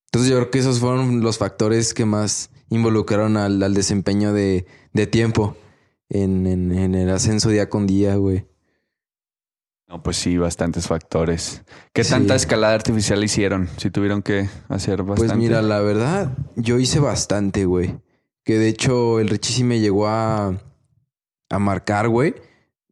entonces 0.05 0.31
yo 0.31 0.37
creo 0.37 0.49
que 0.49 0.59
esos 0.59 0.79
fueron 0.79 1.21
los 1.21 1.37
factores 1.37 1.93
que 1.93 2.05
más 2.05 2.49
involucraron 2.69 3.37
al, 3.37 3.61
al 3.61 3.73
desempeño 3.73 4.33
de, 4.33 4.65
de 4.93 5.07
tiempo 5.07 5.55
en, 6.09 6.47
en, 6.47 6.71
en 6.71 6.95
el 6.95 7.09
ascenso 7.11 7.49
día 7.49 7.69
con 7.69 7.85
día, 7.85 8.15
güey. 8.15 8.45
No, 9.87 10.01
pues 10.01 10.17
sí, 10.17 10.37
bastantes 10.37 10.87
factores. 10.87 11.61
¿Qué 11.93 12.03
Sí. 12.03 12.09
tanta 12.11 12.33
escalada 12.35 12.73
artificial 12.73 13.23
hicieron? 13.23 13.69
Si 13.77 13.91
tuvieron 13.91 14.23
que 14.23 14.49
hacer 14.67 15.03
bastante. 15.03 15.27
Pues 15.33 15.37
mira, 15.37 15.61
la 15.61 15.79
verdad, 15.79 16.31
yo 16.55 16.79
hice 16.79 16.99
bastante, 16.99 17.65
güey. 17.65 17.95
Que 18.43 18.57
de 18.57 18.67
hecho 18.67 19.19
el 19.19 19.29
Richie 19.29 19.53
sí 19.53 19.63
me 19.63 19.79
llegó 19.79 20.07
a, 20.07 20.59
a 21.49 21.59
marcar, 21.59 22.09
güey. 22.09 22.33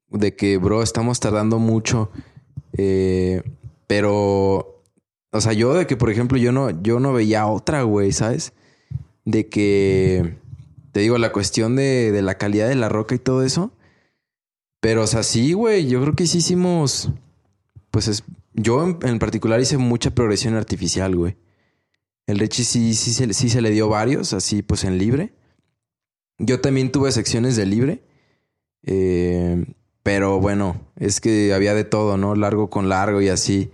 De 0.10 0.36
que, 0.36 0.58
bro, 0.58 0.84
estamos 0.84 1.20
tardando 1.20 1.58
mucho. 1.58 2.12
Eh, 2.78 3.42
pero, 3.88 4.84
o 5.32 5.42
sea, 5.42 5.54
yo 5.54 5.74
de 5.74 5.88
que, 5.88 5.98
por 5.98 6.12
ejemplo, 6.12 6.38
yo 6.38 6.52
no, 6.52 6.70
yo 6.84 7.00
no 7.00 7.12
veía 7.14 7.48
otra, 7.48 7.82
güey, 7.84 8.12
¿sabes? 8.12 8.54
De 9.26 9.50
que, 9.50 10.38
te 10.92 11.00
digo, 11.00 11.18
la 11.18 11.32
cuestión 11.32 11.76
de, 11.76 12.12
de 12.12 12.22
la 12.22 12.36
calidad 12.38 12.68
de 12.68 12.76
la 12.76 12.90
roca 12.90 13.16
y 13.16 13.20
todo 13.20 13.42
eso. 13.44 13.72
Pero, 14.84 15.04
o 15.04 15.08
sea, 15.08 15.24
sí, 15.24 15.54
güey, 15.54 15.88
yo 15.88 16.02
creo 16.02 16.14
que 16.14 16.28
sí 16.28 16.40
hicimos, 16.40 17.10
pues 17.90 18.10
es, 18.10 18.26
yo 18.52 18.84
en, 18.84 19.18
particular 19.18 19.62
hice 19.62 19.78
mucha 19.78 20.12
progresión 20.12 20.56
artificial, 20.56 21.16
güey. 21.16 21.38
El 22.28 22.38
Richie 22.38 22.66
sí, 22.66 22.94
sí, 22.94 23.14
se, 23.14 23.34
sí 23.34 23.50
se 23.50 23.62
le 23.62 23.72
dio 23.72 23.88
varios, 23.88 24.34
así 24.34 24.62
pues 24.62 24.84
en 24.84 24.98
libre. 24.98 25.32
Yo 26.38 26.60
también 26.60 26.92
tuve 26.92 27.14
secciones 27.14 27.56
de 27.56 27.66
libre. 27.66 28.04
Eh, 28.84 29.66
pero 30.04 30.42
bueno, 30.42 30.76
es 30.98 31.22
que 31.22 31.54
había 31.54 31.74
de 31.74 31.86
todo, 31.86 32.18
¿no? 32.18 32.36
Largo 32.36 32.70
con 32.70 32.90
largo 32.90 33.22
y 33.22 33.30
así. 33.30 33.72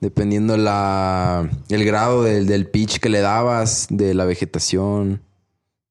Dependiendo 0.00 0.56
la, 0.56 1.48
el 1.68 1.84
grado 1.84 2.24
del, 2.24 2.48
del 2.48 2.68
pitch 2.68 2.98
que 2.98 3.08
le 3.08 3.20
dabas, 3.20 3.86
de 3.88 4.14
la 4.14 4.24
vegetación, 4.24 5.22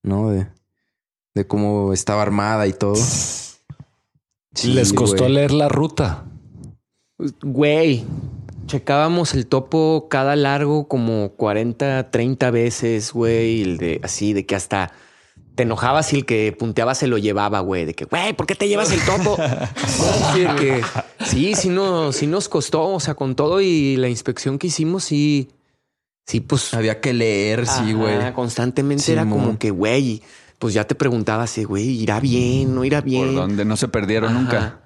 ¿no? 0.03 0.31
De, 0.31 0.47
de 1.33 1.47
cómo 1.47 1.93
estaba 1.93 2.23
armada 2.23 2.67
y 2.67 2.73
todo. 2.73 2.95
Sí, 4.53 4.73
Les 4.73 4.93
costó 4.93 5.23
güey. 5.23 5.33
leer 5.33 5.51
la 5.51 5.69
ruta. 5.69 6.25
Güey, 7.41 8.05
checábamos 8.65 9.33
el 9.33 9.45
topo 9.47 10.07
cada 10.09 10.35
largo 10.35 10.87
como 10.87 11.29
40, 11.33 12.09
30 12.11 12.51
veces, 12.51 13.11
güey. 13.13 13.61
el 13.61 13.77
de- 13.77 13.99
Así 14.03 14.33
de 14.33 14.45
que 14.45 14.55
hasta 14.55 14.91
te 15.55 15.63
enojabas 15.63 16.07
si 16.07 16.15
el 16.15 16.25
que 16.25 16.55
punteaba 16.57 16.95
se 16.95 17.07
lo 17.07 17.17
llevaba, 17.17 17.59
güey. 17.59 17.85
De 17.85 17.93
que, 17.93 18.05
güey, 18.05 18.33
¿por 18.33 18.45
qué 18.47 18.55
te 18.55 18.67
llevas 18.67 18.91
el 18.91 19.01
topo? 19.01 19.37
Sí, 20.33 20.45
que, 20.59 20.81
sí, 21.25 21.55
sí, 21.55 21.69
no, 21.69 22.11
sí 22.13 22.25
nos 22.27 22.47
costó. 22.47 22.87
O 22.87 22.99
sea, 22.99 23.15
con 23.15 23.35
todo 23.35 23.59
y 23.61 23.97
la 23.97 24.07
inspección 24.09 24.57
que 24.57 24.67
hicimos, 24.67 25.03
sí, 25.03 25.49
sí, 26.25 26.39
pues. 26.39 26.73
Había 26.73 27.01
que 27.01 27.13
leer, 27.13 27.67
sí, 27.67 27.91
güey. 27.93 28.33
Constantemente 28.33 29.11
era 29.11 29.27
como 29.27 29.57
que, 29.59 29.71
güey, 29.71 30.21
pues 30.59 30.73
ya 30.73 30.85
te 30.85 30.93
preguntabas, 30.93 31.57
eh, 31.57 31.63
güey, 31.65 31.89
¿irá 32.01 32.19
bien? 32.19 32.75
¿No 32.75 32.85
irá 32.85 33.01
bien? 33.01 33.25
Por 33.27 33.35
donde 33.35 33.65
no 33.65 33.75
se 33.77 33.87
perdieron 33.87 34.31
Ajá. 34.31 34.39
nunca. 34.41 34.81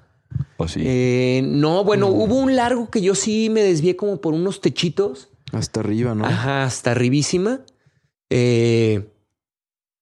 ¿O 0.56 0.66
sí? 0.68 0.80
Eh, 0.84 1.42
no, 1.44 1.84
bueno, 1.84 2.08
Mm. 2.08 2.14
hubo 2.14 2.36
un 2.38 2.56
largo 2.56 2.88
que 2.90 3.02
yo 3.02 3.14
sí 3.14 3.48
me 3.50 3.62
desvié 3.62 3.96
como 3.96 4.20
por 4.20 4.34
unos 4.34 4.60
techitos. 4.60 5.28
Hasta 5.52 5.80
arriba, 5.80 6.14
¿no? 6.14 6.24
Ajá, 6.24 6.64
hasta 6.64 6.92
arribísima. 6.92 7.60
Eh, 8.30 9.10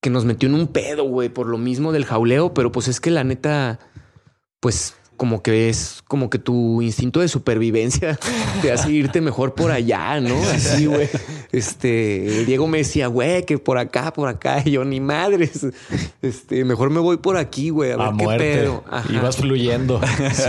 que 0.00 0.10
nos 0.10 0.24
metió 0.24 0.48
en 0.48 0.54
un 0.56 0.68
pedo, 0.68 1.04
güey, 1.04 1.28
por 1.28 1.46
lo 1.46 1.58
mismo 1.58 1.92
del 1.92 2.04
jauleo, 2.04 2.54
pero 2.54 2.72
pues 2.72 2.88
es 2.88 3.00
que 3.00 3.10
la 3.10 3.24
neta, 3.24 3.78
pues 4.60 4.94
como 5.16 5.42
que 5.42 5.68
es 5.68 6.02
como 6.08 6.30
que 6.30 6.38
tu 6.38 6.82
instinto 6.82 7.20
de 7.20 7.28
supervivencia 7.28 8.18
te 8.62 8.72
hace 8.72 8.90
irte 8.90 9.20
mejor 9.20 9.54
por 9.54 9.70
allá, 9.70 10.20
¿no? 10.20 10.34
Así, 10.48 10.86
güey. 10.86 11.08
Este, 11.52 12.38
el 12.38 12.46
Diego 12.46 12.66
me 12.66 12.78
decía, 12.78 13.06
güey, 13.06 13.44
que 13.44 13.58
por 13.58 13.78
acá, 13.78 14.12
por 14.12 14.28
acá, 14.28 14.62
y 14.64 14.72
yo 14.72 14.84
ni 14.84 15.00
madres. 15.00 15.66
Este, 16.22 16.64
mejor 16.64 16.90
me 16.90 17.00
voy 17.00 17.18
por 17.18 17.36
aquí, 17.36 17.70
güey, 17.70 17.92
a 17.92 17.96
ver 17.96 18.06
A 18.06 18.10
qué 18.16 18.24
muerte. 18.24 18.54
pedo. 18.54 18.84
Ajá. 18.90 19.12
Ibas 19.12 19.36
fluyendo. 19.36 20.00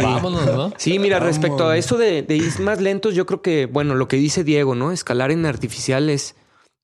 Vámonos, 0.01 0.45
¿no? 0.45 0.73
Sí, 0.77 0.99
mira, 0.99 1.19
Vamos. 1.19 1.35
respecto 1.35 1.67
a 1.67 1.77
eso 1.77 1.97
de, 1.97 2.21
de 2.23 2.35
ir 2.37 2.59
más 2.59 2.79
lentos, 2.81 3.15
yo 3.15 3.25
creo 3.25 3.41
que, 3.41 3.65
bueno, 3.65 3.95
lo 3.95 4.07
que 4.07 4.17
dice 4.17 4.43
Diego, 4.43 4.75
¿no? 4.75 4.91
Escalar 4.91 5.31
en 5.31 5.45
artificial 5.45 6.09
es, 6.09 6.35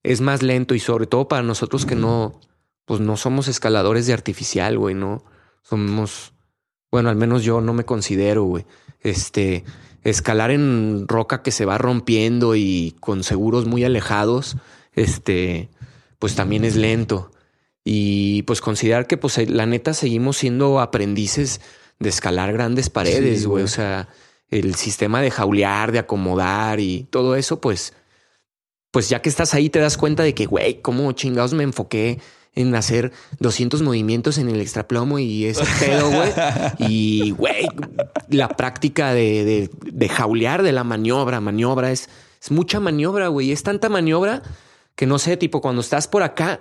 es 0.04 0.22
más 0.22 0.44
lento 0.44 0.76
y 0.76 0.80
sobre 0.80 1.08
todo 1.08 1.28
para 1.28 1.44
nosotros 1.44 1.86
que 1.86 1.96
no, 1.96 2.40
pues 2.86 3.00
no 3.00 3.18
somos 3.18 3.48
escaladores 3.48 4.06
de 4.08 4.14
artificial, 4.14 4.78
güey, 4.78 4.96
¿no? 4.96 5.24
Somos, 5.62 6.34
bueno, 6.92 7.10
al 7.10 7.16
menos 7.16 7.44
yo 7.44 7.62
no 7.62 7.74
me 7.74 7.86
considero, 7.86 8.44
güey. 8.44 8.66
Este, 9.02 9.64
escalar 10.04 10.52
en 10.52 11.08
roca 11.08 11.42
que 11.44 11.52
se 11.52 11.66
va 11.66 11.78
rompiendo 11.78 12.56
y 12.56 12.96
con 13.00 13.24
seguros 13.24 13.66
muy 13.66 13.84
alejados, 13.84 14.58
este, 14.94 15.70
pues 16.18 16.36
también 16.36 16.66
es 16.66 16.76
lento. 16.76 17.32
Y 17.84 18.44
pues 18.44 18.62
considerar 18.62 19.08
que, 19.08 19.18
pues 19.18 19.50
la 19.50 19.66
neta, 19.66 19.94
seguimos 19.94 20.38
siendo 20.38 20.80
aprendices 20.80 21.62
de 22.00 22.10
escalar 22.10 22.54
grandes 22.54 22.90
paredes, 22.90 23.46
güey. 23.46 23.64
O 23.64 23.68
sea, 23.68 24.10
el 24.50 24.76
sistema 24.76 25.22
de 25.22 25.32
jaulear, 25.32 25.92
de 25.92 26.00
acomodar 26.00 26.80
y 26.80 27.08
todo 27.10 27.36
eso, 27.36 27.62
pues, 27.62 27.94
pues 28.92 29.10
ya 29.10 29.22
que 29.22 29.30
estás 29.30 29.54
ahí 29.54 29.70
te 29.70 29.80
das 29.80 29.98
cuenta 29.98 30.24
de 30.24 30.34
que, 30.34 30.46
güey, 30.46 30.82
cómo 30.82 31.12
chingados 31.12 31.54
me 31.54 31.64
enfoqué 31.64 32.20
en 32.56 32.76
hacer 32.76 33.12
200 33.40 33.82
movimientos 33.82 34.38
en 34.38 34.50
el 34.50 34.60
extraplomo 34.62 35.20
y 35.20 35.46
ese 35.46 35.64
pedo, 35.80 36.10
güey. 36.10 36.32
Y, 36.90 37.32
güey, 37.32 37.68
la 38.30 38.50
práctica 38.50 39.14
de, 39.14 39.46
de, 39.46 39.70
de 39.92 40.10
jaulear, 40.10 40.64
de 40.64 40.72
la 40.72 40.84
maniobra, 40.84 41.40
maniobra, 41.40 41.92
es, 41.92 42.10
es 42.42 42.52
mucha 42.52 42.80
maniobra, 42.80 43.28
güey. 43.28 43.52
Es 43.52 43.64
tanta 43.64 43.90
maniobra 43.90 44.42
que 44.96 45.06
no 45.06 45.18
sé, 45.20 45.38
tipo, 45.38 45.62
cuando 45.62 45.82
estás 45.82 46.08
por 46.10 46.24
acá, 46.24 46.60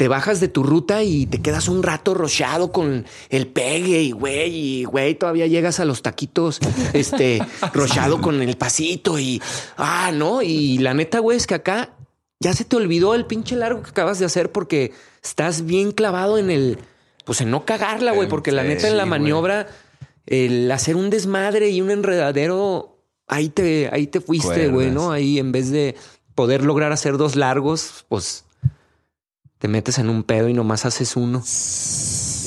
te 0.00 0.08
bajas 0.08 0.40
de 0.40 0.48
tu 0.48 0.62
ruta 0.62 1.02
y 1.02 1.26
te 1.26 1.42
quedas 1.42 1.68
un 1.68 1.82
rato 1.82 2.14
rocheado 2.14 2.72
con 2.72 3.04
el 3.28 3.48
pegue 3.48 4.00
y 4.00 4.12
güey, 4.12 4.54
y 4.54 4.84
güey, 4.84 5.14
todavía 5.14 5.46
llegas 5.46 5.78
a 5.78 5.84
los 5.84 6.00
taquitos, 6.00 6.58
este, 6.94 7.42
rocheado 7.74 8.20
con 8.22 8.40
el 8.40 8.56
pasito 8.56 9.18
y, 9.18 9.42
ah, 9.76 10.10
no, 10.14 10.40
y 10.40 10.78
la 10.78 10.94
neta, 10.94 11.18
güey, 11.18 11.36
es 11.36 11.46
que 11.46 11.54
acá 11.54 11.96
ya 12.40 12.54
se 12.54 12.64
te 12.64 12.76
olvidó 12.76 13.14
el 13.14 13.26
pinche 13.26 13.54
largo 13.54 13.82
que 13.82 13.90
acabas 13.90 14.18
de 14.18 14.24
hacer 14.24 14.50
porque 14.50 14.92
estás 15.22 15.66
bien 15.66 15.92
clavado 15.92 16.38
en 16.38 16.50
el, 16.50 16.78
pues 17.24 17.42
en 17.42 17.50
no 17.50 17.66
cagarla, 17.66 18.12
güey, 18.12 18.28
porque 18.28 18.50
la 18.50 18.62
Sí, 18.62 18.68
neta 18.68 18.88
en 18.88 18.96
la 18.96 19.04
maniobra, 19.04 19.68
el 20.26 20.70
hacer 20.72 20.96
un 20.96 21.10
desmadre 21.10 21.68
y 21.68 21.82
un 21.82 21.90
enredadero, 21.90 22.96
ahí 23.28 23.50
te, 23.50 23.90
ahí 23.92 24.06
te 24.06 24.20
fuiste, 24.20 24.68
güey. 24.68 24.90
¿no? 24.90 25.12
Ahí 25.12 25.38
en 25.38 25.52
vez 25.52 25.70
de 25.70 25.96
poder 26.34 26.64
lograr 26.64 26.92
hacer 26.92 27.18
dos 27.18 27.36
largos, 27.36 28.06
pues 28.08 28.46
te 29.58 29.68
metes 29.68 29.98
en 29.98 30.08
un 30.08 30.22
pedo 30.22 30.48
y 30.48 30.54
nomás 30.54 30.86
haces 30.86 31.16
uno. 31.16 31.42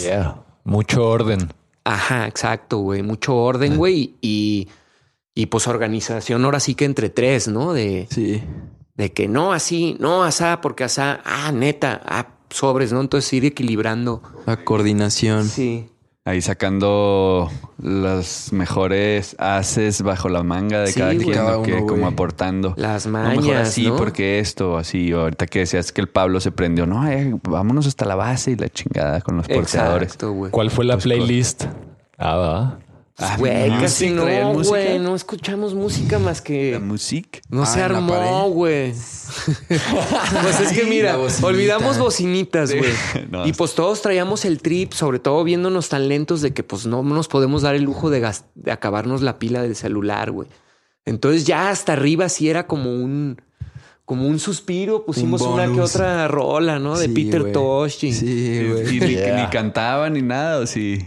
Yeah. 0.01 0.41
Mucho 0.63 1.07
orden. 1.07 1.49
Ajá, 1.83 2.25
exacto, 2.27 2.79
güey. 2.79 3.03
Mucho 3.03 3.35
orden, 3.35 3.77
güey. 3.77 4.15
Y, 4.21 4.69
y 5.35 5.45
pues 5.45 5.67
organización 5.67 6.43
ahora 6.45 6.59
sí 6.59 6.73
que 6.73 6.85
entre 6.85 7.09
tres, 7.09 7.47
¿no? 7.47 7.73
De, 7.73 8.07
Sí. 8.09 8.41
De 8.95 9.11
que 9.11 9.27
no 9.27 9.53
así, 9.53 9.97
no 9.99 10.23
asá, 10.23 10.61
porque 10.61 10.83
asá, 10.83 11.19
ah, 11.25 11.51
neta, 11.51 12.01
ah, 12.05 12.27
sobres, 12.49 12.93
¿no? 12.93 13.01
Entonces 13.01 13.31
ir 13.33 13.45
equilibrando. 13.45 14.21
La 14.45 14.63
coordinación. 14.63 15.45
Sí. 15.47 15.89
Ahí 16.25 16.41
sacando 16.41 17.49
los 17.79 18.53
mejores 18.53 19.35
haces 19.39 20.01
bajo 20.03 20.29
la 20.29 20.41
manga 20.41 20.79
de 20.79 20.87
Sí, 20.87 20.99
cada 20.99 21.17
quien, 21.17 21.33
Cada 21.33 21.61
que 21.63 21.85
como 21.85 22.07
aportando. 22.07 22.73
Las 22.77 23.05
No, 23.07 23.11
mejor 23.13 23.35
mañas, 23.43 23.67
así, 23.67 23.87
¿no? 23.87 23.97
porque 23.97 24.39
esto, 24.39 24.77
así. 24.77 25.11
Ahorita 25.11 25.47
que 25.47 25.59
decías 25.59 25.91
que 25.91 25.99
el 25.99 26.07
Pablo 26.07 26.39
se 26.39 26.51
prendió, 26.53 26.85
no, 26.85 27.05
eh, 27.09 27.35
vámonos 27.43 27.87
hasta 27.87 28.05
la 28.05 28.15
base 28.15 28.51
y 28.51 28.55
la 28.55 28.69
chingada 28.69 29.19
con 29.19 29.35
los 29.35 29.49
porteadores. 29.49 30.03
Exacto, 30.13 30.31
güey. 30.31 30.49
¿Cuál 30.51 30.71
fue 30.71 30.85
la 30.85 30.93
Pues, 30.93 31.03
playlist? 31.03 31.65
Ah, 32.17 32.37
va. 32.37 32.79
Ah, 33.17 33.35
Güey, 33.37 33.69
music, 33.69 33.81
casi 33.81 34.11
¿traían 34.11 34.41
no, 34.43 34.53
música? 34.53 34.69
güey. 34.75 34.99
No 34.99 35.15
escuchamos 35.15 35.75
música 35.75 36.17
más 36.17 36.41
que... 36.41 36.71
La 36.71 36.79
music. 36.79 37.41
No 37.49 37.61
Ah, 37.63 37.65
se 37.67 37.81
armó, 37.81 38.49
güey. 38.49 38.91
pues 39.69 40.59
es 40.61 40.71
que 40.73 40.85
mira, 40.85 41.15
bocinita. 41.17 41.47
olvidamos 41.47 41.97
bocinitas, 41.99 42.73
güey. 42.73 42.91
No, 43.29 43.45
y 43.45 43.53
pues 43.53 43.75
todos 43.75 44.01
traíamos 44.01 44.45
el 44.45 44.61
trip, 44.61 44.93
sobre 44.93 45.19
todo 45.19 45.43
viéndonos 45.43 45.89
tan 45.89 46.07
lentos 46.09 46.41
de 46.41 46.53
que 46.53 46.63
pues 46.63 46.85
no 46.87 47.03
nos 47.03 47.27
podemos 47.27 47.61
dar 47.61 47.75
el 47.75 47.83
lujo 47.83 48.09
de, 48.09 48.19
gas- 48.19 48.45
de 48.55 48.71
acabarnos 48.71 49.21
la 49.21 49.37
pila 49.39 49.61
del 49.61 49.75
celular, 49.75 50.31
güey. 50.31 50.49
Entonces 51.05 51.45
ya 51.45 51.69
hasta 51.69 51.93
arriba 51.93 52.29
sí 52.29 52.49
era 52.49 52.65
como 52.67 52.91
un 52.95 53.41
como 54.05 54.27
un 54.27 54.37
suspiro, 54.37 55.05
pusimos 55.05 55.41
Un 55.41 55.53
una 55.53 55.71
que 55.71 55.79
otra 55.79 56.27
rola, 56.27 56.77
¿no? 56.77 56.97
De 56.97 57.05
Sí, 57.05 57.13
Peter. 57.13 57.51
Tosh. 57.53 57.99
Sí, 57.99 58.67
güey. 58.69 58.97
y 58.97 58.99
ni, 58.99 59.07
Yeah. 59.15 59.43
ni 59.45 59.49
cantaban 59.49 60.13
ni 60.13 60.21
nada, 60.21 60.59
¿o 60.59 60.67
sí? 60.67 60.99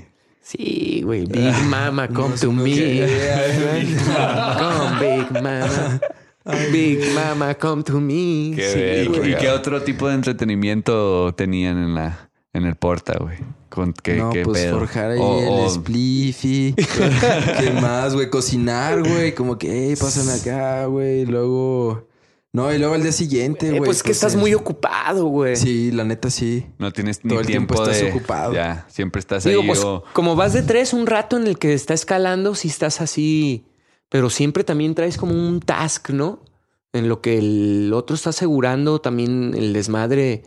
Sí, 0.46 1.02
güey. 1.02 1.26
Big 1.26 1.54
Mama, 1.68 2.06
come 2.08 2.36
to 2.36 2.52
me. 2.52 3.00
Come, 4.58 5.00
Big 5.00 5.42
Mama. 5.42 6.00
Big 6.70 7.14
Mama, 7.14 7.54
come 7.54 7.82
to 7.82 8.00
me. 8.00 8.52
Qué 8.54 9.08
Sí. 9.10 9.30
¿Y 9.30 9.34
qué 9.34 9.50
otro 9.50 9.82
tipo 9.82 10.08
de 10.08 10.14
entretenimiento 10.14 11.34
tenían 11.34 11.78
en 11.78 11.94
la 11.96 12.30
en 12.52 12.64
el 12.64 12.76
porta, 12.76 13.18
güey? 13.18 13.38
¿Con 13.68 13.92
qué, 13.92 14.14
no, 14.14 14.30
qué 14.30 14.44
pues 14.44 14.62
pedo? 14.62 14.78
forjar 14.78 15.10
ahí 15.10 15.20
el 15.20 15.68
spliffy. 15.68 16.74
¿Qué 17.58 17.70
más, 17.82 18.14
güey? 18.14 18.30
Cocinar, 18.30 19.00
güey. 19.00 19.34
Como 19.34 19.58
que, 19.58 19.68
hey, 19.68 19.96
pásame 19.98 20.32
acá, 20.32 20.86
güey. 20.86 21.26
Luego, 21.26 22.06
No, 22.56 22.72
y 22.72 22.78
luego 22.78 22.94
el 22.94 23.02
día 23.02 23.12
siguiente, 23.12 23.66
Eh, 23.66 23.70
güey. 23.72 23.82
pues 23.84 23.98
es 23.98 24.02
que 24.02 24.12
estás 24.12 24.32
es- 24.32 24.38
muy 24.40 24.54
ocupado, 24.54 25.26
güey. 25.26 25.56
Sí, 25.56 25.90
la 25.92 26.04
neta 26.04 26.30
sí. 26.30 26.66
No 26.78 26.90
tienes 26.90 27.22
ni 27.22 27.28
Todo 27.28 27.40
el 27.40 27.46
tiempo 27.46 27.74
tiempo, 27.74 27.90
estás 27.90 28.02
de... 28.02 28.10
ocupado. 28.10 28.54
Ya, 28.54 28.86
siempre 28.88 29.20
estás 29.20 29.44
Digo, 29.44 29.60
ahí 29.60 29.66
pues 29.66 29.80
o- 29.84 30.02
como 30.14 30.36
vas 30.36 30.54
de 30.54 30.62
tres 30.62 30.94
un 30.94 31.06
rato 31.06 31.36
en 31.36 31.46
el 31.46 31.58
que 31.58 31.74
está 31.74 31.92
escalando, 31.92 32.54
si 32.54 32.68
estás 32.68 33.02
así, 33.02 33.66
pero 34.08 34.30
siempre 34.30 34.64
también 34.64 34.94
traes 34.94 35.18
como 35.18 35.32
un 35.34 35.60
task, 35.60 36.08
¿no? 36.10 36.42
En 36.94 37.10
lo 37.10 37.20
que 37.20 37.36
el 37.38 37.92
otro 37.92 38.16
está 38.16 38.30
asegurando, 38.30 39.02
también 39.02 39.52
el 39.54 39.74
desmadre 39.74 40.44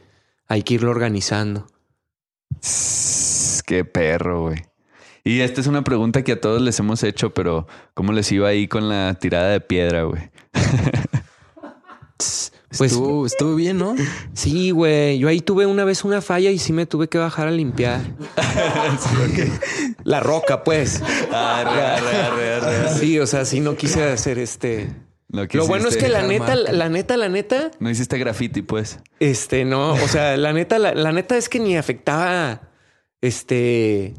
hay 0.48 0.64
que 0.64 0.74
irlo 0.74 0.90
organizando. 0.90 1.68
Qué 3.68 3.86
perro, 3.86 4.42
güey. 4.46 4.64
Y 5.24 5.42
esta 5.42 5.62
es 5.62 5.68
una 5.68 5.84
pregunta 5.84 6.24
que 6.24 6.32
a 6.32 6.42
todos 6.42 6.60
les 6.60 6.80
hemos 6.80 7.04
hecho, 7.04 7.36
pero 7.36 7.68
¿cómo 7.94 8.14
les 8.14 8.32
iba 8.32 8.48
ahí 8.48 8.68
con 8.68 8.90
la 8.90 9.14
tirada 9.20 9.50
de 9.50 9.62
piedra, 9.62 10.04
güey? 10.04 10.32
Pues 12.78 12.92
estuvo, 12.92 13.26
estuvo 13.26 13.56
bien, 13.56 13.78
¿no? 13.78 13.96
sí, 14.34 14.72
güey. 14.72 15.18
Yo 15.18 15.28
ahí 15.28 15.42
tuve 15.42 15.66
una 15.66 15.86
vez 15.86 16.04
una 16.04 16.22
falla 16.22 16.52
y 16.52 16.60
sí 16.60 16.72
me 16.72 16.86
tuve 16.86 17.08
que 17.08 17.18
bajar 17.18 17.48
a 17.48 17.52
limpiar. 17.52 18.02
La 20.04 20.20
roca, 20.20 20.64
pues. 20.64 21.02
Sí, 23.00 23.20
o 23.20 23.28
sea, 23.28 23.46
sí 23.46 23.60
no 23.60 23.76
quise 23.76 24.04
hacer 24.04 24.40
este. 24.40 24.90
Lo, 25.32 25.46
Lo 25.46 25.68
bueno 25.68 25.90
es 25.90 25.98
que 25.98 26.10
la 26.10 26.24
neta, 26.24 26.56
la 26.56 26.90
neta, 26.90 27.16
la 27.16 27.30
neta, 27.30 27.70
No 27.80 27.90
hiciste 27.90 28.18
graffiti, 28.18 28.64
pues. 28.64 29.00
Este, 29.20 29.64
no, 29.64 29.94
o 29.94 30.08
sea, 30.08 30.38
la 30.38 30.54
neta, 30.54 30.80
la, 30.80 30.96
la 30.96 31.12
neta 31.12 31.38
es 31.38 31.50
que 31.50 31.60
ni 31.60 31.78
afectaba, 31.78 32.62
este, 33.22 34.16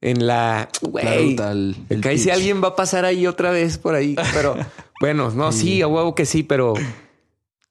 en 0.00 0.24
la, 0.24 0.68
güey, 0.82 1.34
que 2.00 2.08
ahí 2.08 2.18
si 2.18 2.30
alguien 2.30 2.62
va 2.62 2.68
a 2.68 2.76
pasar 2.76 3.04
ahí 3.04 3.26
otra 3.26 3.50
vez 3.50 3.76
por 3.76 3.96
ahí, 3.96 4.14
pero 4.32 4.56
bueno, 5.00 5.30
no, 5.30 5.50
sí, 5.50 5.82
a 5.82 5.88
huevo 5.88 6.14
que 6.14 6.26
sí, 6.26 6.44
pero, 6.44 6.74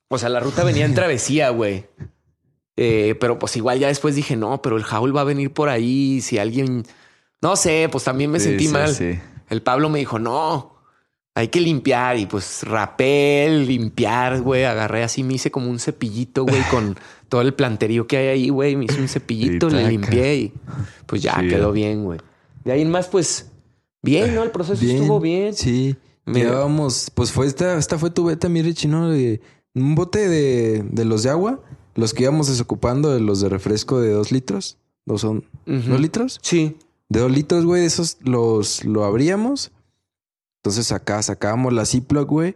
o 0.10 0.18
sea, 0.18 0.30
la 0.30 0.40
ruta 0.40 0.64
venía 0.64 0.86
en 0.86 0.94
travesía, 0.96 1.50
güey. 1.50 1.86
Eh, 2.78 3.16
pero 3.20 3.40
pues 3.40 3.56
igual 3.56 3.80
ya 3.80 3.88
después 3.88 4.16
dije, 4.16 4.36
no, 4.36 4.62
pero 4.62 4.76
el 4.78 4.84
Jaul 4.84 5.16
va 5.16 5.22
a 5.22 5.26
venir 5.26 5.52
por 5.52 5.70
ahí, 5.70 6.20
si 6.22 6.38
alguien, 6.38 6.84
no 7.42 7.56
sé, 7.56 7.88
pues 7.92 8.04
también 8.04 8.32
me 8.32 8.40
Sí, 8.40 8.50
sentí 8.50 8.68
sí, 8.68 8.74
mal. 8.74 8.94
sí. 8.94 9.18
El 9.50 9.62
Pablo 9.62 9.90
me 9.90 10.00
dijo, 10.00 10.20
no, 10.20 10.76
hay 11.36 11.48
que 11.50 11.62
limpiar. 11.62 12.18
Y 12.18 12.26
pues 12.26 12.64
rapel, 12.64 13.68
limpiar, 13.68 14.42
güey. 14.42 14.66
Agarré 14.66 15.04
así, 15.04 15.24
me 15.24 15.36
hice 15.36 15.52
como 15.52 15.70
un 15.70 15.80
cepillito, 15.80 16.44
güey, 16.44 16.62
con 16.72 16.98
todo 17.30 17.42
el 17.42 17.54
planterío 17.54 18.08
que 18.08 18.18
hay 18.18 18.28
ahí, 18.28 18.50
güey. 18.50 18.76
Me 18.76 18.86
hice 18.86 19.00
un 19.00 19.08
cepillito, 19.08 19.70
le 19.70 19.88
limpié 19.88 20.36
y 20.36 20.54
pues 21.06 21.22
ya 21.22 21.40
quedó 21.42 21.72
bien, 21.72 22.04
güey. 22.04 22.20
De 22.64 22.72
ahí 22.72 22.82
en 22.82 22.90
más, 22.90 23.08
pues 23.08 23.52
bien, 24.02 24.34
¿no? 24.36 24.44
El 24.44 24.52
proceso 24.52 24.84
estuvo 24.84 25.20
bien. 25.20 25.54
Sí. 25.54 25.96
Mira. 26.26 26.50
Llevábamos, 26.50 27.12
pues 27.14 27.32
fue 27.32 27.46
esta, 27.46 27.78
esta 27.78 28.00
fue 28.00 28.10
tu 28.10 28.26
beta, 28.26 28.50
mi 28.50 28.64
Richie, 28.64 28.88
¿no? 28.88 29.10
De 29.12 29.40
un 29.76 29.94
bote 29.94 30.28
de, 30.28 30.84
de 30.90 31.06
los 31.06 31.24
de 31.24 31.30
agua, 31.30 31.62
los 31.94 32.14
que 32.14 32.24
íbamos 32.24 32.48
desocupando 32.48 33.14
de 33.14 33.20
los 33.20 33.42
de 33.42 33.50
refresco 33.50 34.00
de 34.00 34.12
dos 34.12 34.32
litros. 34.32 34.78
¿Dos 35.06 35.22
son? 35.22 35.46
¿Dos 35.66 36.00
litros? 36.00 36.40
Sí. 36.42 36.78
De 37.10 37.20
dos 37.20 37.32
litros, 37.32 37.66
güey, 37.66 37.82
de 37.82 37.88
esos 37.88 38.18
los 38.22 38.84
lo 38.84 39.04
abríamos. 39.04 39.72
Entonces 40.60 40.92
acá 40.92 41.22
sacábamos 41.22 41.74
la 41.74 41.86
Ziploc, 41.86 42.28
güey. 42.28 42.56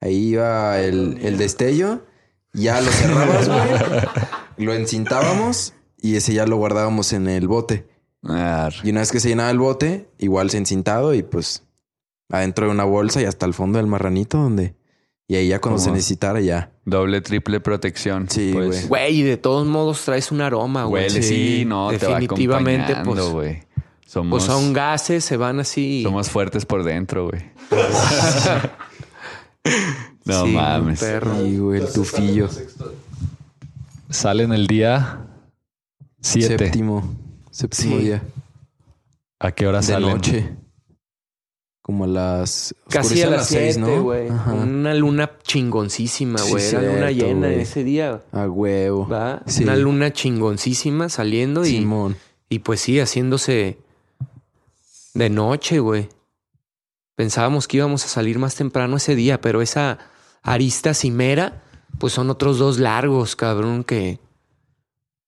Ahí 0.00 0.30
iba 0.30 0.80
el, 0.80 1.18
el 1.22 1.36
destello. 1.36 2.02
Ya 2.54 2.80
lo 2.80 2.90
cerrabas, 2.90 3.48
güey. 3.48 4.02
lo 4.56 4.72
encintábamos 4.72 5.74
y 6.00 6.16
ese 6.16 6.32
ya 6.32 6.46
lo 6.46 6.56
guardábamos 6.56 7.12
en 7.12 7.28
el 7.28 7.46
bote. 7.46 7.86
Ar. 8.22 8.72
Y 8.82 8.90
una 8.90 9.00
vez 9.00 9.12
que 9.12 9.20
se 9.20 9.28
llenaba 9.28 9.50
el 9.50 9.58
bote, 9.58 10.08
igual 10.18 10.48
se 10.50 10.58
encintado 10.58 11.12
y 11.12 11.22
pues 11.22 11.64
adentro 12.30 12.66
de 12.66 12.72
una 12.72 12.84
bolsa 12.84 13.20
y 13.20 13.26
hasta 13.26 13.46
el 13.46 13.54
fondo 13.54 13.78
del 13.78 13.86
marranito 13.86 14.38
donde... 14.38 14.74
Y 15.32 15.36
ahí 15.36 15.48
ya 15.48 15.60
cuando 15.62 15.78
¿Cómo? 15.78 15.84
se 15.86 15.92
necesitara 15.92 16.42
ya. 16.42 16.72
Doble, 16.84 17.22
triple 17.22 17.58
protección. 17.60 18.28
Sí, 18.28 18.50
pues. 18.52 18.86
güey. 18.86 19.06
Güey, 19.06 19.20
y 19.20 19.22
de 19.22 19.38
todos 19.38 19.66
modos 19.66 20.04
traes 20.04 20.30
un 20.30 20.42
aroma, 20.42 20.84
güey. 20.84 21.04
Huele, 21.04 21.22
sí, 21.22 21.64
no, 21.66 21.90
definitivamente, 21.90 22.88
te 22.92 22.98
va 22.98 23.02
pues, 23.02 23.24
güey. 23.30 23.62
Somos, 24.04 24.30
pues 24.30 24.42
son 24.44 24.74
gases, 24.74 25.24
se 25.24 25.38
van 25.38 25.58
así. 25.58 26.02
somos 26.02 26.28
fuertes 26.28 26.66
por 26.66 26.84
dentro, 26.84 27.30
güey. 27.30 27.42
no 30.26 30.44
Sí, 30.44 30.52
mames. 30.52 31.00
perro. 31.00 31.46
Y 31.46 31.56
güey, 31.56 31.80
el 31.80 31.90
tufillo. 31.90 32.50
Salen 34.10 34.52
el 34.52 34.66
día 34.66 35.28
7. 36.20 36.58
Séptimo. 36.58 37.10
Séptimo 37.50 37.96
Sí. 37.96 38.02
día. 38.04 38.22
¿A 39.40 39.52
qué 39.52 39.66
hora 39.66 39.78
De 39.80 39.84
salen? 39.86 40.10
noche. 40.10 40.50
Como 41.82 42.04
a 42.04 42.06
las... 42.06 42.74
Casi 42.88 43.20
a 43.22 43.28
las 43.30 43.48
seis, 43.48 43.74
7, 43.74 43.98
güey. 43.98 44.28
Ajá. 44.28 44.52
Con 44.52 44.60
Una 44.72 44.94
luna 44.94 45.32
chingoncísima, 45.42 46.38
Sí, 46.38 46.50
güey. 46.52 46.64
Era 46.64 46.80
luna 46.80 47.10
llena 47.10 47.46
güey. 47.48 47.60
ese 47.60 47.82
día. 47.82 48.22
A 48.30 48.46
huevo. 48.48 49.08
¿va? 49.08 49.42
Sí. 49.46 49.64
Una 49.64 49.74
luna 49.76 50.12
chingoncísima 50.12 51.08
saliendo 51.08 51.64
y, 51.64 51.70
Simón. 51.70 52.16
y 52.48 52.60
pues 52.60 52.80
sí, 52.80 53.00
haciéndose 53.00 53.78
de 55.14 55.28
noche, 55.30 55.80
güey. 55.80 56.08
Pensábamos 57.16 57.66
que 57.66 57.78
íbamos 57.78 58.04
a 58.04 58.08
salir 58.08 58.38
más 58.38 58.54
temprano 58.54 58.96
ese 58.96 59.16
día, 59.16 59.40
pero 59.40 59.60
esa 59.60 59.98
arista 60.42 60.94
cimera, 60.94 61.62
pues 61.98 62.12
son 62.12 62.30
otros 62.30 62.58
dos 62.58 62.78
largos, 62.78 63.34
cabrón, 63.36 63.82
que 63.84 64.18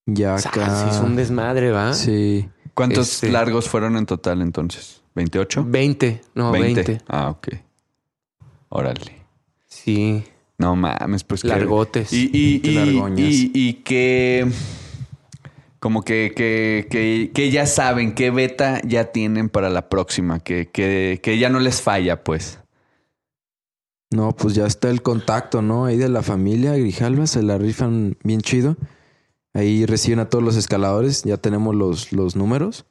Ya 0.07 0.37
acá. 0.37 0.89
es 0.91 0.99
un 0.99 1.17
desmadre, 1.17 1.73
¿va? 1.73 1.93
Sí. 1.95 2.49
¿Cuántos 2.75 3.15
Este- 3.15 3.31
largos 3.33 3.69
fueron 3.69 3.97
en 3.97 4.07
total 4.07 4.41
entonces? 4.41 5.03
¿28? 5.15 5.65
20, 5.67 6.21
no, 6.35 6.53
20. 6.53 7.01
Ah, 7.07 7.31
ok. 7.31 7.49
Órale. 8.69 9.25
Sí, 9.67 10.25
No 10.59 10.77
mames, 10.77 11.25
pues 11.25 11.45
largotes. 11.45 12.13
Y, 12.13 12.31
y, 12.33 12.61
y, 12.63 12.75
largoñas. 12.75 13.29
y, 13.29 13.51
y 13.55 13.73
que 13.75 14.47
como 15.85 16.03
que, 16.03 16.33
que, 16.35 16.87
que, 16.89 17.31
que 17.35 17.51
ya 17.51 17.67
saben 17.67 18.15
qué 18.15 18.31
beta 18.31 18.81
ya 18.87 19.13
tienen 19.13 19.51
para 19.51 19.69
la 19.69 19.91
próxima, 19.91 20.41
que, 20.41 20.71
que, 20.71 21.21
que 21.23 21.39
ya 21.39 21.51
no 21.51 21.61
les 21.61 21.83
falla, 21.83 22.25
pues. 22.25 22.59
No, 24.11 24.33
pues 24.33 24.55
ya 24.55 24.65
está 24.65 24.89
el 24.89 25.03
contacto, 25.03 25.61
¿no? 25.61 25.85
Ahí 25.85 25.99
de 25.99 26.09
la 26.09 26.23
familia 26.23 26.73
Grijalva 26.73 27.27
se 27.27 27.43
la 27.43 27.59
rifan 27.59 28.17
bien 28.25 28.41
chido. 28.41 28.79
Ahí 29.53 29.85
reciben 29.85 30.21
a 30.21 30.31
todos 30.31 30.43
los 30.43 30.57
escaladores, 30.57 31.23
ya 31.25 31.37
tenemos 31.37 31.75
los, 31.75 32.13
los 32.13 32.35
números. 32.35 32.87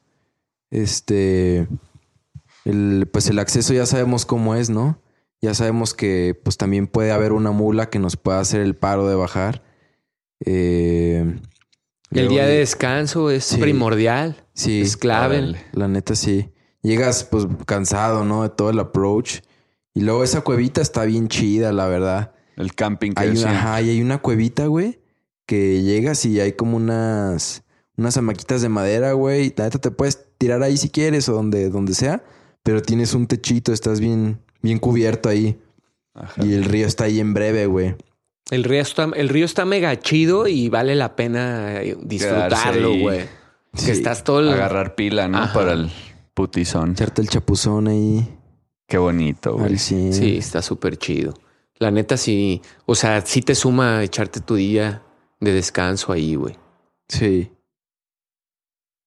Este, 0.70 1.68
el, 2.66 3.08
pues 3.12 3.28
el 3.30 3.40
acceso 3.40 3.74
ya 3.74 3.86
sabemos 3.86 4.26
cómo 4.26 4.56
es, 4.56 4.70
¿no? 4.70 5.02
Ya 5.42 5.54
sabemos 5.54 5.94
que 5.94 6.40
pues 6.44 6.58
también 6.58 6.88
puede 6.88 7.12
haber 7.12 7.34
una 7.34 7.52
mula 7.52 7.90
que 7.90 8.00
nos 8.00 8.16
pueda 8.16 8.40
hacer 8.40 8.62
el 8.62 8.76
paro 8.76 9.08
de 9.08 9.16
bajar. 9.16 9.62
Eh, 10.46 11.38
el 12.12 12.28
día 12.30 12.46
de 12.46 12.60
descanso 12.60 13.30
es 13.30 13.44
Sí. 13.46 13.58
primordial. 13.58 14.46
Sí, 14.54 14.82
es 14.82 14.98
clave. 14.98 15.56
La 15.74 15.88
neta 15.88 16.16
sí. 16.16 16.50
Llegas 16.82 17.24
pues 17.24 17.48
cansado, 17.66 18.24
¿no? 18.24 18.44
De 18.44 18.50
todo 18.50 18.70
el 18.70 18.80
approach. 18.80 19.40
Y 19.94 20.02
luego 20.02 20.24
esa 20.24 20.42
cuevita 20.42 20.82
está 20.82 21.06
bien 21.06 21.28
chida, 21.28 21.72
la 21.72 21.88
verdad. 21.88 22.34
El 22.56 22.74
camping 22.76 23.12
que 23.14 23.24
Hay 23.24 23.30
una, 23.38 23.52
ajá, 23.52 23.82
y 23.82 23.90
hay 23.90 24.02
una 24.02 24.20
cuevita, 24.20 24.68
güey, 24.68 25.00
que 25.46 25.82
llegas 25.82 26.24
y 26.26 26.40
hay 26.40 26.54
como 26.54 26.78
unas, 26.78 27.64
unas 27.98 28.16
hamaquitas 28.18 28.62
de 28.62 28.70
madera, 28.70 29.14
güey. 29.14 29.54
La 29.58 29.66
neta 29.66 29.80
te 29.80 29.92
puedes 29.92 30.26
tirar 30.38 30.62
ahí 30.62 30.78
si 30.78 30.90
quieres 30.90 31.28
o 31.30 31.34
donde, 31.34 31.70
donde 31.70 31.94
sea, 31.96 32.24
pero 32.64 32.82
tienes 32.82 33.14
un 33.14 33.28
techito, 33.28 33.72
estás 33.74 34.00
bien, 34.00 34.40
bien 34.62 34.80
cubierto 34.80 35.30
ahí. 35.30 35.60
Ajá. 36.14 36.46
Y 36.46 36.54
el 36.54 36.66
río 36.66 36.88
está 36.88 37.06
ahí 37.06 37.20
en 37.20 37.34
breve, 37.34 37.66
güey. 37.66 37.96
El 38.50 38.64
río 38.64 38.82
está, 38.82 39.10
el 39.16 39.30
río 39.30 39.46
está 39.46 39.66
mega 39.66 39.98
chido 40.00 40.48
y 40.48 40.70
vale 40.70 40.96
la 40.96 41.16
pena 41.16 41.82
eh, 41.82 41.98
disfrutarlo, 42.02 42.98
güey. 42.98 43.22
Sí. 43.74 43.88
Que 43.88 43.92
estás 43.92 44.24
todo 44.24 44.40
el... 44.42 44.50
Agarrar 44.50 44.96
pila, 44.96 45.28
¿no? 45.28 45.40
Ajá. 45.40 45.54
Para 45.54 45.74
el 45.74 45.90
putizón. 46.34 46.92
Echarte 46.92 47.22
el 47.22 47.30
chapuzón 47.30 47.88
ahí 47.88 48.28
Qué 48.88 48.98
bonito, 48.98 49.58
güey. 49.58 49.78
100. 49.78 50.14
Sí, 50.14 50.38
está 50.38 50.62
súper 50.62 50.98
chido. 50.98 51.34
La 51.80 51.90
neta 51.90 52.18
sí, 52.18 52.62
o 52.86 52.96
sea, 52.96 53.22
sí 53.22 53.42
te 53.42 53.56
suma 53.56 54.04
echarte 54.04 54.40
tu 54.40 54.56
día 54.56 55.02
de 55.40 55.52
descanso 55.52 56.12
ahí, 56.12 56.36
güey. 56.36 56.56
Sí. 57.08 57.52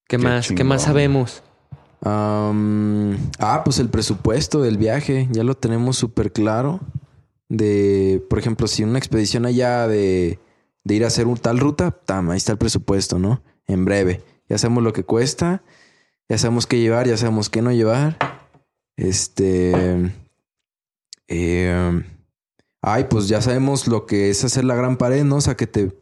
¿Qué, 0.09 0.17
Qué 0.17 0.19
más? 0.19 0.49
¿Qué 0.49 0.65
más 0.65 0.83
sabemos? 0.83 1.43
Ah, 2.09 3.63
pues 3.65 3.79
el 3.79 3.89
presupuesto 3.89 4.63
del 4.63 4.79
viaje, 4.79 5.29
ya 5.33 5.43
lo 5.43 5.57
tenemos 5.57 5.97
súper 5.97 6.33
claro. 6.33 6.81
De, 7.49 8.25
por 8.31 8.39
ejemplo, 8.39 8.69
si 8.69 8.85
una 8.85 8.99
expedición 8.99 9.47
allá 9.47 9.89
de, 9.89 10.39
de 10.85 10.95
ir 10.95 11.05
a 11.05 11.09
hacer 11.09 11.27
tal 11.41 11.59
ruta, 11.59 11.91
tam, 11.91 12.31
ahí 12.31 12.37
está 12.37 12.53
el 12.53 12.59
presupuesto, 12.59 13.19
¿no? 13.19 13.43
En 13.67 13.85
breve. 13.85 14.23
Ya 14.49 14.59
sabemos 14.59 14.85
lo 14.85 14.93
que 14.93 15.05
cuesta, 15.05 15.63
ya 16.29 16.39
sabemos 16.39 16.67
qué 16.67 16.79
llevar, 16.79 17.09
ya 17.09 17.17
sabemos 17.17 17.51
qué 17.51 17.63
no 17.63 17.73
llevar. 17.73 18.17
Este. 18.97 20.13
eh, 21.29 22.03
ay, 22.83 23.05
pues 23.11 23.29
ya 23.29 23.43
sabemos 23.43 23.89
lo 23.89 24.07
que 24.07 24.31
es 24.31 24.45
hacer 24.45 24.65
la 24.65 24.77
gran 24.77 24.97
pared, 24.97 25.25
¿no? 25.25 25.37
O 25.37 25.41
sea, 25.41 25.57
que 25.57 25.67
te. 25.67 25.93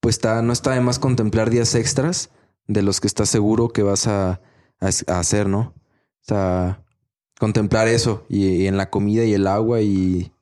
Pues 0.00 0.16
está, 0.16 0.42
no 0.42 0.52
está 0.52 0.72
de 0.72 0.80
más 0.80 0.98
contemplar 0.98 1.50
días 1.50 1.74
extras 1.74 2.30
de 2.66 2.82
los 2.82 3.00
que 3.00 3.06
estás 3.06 3.28
seguro 3.28 3.70
que 3.70 3.82
vas 3.82 4.06
a, 4.06 4.40
a, 4.80 4.86
a 4.86 5.18
hacer, 5.18 5.48
¿no? 5.48 5.60
O 5.60 6.26
sea, 6.26 6.82
contemplar 7.38 7.88
eso 7.88 8.24
y, 8.28 8.46
y 8.46 8.66
en 8.66 8.76
la 8.76 8.90
comida 8.90 9.24
y 9.24 9.34
el 9.34 9.46
agua 9.46 9.80
y, 9.80 10.32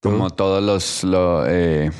como 0.00 0.30
todos 0.30 0.62
los, 0.62 1.04
lo, 1.04 1.46
eh, 1.46 1.90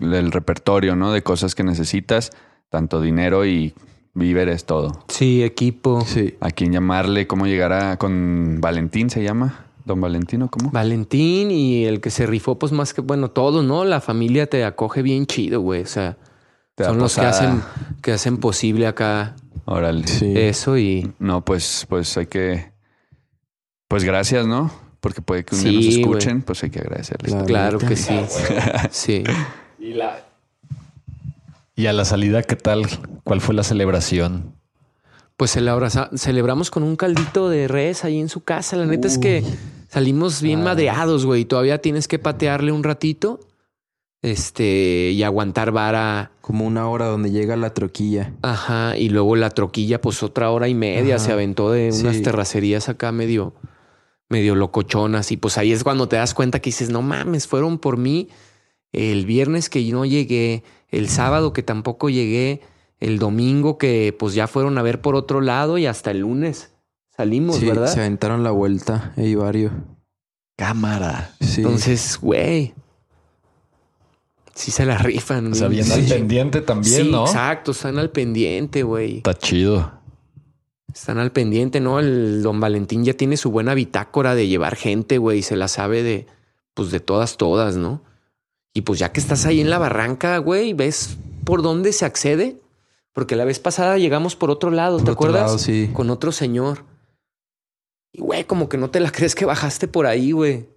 el 0.00 0.32
repertorio, 0.32 0.96
¿no? 0.96 1.12
De 1.12 1.22
cosas 1.22 1.54
que 1.54 1.62
necesitas, 1.62 2.30
tanto 2.70 3.00
dinero 3.00 3.44
y 3.44 3.74
víveres, 4.14 4.64
todo. 4.64 5.04
Sí, 5.08 5.42
equipo. 5.42 6.02
Sí. 6.06 6.36
¿A 6.40 6.50
quién 6.50 6.72
llamarle? 6.72 7.26
¿Cómo 7.26 7.46
llegar 7.46 7.72
a 7.72 7.98
con 7.98 8.60
Valentín 8.60 9.10
se 9.10 9.22
llama? 9.22 9.66
¿Don 9.84 10.00
Valentino 10.00 10.50
cómo? 10.50 10.70
Valentín 10.70 11.50
y 11.50 11.84
el 11.84 12.00
que 12.00 12.10
se 12.10 12.24
rifó, 12.24 12.58
pues 12.58 12.72
más 12.72 12.94
que, 12.94 13.02
bueno, 13.02 13.30
todos, 13.30 13.62
¿no? 13.64 13.84
La 13.84 14.00
familia 14.00 14.46
te 14.46 14.64
acoge 14.64 15.02
bien 15.02 15.26
chido, 15.26 15.60
güey. 15.60 15.82
O 15.82 15.86
sea, 15.86 16.16
son 16.78 16.98
los 16.98 17.14
que 17.16 17.26
hacen, 17.26 17.62
que 18.00 18.12
hacen 18.12 18.38
posible 18.38 18.86
acá 18.86 19.36
Órale. 19.64 20.06
Sí. 20.06 20.32
eso 20.36 20.76
y 20.78 21.12
No, 21.18 21.44
pues, 21.44 21.86
pues 21.88 22.16
hay 22.16 22.26
que. 22.26 22.72
Pues 23.88 24.04
gracias, 24.04 24.46
¿no? 24.46 24.70
Porque 25.00 25.20
puede 25.22 25.44
que 25.44 25.54
un 25.54 25.62
día 25.62 25.72
nos 25.72 25.84
güey. 25.84 26.00
escuchen, 26.00 26.42
pues 26.42 26.62
hay 26.62 26.70
que 26.70 26.80
agradecerles. 26.80 27.32
La 27.32 27.44
claro 27.44 27.78
neta. 27.78 27.88
que 27.88 27.96
sí. 27.96 28.20
Sí. 28.90 29.24
Y 29.78 29.92
la. 29.92 30.24
Y 31.76 31.86
a 31.86 31.92
la 31.92 32.04
salida, 32.06 32.42
¿qué 32.42 32.56
tal? 32.56 32.86
¿Cuál 33.22 33.40
fue 33.42 33.54
la 33.54 33.62
celebración? 33.64 34.54
Pues 35.36 35.50
celebramos 35.50 36.70
con 36.70 36.84
un 36.84 36.96
caldito 36.96 37.50
de 37.50 37.68
res 37.68 38.04
ahí 38.04 38.18
en 38.20 38.28
su 38.30 38.40
casa. 38.44 38.76
La 38.76 38.86
neta 38.86 39.08
es 39.08 39.18
que 39.18 39.42
salimos 39.88 40.40
bien 40.40 40.62
madreados, 40.62 41.26
güey. 41.26 41.44
Todavía 41.44 41.82
tienes 41.82 42.08
que 42.08 42.18
patearle 42.18 42.72
un 42.72 42.84
ratito. 42.84 43.40
Este, 44.24 45.10
y 45.10 45.22
aguantar 45.22 45.70
vara. 45.70 46.32
Como 46.40 46.66
una 46.66 46.88
hora 46.88 47.06
donde 47.06 47.30
llega 47.30 47.56
la 47.56 47.74
troquilla. 47.74 48.32
Ajá. 48.42 48.96
Y 48.96 49.10
luego 49.10 49.36
la 49.36 49.50
troquilla, 49.50 50.00
pues 50.00 50.22
otra 50.22 50.50
hora 50.50 50.66
y 50.68 50.74
media 50.74 51.16
Ajá. 51.16 51.24
se 51.26 51.32
aventó 51.32 51.70
de 51.70 51.90
unas 51.92 52.16
Sí. 52.16 52.22
terracerías 52.22 52.88
acá 52.88 53.12
medio, 53.12 53.54
medio 54.30 54.54
locochonas. 54.54 55.30
Y 55.30 55.36
pues 55.36 55.58
ahí 55.58 55.72
es 55.72 55.84
cuando 55.84 56.08
te 56.08 56.16
das 56.16 56.32
cuenta 56.34 56.60
que 56.60 56.68
dices, 56.68 56.88
no 56.90 57.02
mames, 57.02 57.46
fueron 57.46 57.78
por 57.78 57.98
mí 57.98 58.28
el 58.92 59.26
viernes 59.26 59.68
que 59.68 59.82
no 59.92 60.04
llegué, 60.04 60.62
el 60.88 61.08
sábado 61.08 61.52
que 61.52 61.62
tampoco 61.62 62.08
llegué, 62.08 62.60
el 63.00 63.18
domingo 63.18 63.76
que 63.76 64.14
pues 64.18 64.34
ya 64.34 64.46
fueron 64.46 64.78
a 64.78 64.82
ver 64.82 65.00
por 65.02 65.16
otro 65.16 65.40
lado 65.42 65.76
y 65.78 65.84
hasta 65.86 66.10
el 66.12 66.20
lunes 66.20 66.72
salimos, 67.14 67.56
Sí, 67.56 67.66
¿verdad? 67.66 67.88
se 67.92 68.00
aventaron 68.00 68.42
la 68.44 68.52
vuelta, 68.52 69.12
Eivario. 69.16 69.72
Cámara. 70.56 71.34
Sí. 71.40 71.62
Entonces, 71.62 72.18
güey, 72.20 72.74
sí 74.54 74.70
se 74.70 74.84
la 74.86 74.98
rifan. 74.98 75.52
O 75.52 75.54
sea, 75.54 75.68
bien 75.68 75.90
al 75.90 76.04
pendiente 76.04 76.60
también, 76.60 77.04
Sí, 77.06 77.10
¿no? 77.10 77.24
exacto, 77.26 77.72
están 77.72 77.98
al 77.98 78.10
pendiente, 78.10 78.82
güey. 78.82 79.18
Está 79.18 79.34
chido. 79.34 79.92
Están 80.92 81.18
al 81.18 81.32
pendiente, 81.32 81.80
¿no? 81.80 81.98
El 81.98 82.42
don 82.42 82.60
Valentín 82.60 83.04
ya 83.04 83.14
tiene 83.14 83.36
su 83.36 83.50
buena 83.50 83.74
bitácora 83.74 84.34
de 84.34 84.46
llevar 84.46 84.76
gente, 84.76 85.18
güey, 85.18 85.42
se 85.42 85.56
la 85.56 85.66
sabe 85.68 86.02
de, 86.04 86.26
pues 86.74 86.90
de 86.92 87.00
todas, 87.00 87.36
todas, 87.36 87.76
¿no? 87.76 88.02
Y 88.72 88.82
pues 88.82 88.98
ya 89.00 89.10
que 89.12 89.20
estás 89.20 89.44
ahí 89.46 89.60
en 89.60 89.70
la 89.70 89.78
barranca, 89.78 90.38
güey, 90.38 90.72
ves 90.72 91.16
por 91.44 91.62
dónde 91.62 91.92
se 91.92 92.04
accede, 92.04 92.60
porque 93.12 93.34
la 93.36 93.44
vez 93.44 93.58
pasada 93.58 93.98
llegamos 93.98 94.36
por 94.36 94.50
otro 94.50 94.70
lado, 94.70 94.98
Por 94.98 95.04
¿te 95.04 95.10
otro 95.12 95.26
acuerdas? 95.28 95.42
lado, 95.46 95.58
sí. 95.58 95.90
Con 95.92 96.10
otro 96.10 96.30
señor. 96.32 96.84
Y 98.12 98.20
güey, 98.20 98.44
como 98.44 98.68
que 98.68 98.76
no 98.78 98.90
te 98.90 99.00
la 99.00 99.10
crees 99.10 99.34
que 99.34 99.44
bajaste 99.44 99.88
por 99.88 100.06
ahí, 100.06 100.30
güey. 100.30 100.68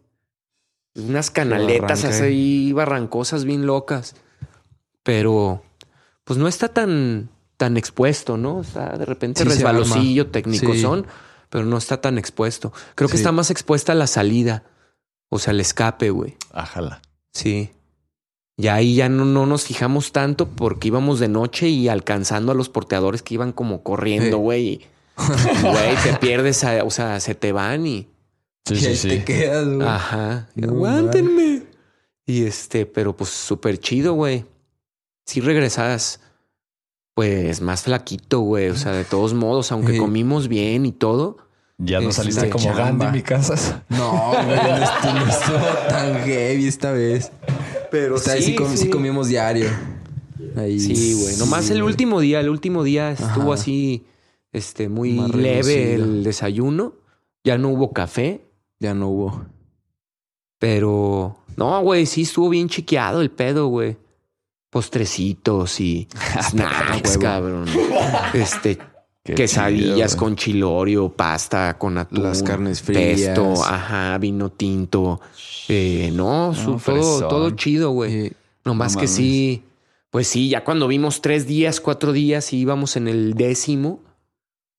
Unas 0.98 1.32
canaletas 1.32 2.04
así 2.04 2.74
barrancosas 2.74 3.46
bien 3.46 3.66
locas. 3.66 4.16
Pero 5.04 5.64
pues 6.24 6.38
no 6.38 6.48
está 6.48 6.68
tan 6.70 7.30
tan 7.58 7.78
expuesto, 7.78 8.38
¿no? 8.38 8.58
O 8.58 8.64
sea, 8.64 8.98
de 8.98 9.06
repente 9.06 9.42
Sí 9.44 9.50
se 9.50 9.56
resbalocillo 9.56 10.28
técnico 10.28 10.74
Sí. 10.74 10.82
son, 10.82 11.08
pero 11.50 11.66
no 11.66 11.78
está 11.78 12.02
tan 12.02 12.18
expuesto. 12.18 12.72
Creo 12.96 13.08
que 13.10 13.18
Sí. 13.18 13.22
está 13.22 13.32
más 13.32 13.50
expuesta 13.50 13.94
a 13.94 13.96
la 13.96 14.06
salida, 14.08 14.64
o 15.30 15.40
sea, 15.40 15.52
el 15.52 15.60
escape, 15.62 16.10
güey. 16.12 16.36
Ájala. 16.52 17.02
Sí. 17.34 17.72
Ya 18.58 18.76
ahí 18.76 18.96
ya 18.96 19.08
no, 19.10 19.26
no 19.26 19.46
nos 19.46 19.64
fijamos 19.64 20.12
tanto 20.12 20.50
porque 20.50 20.88
íbamos 20.90 21.20
de 21.20 21.30
noche 21.30 21.68
y 21.70 21.90
alcanzando 21.90 22.52
a 22.52 22.56
los 22.56 22.70
porteadores 22.70 23.22
que 23.24 23.36
iban 23.36 23.52
como 23.54 23.82
corriendo, 23.84 24.38
güey. 24.40 24.68
y, 24.68 24.82
Güey, 25.62 25.96
te 26.04 26.14
pierdes, 26.20 26.64
a- 26.64 26.84
o 26.84 26.92
sea, 26.92 27.20
se 27.20 27.34
te 27.34 27.52
van 27.52 27.88
y... 27.88 28.08
Sí, 28.68 28.74
Y 28.76 28.78
sí, 28.78 28.86
ahí 28.88 28.96
sí. 28.96 29.08
te 29.10 29.24
quedas, 29.24 29.68
güey. 29.68 29.88
Ajá. 29.88 30.50
No 30.56 30.70
Aguántenme. 30.70 31.64
Y 32.26 32.44
este, 32.46 32.86
pero 32.86 33.16
pues 33.16 33.30
súper 33.30 33.78
chido, 33.80 34.14
güey. 34.14 34.46
Si 35.26 35.40
regresas, 35.42 36.20
pues 37.14 37.62
más 37.62 37.84
flaquito, 37.84 38.40
güey. 38.42 38.70
O 38.70 38.76
sea, 38.76 38.92
de 38.92 39.06
todos 39.06 39.34
modos, 39.34 39.72
aunque 39.72 39.94
Sí. 39.94 39.98
comimos 40.00 40.48
bien 40.48 40.86
y 40.86 40.92
todo. 40.92 41.38
Ya 41.80 42.02
no 42.02 42.12
saliste 42.12 42.42
una 42.42 42.50
como 42.50 42.64
chamba. 42.66 43.06
Gandhi, 43.06 43.18
mi 43.20 43.24
casa. 43.24 43.84
No, 43.90 44.32
güey, 44.32 44.46
no 44.58 44.78
estuvo, 44.84 45.14
no 45.14 45.28
estuvo 45.30 45.88
tan 45.90 46.20
heavy 46.26 46.68
esta 46.68 46.92
vez. 46.92 47.32
Pero 47.92 48.16
Esta 48.18 48.34
vez 48.34 48.46
sí, 48.46 48.56
com- 48.56 48.76
sí 48.76 48.90
comimos 48.90 49.28
diario. 49.28 49.70
Ahí. 50.56 50.80
Sí, 50.80 51.14
güey. 51.22 51.38
Nomás 51.38 51.70
el 51.70 51.78
güey. 51.82 51.92
último 51.94 52.20
día, 52.20 52.40
el 52.40 52.50
último 52.50 52.84
día 52.84 53.12
estuvo 53.12 53.54
Ajá. 53.54 53.62
así, 53.62 54.06
este, 54.52 54.90
muy 54.90 55.14
Más 55.14 55.34
leve 55.36 55.62
reducido. 55.76 56.04
el 56.04 56.24
desayuno. 56.24 56.96
Ya 57.44 57.58
no 57.60 57.70
hubo 57.70 57.94
café, 57.94 58.42
Ya 58.80 58.94
no 58.94 59.08
hubo. 59.10 59.46
pero 60.60 61.38
no, 61.56 61.82
güey, 61.82 62.06
sí 62.06 62.22
estuvo 62.24 62.50
bien 62.50 62.70
chiqueado 62.70 63.22
el 63.22 63.32
pedo, 63.32 63.68
güey. 63.68 63.98
Postrecitos 64.70 65.80
y 65.80 66.08
snacks, 66.50 67.10
huevo. 67.12 67.22
cabrón. 67.22 67.66
Este, 68.34 68.78
Qué 69.24 69.34
quesadillas 69.36 70.12
chido, 70.12 70.20
con 70.24 70.36
chilorio, 70.36 71.10
pasta 71.10 71.78
con 71.78 71.98
atún, 71.98 72.24
Las 72.24 72.44
carnes 72.44 72.82
frías. 72.82 73.20
pesto, 73.20 73.64
ajá, 73.64 74.18
vino 74.20 74.50
tinto. 74.52 75.20
Eh, 75.68 76.12
no, 76.14 76.54
su- 76.54 76.78
todo, 76.78 77.28
todo 77.28 77.50
chido, 77.52 77.92
güey. 77.92 78.28
Eh, 78.28 78.34
No 78.66 78.78
que 78.98 79.08
sí, 79.08 79.64
pues 80.12 80.28
sí, 80.28 80.50
ya 80.50 80.64
cuando 80.64 80.88
vimos 80.88 81.22
tres 81.22 81.46
días, 81.48 81.82
cuatro 81.82 82.12
días 82.14 82.54
y 82.54 82.58
íbamos 82.60 82.96
en 82.96 83.08
el 83.08 83.34
décimo, 83.34 84.00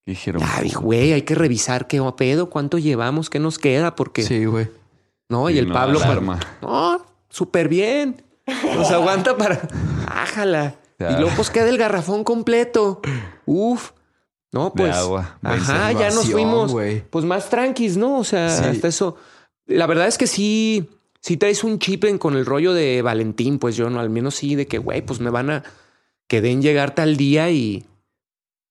¿Qué 0.05 0.13
dijeron? 0.13 0.43
ya 0.43 0.63
dije, 0.63 0.77
güey, 0.77 1.13
hay 1.13 1.23
que 1.23 1.35
revisar 1.35 1.87
qué 1.87 2.01
pedo, 2.17 2.49
cuánto 2.51 2.79
llevamos, 2.79 3.29
qué 3.31 3.39
nos 3.39 3.59
queda, 3.59 3.95
porque 3.95 4.23
sí, 4.23 4.45
güey. 4.47 4.69
no, 5.29 5.51
y 5.51 5.59
el 5.59 5.69
no, 5.69 5.75
Pablo, 5.75 5.99
pa- 5.99 6.07
alarma. 6.07 6.41
no, 6.63 7.05
súper 7.29 7.69
bien, 7.69 8.23
nos 8.75 8.91
aguanta 8.91 9.37
para, 9.37 9.69
ájala, 10.07 10.77
Ya. 10.99 11.11
y 11.13 11.21
luego 11.21 11.31
pues 11.37 11.51
queda 11.51 11.69
el 11.69 11.77
garrafón 11.79 12.25
completo, 12.25 13.01
uf, 13.45 13.91
no, 14.51 14.65
De 14.67 14.71
pues, 14.77 14.97
agua. 14.97 15.39
Buen 15.43 15.55
ajá, 15.61 15.93
ya 15.93 16.11
nos 16.11 16.31
fuimos, 16.31 16.75
pues 17.11 17.25
más 17.27 17.51
tranquis, 17.51 17.99
¿no? 17.99 18.17
O 18.19 18.25
sea, 18.25 18.49
Sí. 18.49 18.65
hasta 18.65 18.89
eso. 18.89 19.17
La 19.67 19.87
verdad 19.87 20.07
es 20.07 20.17
que 20.17 20.27
sí, 20.27 20.89
sí 21.21 21.37
traes 21.37 21.63
un 21.65 21.79
chip 21.79 22.05
en 22.05 22.17
con 22.17 22.35
el 22.35 22.47
rollo 22.47 22.73
de 22.73 23.03
Valentín, 23.03 23.59
pues 23.59 23.77
yo 23.77 23.91
no, 23.91 24.01
al 24.01 24.09
menos 24.09 24.37
sí, 24.37 24.55
de 24.55 24.67
que, 24.67 24.79
güey, 24.79 25.03
pues 25.03 25.21
me 25.21 25.29
van 25.29 25.51
a 25.51 25.65
que 26.27 26.41
den 26.41 26.63
llegar 26.63 26.95
tal 26.95 27.19
día 27.19 27.51
y. 27.51 27.85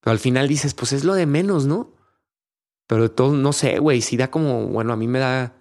Pero 0.07 0.13
al 0.13 0.19
final 0.19 0.47
dices, 0.47 0.73
pues 0.73 0.93
es 0.93 1.03
lo 1.03 1.15
de 1.15 1.25
menos, 1.25 1.65
¿no? 1.65 1.91
Pero 2.87 3.03
de 3.03 3.09
todo, 3.09 3.33
no 3.33 3.51
sé, 3.51 3.77
güey, 3.79 4.01
sí 4.01 4.15
da 4.15 4.31
como, 4.31 4.67
bueno, 4.67 4.93
a 4.93 4.95
mí 4.95 5.05
me 5.05 5.19
da 5.19 5.51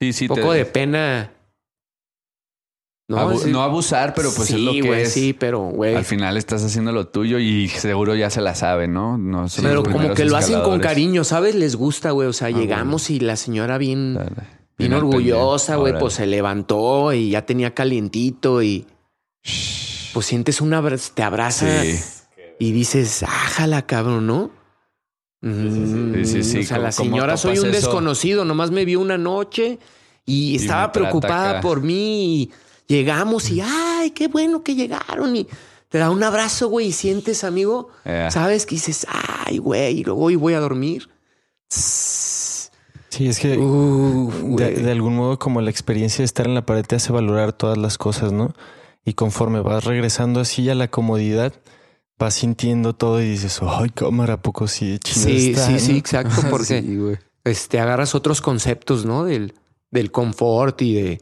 Sí, 0.00 0.12
sí. 0.12 0.24
un 0.24 0.30
poco 0.36 0.50
te- 0.50 0.58
de 0.58 0.64
pena. 0.66 1.32
No, 3.08 3.18
abu- 3.18 3.38
Sí. 3.38 3.52
no 3.52 3.62
abusar, 3.62 4.12
pero 4.14 4.32
pues 4.34 4.50
es 4.50 4.58
lo 4.58 4.72
que 4.72 5.02
es. 5.02 5.12
Sí, 5.12 5.32
pero, 5.34 5.60
güey. 5.60 5.94
Al 5.94 6.04
final 6.04 6.36
estás 6.36 6.64
haciendo 6.64 6.90
lo 6.90 7.06
tuyo 7.06 7.38
y 7.38 7.68
seguro 7.68 8.16
ya 8.16 8.28
se 8.30 8.40
la 8.40 8.56
sabe, 8.56 8.88
¿no? 8.88 9.18
No 9.18 9.48
son 9.48 9.64
Pero 9.64 9.84
como 9.84 10.14
que 10.14 10.24
lo 10.24 10.36
hacen 10.36 10.60
con 10.62 10.80
cariño, 10.80 11.22
¿sabes? 11.22 11.54
Les 11.54 11.76
gusta, 11.76 12.10
güey. 12.10 12.26
O 12.26 12.32
sea, 12.32 12.48
bueno. 12.48 12.60
llegamos 12.60 13.08
y 13.10 13.20
la 13.20 13.36
señora 13.36 13.78
bien. 13.78 14.14
Dale. 14.14 14.30
Bien 14.78 14.94
orgullosa, 14.94 15.76
güey, 15.76 15.96
pues 15.96 16.14
se 16.14 16.26
levantó 16.26 17.12
y 17.12 17.30
ya 17.30 17.46
tenía 17.46 17.72
calientito 17.72 18.62
y 18.62 18.84
pues 20.12 20.26
sientes 20.26 20.60
una 20.60 20.82
te 21.14 21.22
abraza 21.22 21.82
Sí. 21.82 22.00
Y 22.64 22.72
dices, 22.72 23.22
ájala, 23.22 23.86
cabrón, 23.86 24.26
¿no? 24.26 24.50
Mm, 25.40 26.14
Sí, 26.24 26.24
sí, 26.24 26.42
sí. 26.44 26.58
O 26.60 26.62
sea, 26.62 26.78
la 26.78 26.90
¿Cómo- 26.92 26.96
cómo 26.96 27.16
señora 27.16 27.36
soy 27.36 27.58
un 27.58 27.66
eso? 27.70 27.76
desconocido, 27.76 28.44
nomás 28.44 28.70
me 28.70 28.84
vio 28.84 29.00
una 29.00 29.18
noche 29.18 29.78
y 30.24 30.54
estaba 30.56 30.92
preocupada 30.92 31.50
acá. 31.50 31.60
por 31.60 31.82
mí. 31.82 32.42
y 32.42 32.50
llegamos 32.94 33.50
y, 33.50 33.60
ay, 33.60 34.10
qué 34.10 34.28
bueno 34.28 34.62
que 34.62 34.74
llegaron 34.74 35.34
y 35.34 35.46
te 35.88 35.98
da 35.98 36.10
un 36.10 36.22
abrazo, 36.22 36.68
güey, 36.68 36.88
y 36.88 36.92
sientes, 36.92 37.42
amigo, 37.44 37.88
Eh. 38.04 38.28
sabes 38.30 38.66
que 38.66 38.74
dices, 38.76 39.06
ay, 39.46 39.58
güey, 39.58 40.00
y 40.00 40.04
luego 40.04 40.22
hoy 40.24 40.36
voy 40.36 40.54
a 40.54 40.60
dormir. 40.60 41.08
Sí, 41.68 43.26
es 43.28 43.38
que 43.40 43.48
de, 43.56 44.70
de 44.82 44.90
algún 44.90 45.16
modo 45.16 45.38
como 45.38 45.60
la 45.60 45.70
experiencia 45.70 46.18
de 46.18 46.24
estar 46.26 46.46
en 46.46 46.54
la 46.54 46.64
pared 46.64 46.84
te 46.86 46.96
hace 46.96 47.12
valorar 47.12 47.52
todas 47.52 47.76
las 47.78 47.98
cosas, 47.98 48.32
¿no? 48.32 48.54
Y 49.04 49.14
conforme 49.14 49.60
vas 49.60 49.84
regresando 49.84 50.40
así 50.40 50.68
a 50.70 50.74
la 50.74 50.88
comodidad, 50.88 51.52
vas 52.22 52.34
sintiendo 52.34 52.94
todo 52.94 53.20
y 53.20 53.28
dices, 53.28 53.60
ay, 53.62 53.90
cámara, 53.90 54.34
¿a 54.34 54.42
poco 54.42 54.66
sí, 54.68 54.98
chido 54.98 55.26
Sí, 55.26 55.50
está, 55.50 55.66
sí, 55.66 55.72
no?" 55.72 55.78
sí, 55.80 55.96
exacto, 55.98 56.42
porque 56.50 56.80
Sí, 56.82 56.96
güey. 56.96 57.16
este, 57.44 57.80
agarras 57.80 58.14
otros 58.14 58.40
conceptos, 58.40 59.04
¿no? 59.04 59.24
Del, 59.24 59.54
del 59.90 60.10
confort 60.10 60.80
y 60.82 60.94
de, 60.94 61.20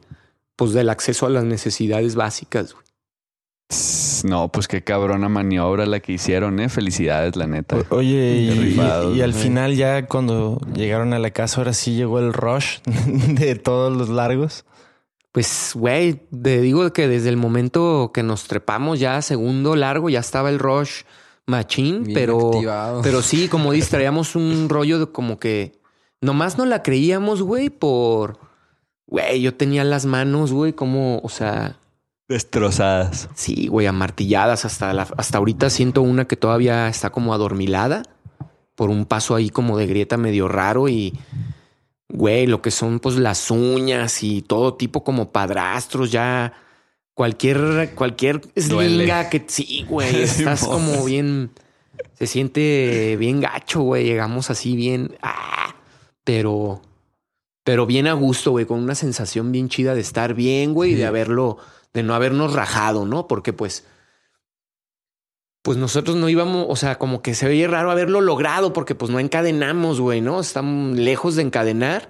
pues, 0.55 0.73
del 0.73 0.89
acceso 0.89 1.25
a 1.25 1.29
las 1.29 1.43
necesidades 1.43 2.15
básicas. 2.15 2.73
güey. 2.73 2.85
No, 4.25 4.49
pues 4.49 4.67
qué 4.67 4.83
cabrona 4.83 5.29
maniobra 5.29 5.85
la 5.85 5.99
que 6.01 6.11
hicieron, 6.13 6.59
¿eh? 6.59 6.67
Felicidades, 6.69 7.35
la 7.37 7.47
neta. 7.47 7.77
O- 7.77 7.95
Oye, 7.97 8.35
y, 9.15 9.21
al 9.21 9.33
final 9.33 9.75
ya 9.75 10.05
cuando 10.07 10.59
llegaron 10.75 11.13
a 11.13 11.19
la 11.19 11.31
casa, 11.31 11.61
ahora 11.61 11.73
sí 11.73 11.95
llegó 11.95 12.19
el 12.19 12.33
rush 12.33 12.79
de 12.85 13.55
todos 13.55 13.95
los 13.95 14.09
largos. 14.09 14.65
Pues, 15.31 15.71
güey, 15.75 16.15
te 16.43 16.59
digo 16.59 16.91
que 16.91 17.07
desde 17.07 17.29
el 17.29 17.37
momento 17.37 18.11
que 18.13 18.21
nos 18.23 18.43
trepamos 18.45 18.99
ya 18.99 19.21
segundo 19.21 19.75
largo, 19.75 20.09
ya 20.09 20.19
estaba 20.19 20.49
el 20.49 20.59
rush 20.59 21.03
machín, 21.47 22.03
Bien 22.03 22.13
pero, 22.15 22.47
activado. 22.53 23.01
pero 23.01 23.21
sí, 23.21 23.47
como 23.47 23.71
dices, 23.71 23.89
traíamos 23.89 24.35
un 24.35 24.67
rollo 24.69 24.99
de 24.99 25.07
como 25.07 25.39
que 25.39 25.71
nomás 26.19 26.57
no 26.57 26.65
la 26.65 26.83
creíamos, 26.83 27.41
güey, 27.41 27.69
por, 27.69 28.39
güey, 29.07 29.41
yo 29.41 29.53
tenía 29.55 29.83
las 29.85 30.05
manos, 30.05 30.51
güey, 30.51 30.73
como, 30.73 31.19
o 31.23 31.29
sea, 31.29 31.77
Destrozadas. 32.27 33.27
sí, 33.33 33.67
güey, 33.67 33.87
amartilladas 33.87 34.65
hasta 34.65 34.93
la, 34.93 35.07
hasta 35.17 35.37
ahorita 35.37 35.69
siento 35.69 36.01
una 36.01 36.25
que 36.25 36.37
todavía 36.37 36.87
está 36.89 37.09
como 37.09 37.33
adormilada 37.33 38.03
por 38.75 38.89
un 38.89 39.05
paso 39.05 39.35
ahí 39.35 39.49
como 39.49 39.77
de 39.77 39.87
grieta 39.87 40.15
medio 40.17 40.47
raro 40.47 40.87
y 40.89 41.13
güey, 42.13 42.47
lo 42.47 42.61
que 42.61 42.71
son 42.71 42.99
pues 42.99 43.15
las 43.15 43.51
uñas 43.51 44.23
y 44.23 44.41
todo 44.41 44.75
tipo 44.75 45.03
como 45.03 45.31
padrastros 45.31 46.11
ya 46.11 46.53
cualquier 47.13 47.91
cualquier 47.95 48.41
slinga 48.55 49.29
que 49.29 49.43
sí, 49.47 49.85
güey, 49.87 50.15
estás 50.23 50.61
Simón. 50.61 50.75
como 50.75 51.05
bien 51.05 51.51
se 52.13 52.27
siente 52.27 53.15
bien 53.17 53.41
gacho, 53.41 53.81
güey, 53.81 54.05
llegamos 54.05 54.49
así 54.49 54.75
bien 54.75 55.15
ah, 55.21 55.75
pero 56.23 56.81
pero 57.63 57.85
bien 57.85 58.07
a 58.07 58.13
gusto, 58.13 58.51
güey, 58.51 58.65
con 58.65 58.79
una 58.79 58.95
sensación 58.95 59.51
bien 59.51 59.69
chida 59.69 59.93
de 59.93 60.01
estar 60.01 60.33
bien, 60.33 60.73
güey, 60.73 60.93
y 60.93 60.95
de 60.95 61.05
haberlo 61.05 61.57
de 61.93 62.03
no 62.03 62.15
habernos 62.15 62.53
rajado, 62.53 63.05
¿no? 63.05 63.27
Porque 63.27 63.53
pues 63.53 63.85
pues 65.61 65.77
nosotros 65.77 66.15
no 66.15 66.27
íbamos, 66.29 66.65
o 66.69 66.75
sea, 66.75 66.97
como 66.97 67.21
que 67.21 67.35
se 67.35 67.47
veía 67.47 67.67
raro 67.67 67.91
haberlo 67.91 68.21
logrado 68.21 68.73
porque 68.73 68.95
pues 68.95 69.11
no 69.11 69.19
encadenamos, 69.19 69.99
güey, 70.01 70.21
¿no? 70.21 70.39
Estamos 70.39 70.97
lejos 70.97 71.35
de 71.35 71.43
encadenar. 71.43 72.09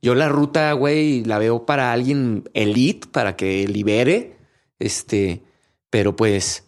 Yo 0.00 0.14
la 0.14 0.28
ruta, 0.28 0.72
güey, 0.74 1.24
la 1.24 1.38
veo 1.38 1.66
para 1.66 1.92
alguien 1.92 2.44
elite, 2.54 3.08
para 3.10 3.36
que 3.36 3.66
libere, 3.66 4.36
este, 4.78 5.42
pero 5.90 6.14
pues, 6.14 6.64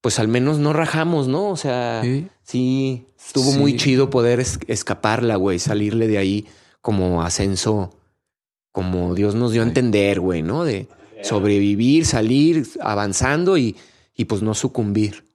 pues 0.00 0.18
al 0.18 0.28
menos 0.28 0.58
no 0.58 0.72
rajamos, 0.72 1.28
¿no? 1.28 1.48
O 1.50 1.56
sea, 1.56 2.00
sí, 2.02 2.28
Sí. 2.44 3.04
estuvo 3.18 3.50
Sí. 3.52 3.58
muy 3.58 3.76
chido 3.76 4.10
poder 4.10 4.40
es- 4.40 4.60
escaparla, 4.68 5.36
güey, 5.36 5.58
salirle 5.58 6.06
de 6.06 6.18
ahí 6.18 6.46
como 6.80 7.22
ascenso, 7.22 7.90
como 8.72 9.14
Dios 9.14 9.34
nos 9.34 9.52
dio 9.52 9.62
a 9.62 9.66
entender, 9.66 10.20
güey, 10.20 10.42
¿no? 10.42 10.64
De 10.64 10.88
sobrevivir, 11.22 12.06
salir 12.06 12.66
avanzando 12.80 13.58
y, 13.58 13.76
y 14.16 14.26
pues 14.26 14.40
no 14.40 14.54
sucumbir. 14.54 15.27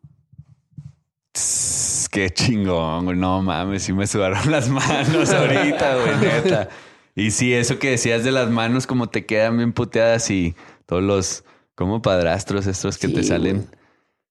Tss, 1.33 2.09
Qué 2.09 2.29
chingón, 2.29 3.05
güey. 3.05 3.17
No 3.17 3.41
mames, 3.41 3.83
sí 3.83 3.93
me 3.93 4.05
sudaron 4.07 4.51
las 4.51 4.69
manos 4.69 5.31
ahorita, 5.31 5.95
güey, 5.95 6.17
neta. 6.21 6.69
Y 7.15 7.31
sí, 7.31 7.53
eso 7.53 7.79
que 7.79 7.91
decías 7.91 8.23
de 8.23 8.31
las 8.31 8.49
manos, 8.49 8.87
como 8.87 9.07
te 9.09 9.25
quedan 9.25 9.57
bien 9.57 9.73
puteadas 9.73 10.29
y 10.31 10.55
todos 10.85 11.03
los, 11.03 11.43
como 11.75 12.01
padrastros 12.01 12.67
estos 12.67 12.97
que 12.97 13.07
Sí, 13.07 13.13
te 13.13 13.23
salen 13.23 13.57
güey. 13.57 13.67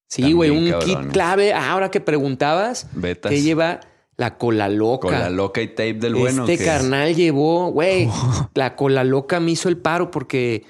Sí, 0.08 0.32
güey, 0.32 0.50
un 0.50 0.78
kit 0.80 1.10
clave. 1.10 1.52
Ah, 1.54 1.72
Ahora 1.72 1.90
que 1.90 2.00
preguntabas, 2.00 2.86
betas. 2.92 3.30
que 3.30 3.40
lleva 3.40 3.80
la 4.16 4.36
cola 4.36 4.68
loca. 4.68 5.08
Con 5.08 5.18
la 5.18 5.30
loca 5.30 5.62
y 5.62 5.68
tape 5.68 5.94
del 5.94 6.14
bueno. 6.14 6.44
este 6.44 6.62
carnal 6.64 7.14
llevó, 7.14 7.70
güey, 7.70 8.08
la 8.54 8.76
cola 8.76 9.04
loca 9.04 9.40
me 9.40 9.52
hizo 9.52 9.68
el 9.68 9.78
paro 9.78 10.10
porque 10.10 10.64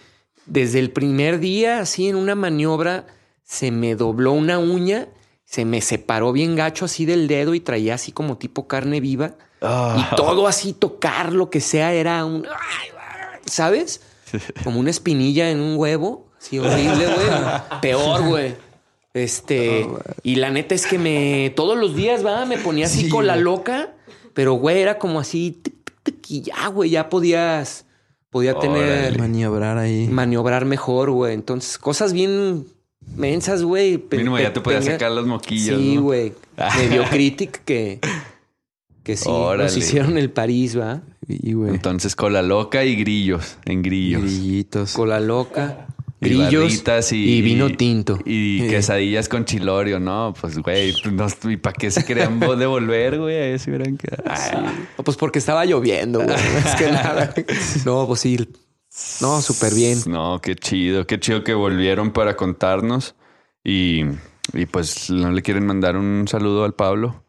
desde 0.47 0.79
el 0.79 0.91
primer 0.93 1.41
día, 1.41 1.81
así 1.81 2.09
en 2.09 2.17
una 2.17 2.35
maniobra, 2.35 3.07
se 3.43 3.71
me 3.71 3.97
dobló 3.97 4.33
una 4.33 4.59
uña, 4.59 5.09
se 5.53 5.67
me 5.67 5.83
separó 5.83 6.33
bien 6.33 6.57
gacho 6.57 6.87
así 6.87 7.05
del 7.05 7.29
dedo 7.29 7.55
y 7.55 7.61
traía 7.61 7.97
así 7.97 8.11
como 8.11 8.39
tipo 8.39 8.67
carne 8.67 9.01
viva. 9.01 9.35
Ah. 9.61 10.09
Y 10.11 10.17
todo 10.17 10.47
así, 10.47 10.73
tocar 10.73 11.35
lo 11.35 11.51
que 11.51 11.61
sea, 11.61 11.93
era 11.93 12.25
un. 12.25 12.47
¿Sabes? 13.45 14.01
Como 14.65 14.81
una 14.81 14.89
espinilla 14.89 15.51
en 15.51 15.61
un 15.61 15.77
huevo. 15.77 16.27
Sí, 16.39 16.59
horrible, 16.59 17.05
güey. 17.05 17.81
Peor, 17.83 18.23
güey. 18.23 18.55
Este. 19.13 19.87
y 20.23 20.37
la 20.37 20.49
neta 20.49 20.75
es 20.75 20.87
que 20.87 20.99
me. 20.99 21.53
Todos 21.55 21.77
los 21.77 21.95
días, 21.95 22.25
va, 22.25 22.47
me 22.47 22.57
ponía 22.57 22.87
así 22.87 23.03
Sí, 23.03 23.09
con 23.11 23.27
la 23.27 23.37
loca. 23.37 23.93
Pero, 24.33 24.55
güey, 24.55 24.81
era 24.81 24.99
como 24.99 25.21
así. 25.21 25.61
tic, 25.63 25.75
tic, 25.85 26.03
tic, 26.03 26.31
y 26.31 26.41
ya, 26.41 26.69
güey, 26.69 26.89
ya 26.89 27.11
podías. 27.11 27.85
Podía 28.31 28.59
tener. 28.59 29.19
Maniobrar 29.19 29.77
ahí. 29.77 30.09
Maniobrar 30.09 30.65
mejor, 30.65 31.11
güey. 31.11 31.35
Entonces, 31.35 31.77
cosas 31.77 32.15
bien 32.15 32.65
mensas, 33.17 33.63
güey. 33.63 34.03
Mínimo 34.11 34.39
ya 34.39 34.53
te 34.53 34.61
podía 34.61 34.81
tenga- 34.81 34.93
sacar 34.93 35.13
los 35.13 35.27
moquillos. 35.27 35.79
Sí, 35.81 35.95
¿no? 35.97 36.03
güey. 36.03 36.33
Medio 36.79 37.05
critic 37.11 37.63
que. 37.65 38.01
Que 39.03 39.17
sí, 39.17 39.29
nos 39.29 39.37
Órale. 39.39 39.79
hicieron 39.79 40.17
el 40.17 40.31
París, 40.31 40.79
¿va? 40.79 41.03
Y, 41.27 41.55
güey. 41.55 41.75
Entonces, 41.75 42.15
cola 42.15 42.41
loca 42.41 42.85
y 42.85 42.95
grillos, 42.95 43.57
en 43.65 43.83
grillos. 43.83 44.23
Grillitos. 44.23 44.93
Cola 44.93 45.19
loca, 45.19 45.89
grillos 46.21 46.85
y, 47.11 47.17
y 47.17 47.43
vino 47.43 47.69
tinto. 47.71 48.21
Y 48.25 48.61
Sí. 48.63 48.69
quesadillas 48.69 49.29
con 49.29 49.45
chilorio, 49.45 49.99
¿no? 49.99 50.35
Pues, 50.41 50.57
güey, 50.59 50.95
no, 51.11 51.27
¿y 51.51 51.57
para 51.57 51.73
qué 51.75 51.91
se 51.91 52.05
querían 52.05 52.41
vo- 52.41 52.55
devolver, 52.57 53.19
güey? 53.19 53.37
Ahí 53.39 53.59
se 53.59 53.71
hubieran 53.71 53.97
quedado. 53.97 54.23
No, 54.97 55.03
Pues 55.03 55.17
porque 55.17 55.41
estaba 55.41 55.65
lloviendo, 55.65 56.21
güey. 56.23 56.37
Es 56.65 56.75
que 56.77 56.87
nada. 56.93 57.35
No, 57.85 58.07
pues 58.07 58.21
sí. 58.21 58.39
No, 59.21 59.41
súper 59.41 59.75
bien. 59.75 59.99
No, 60.07 60.41
qué 60.41 60.55
chido, 60.55 61.07
qué 61.07 61.19
chido 61.19 61.45
que 61.45 61.55
volvieron 61.55 62.13
para 62.13 62.37
contarnos. 62.37 63.15
Y, 63.65 64.03
y 64.53 64.67
pues, 64.67 65.11
¿no 65.11 65.31
le 65.31 65.43
quieren 65.43 65.67
mandar 65.67 65.97
un 65.97 66.27
saludo 66.29 66.65
al 66.65 66.75
Pablo? 66.75 67.25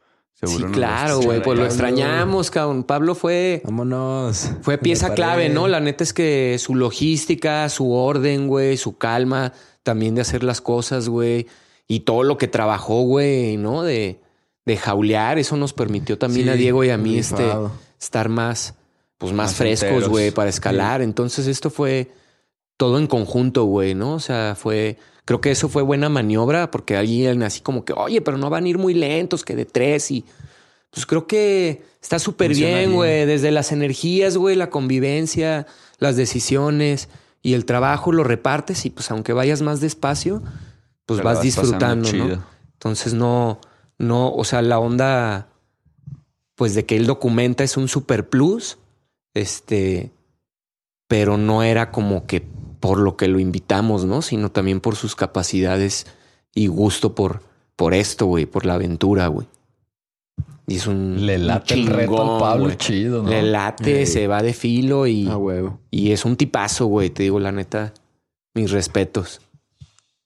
Sí, 0.46 0.62
claro, 0.74 1.22
güey. 1.22 1.42
Pues 1.42 1.58
lo 1.58 1.66
extrañamos, 1.66 2.52
cabrón. 2.52 2.84
Pablo 2.84 3.16
fue, 3.16 3.62
Vámonos. 3.64 4.52
fue 4.62 4.78
pieza 4.78 5.14
clave. 5.14 5.48
¿no? 5.48 5.68
La 5.70 5.80
neta 5.80 6.04
es 6.04 6.12
que 6.14 6.58
su 6.60 6.76
logística, 6.76 7.70
su 7.70 7.94
orden, 7.94 8.48
güey, 8.48 8.76
su 8.76 8.98
calma 8.98 9.54
también 9.84 10.16
de 10.16 10.22
hacer 10.22 10.44
las 10.44 10.60
cosas, 10.60 11.08
güey. 11.08 11.48
Y 11.88 12.02
todo 12.02 12.24
lo 12.24 12.38
que 12.38 12.48
trabajó, 12.48 13.02
güey, 13.04 13.56
¿no? 13.56 13.84
De, 13.84 14.20
de 14.66 14.78
jaulear. 14.78 15.40
Eso 15.40 15.56
nos 15.56 15.72
permitió 15.74 16.18
también 16.18 16.48
Sí, 16.48 16.52
a 16.52 16.56
Diego 16.56 16.84
y 16.84 16.90
a 16.90 16.98
mí 16.98 17.18
este, 17.18 17.46
estar 18.00 18.28
más, 18.28 18.76
pues 19.24 19.32
más, 19.32 19.52
Más 19.52 19.56
frescos, 19.56 20.10
güey, 20.10 20.32
para 20.32 20.50
escalar. 20.50 21.02
Entonces 21.02 21.48
esto 21.48 21.70
fue 21.70 22.12
todo 22.76 23.00
en 23.00 23.08
conjunto, 23.08 23.64
güey, 23.64 23.96
¿no? 23.96 24.16
O 24.16 24.20
sea, 24.20 24.54
fue, 24.54 24.98
creo 25.24 25.40
que 25.40 25.50
eso 25.50 25.70
fue 25.70 25.82
buena 25.82 26.10
maniobra 26.10 26.70
porque 26.72 26.98
alguien 26.98 27.42
así 27.42 27.62
como 27.62 27.86
que, 27.86 27.94
oye, 27.94 28.20
pero 28.20 28.38
no 28.38 28.50
van 28.50 28.66
a 28.66 28.68
ir 28.68 28.78
muy 28.78 28.94
lentos, 28.94 29.46
que 29.46 29.56
de 29.56 29.64
tres 29.64 30.12
y 30.12 30.26
pues 30.90 31.06
creo 31.06 31.26
que 31.26 31.84
está 32.02 32.20
súper 32.20 32.54
bien, 32.54 32.96
güey, 32.96 33.26
desde 33.26 33.52
las 33.52 33.72
energías, 33.72 34.36
güey, 34.36 34.58
la 34.58 34.70
convivencia, 34.70 35.68
las 36.00 36.18
decisiones 36.18 37.08
y 37.42 37.54
el 37.54 37.64
trabajo 37.64 38.12
lo 38.12 38.26
repartes 38.26 38.86
y 38.86 38.90
pues 38.90 39.10
aunque 39.10 39.32
vayas 39.32 39.62
más 39.62 39.80
despacio, 39.80 40.44
pues 41.06 41.24
vas, 41.24 41.36
vas 41.36 41.44
disfrutando, 41.44 42.12
¿no? 42.12 42.44
Entonces 42.74 43.14
no, 43.14 43.62
no, 43.98 44.34
o 44.34 44.44
sea, 44.44 44.62
la 44.62 44.80
onda, 44.80 45.48
pues 46.56 46.76
de 46.76 46.86
que 46.86 46.98
él 46.98 47.06
documenta 47.06 47.64
es 47.64 47.78
un 47.78 47.88
super 47.88 48.28
plus, 48.28 48.80
este, 49.34 50.12
pero 51.08 51.38
no 51.38 51.64
era 51.64 51.92
como 51.92 52.26
que 52.26 52.42
por 52.80 53.00
lo 53.00 53.16
que 53.18 53.28
lo 53.28 53.40
invitamos, 53.40 54.06
¿no? 54.06 54.22
Sino 54.22 54.52
también 54.52 54.82
por 54.82 54.96
sus 54.96 55.16
capacidades 55.16 56.06
y 56.54 56.68
gusto 56.68 57.16
por, 57.16 57.42
por 57.76 57.94
esto, 57.94 58.26
güey, 58.26 58.46
por 58.46 58.66
la 58.66 58.74
aventura, 58.76 59.28
güey. 59.28 59.48
Y 60.68 60.78
es 60.78 60.88
un 60.88 61.26
Le 61.26 61.36
un 61.38 61.48
late 61.48 61.74
el 61.74 61.88
reto 61.88 62.36
al 62.36 62.40
Pablo, 62.40 62.74
chido, 62.76 63.24
¿no? 63.24 63.30
Le 63.30 63.42
late, 63.44 64.06
se 64.06 64.28
va 64.28 64.42
de 64.42 64.54
filo 64.54 65.08
y, 65.08 65.28
A 65.28 65.38
huevo. 65.38 65.80
y 65.92 66.12
es 66.12 66.24
un 66.26 66.36
tipazo, 66.38 66.86
güey. 66.86 67.10
Te 67.10 67.24
digo, 67.24 67.40
la 67.40 67.52
neta, 67.52 67.94
mis 68.54 68.72
respetos. 68.72 69.42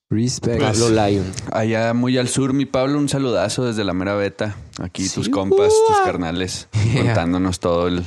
Respect. 0.10 0.62
Pablo 0.62 0.90
Lyon. 0.90 1.26
Allá 1.52 1.94
muy 1.94 2.18
al 2.18 2.28
sur, 2.30 2.54
mi 2.54 2.66
Pablo, 2.66 2.98
un 2.98 3.10
saludazo 3.10 3.66
desde 3.66 3.84
la 3.84 3.94
mera 3.94 4.16
beta. 4.16 4.56
Aquí 4.80 5.06
Sí. 5.08 5.16
tus 5.16 5.30
compas, 5.30 5.74
tus 5.88 5.98
carnales, 6.06 6.70
contándonos 6.96 7.60
todo 7.60 7.88
el, 7.88 8.04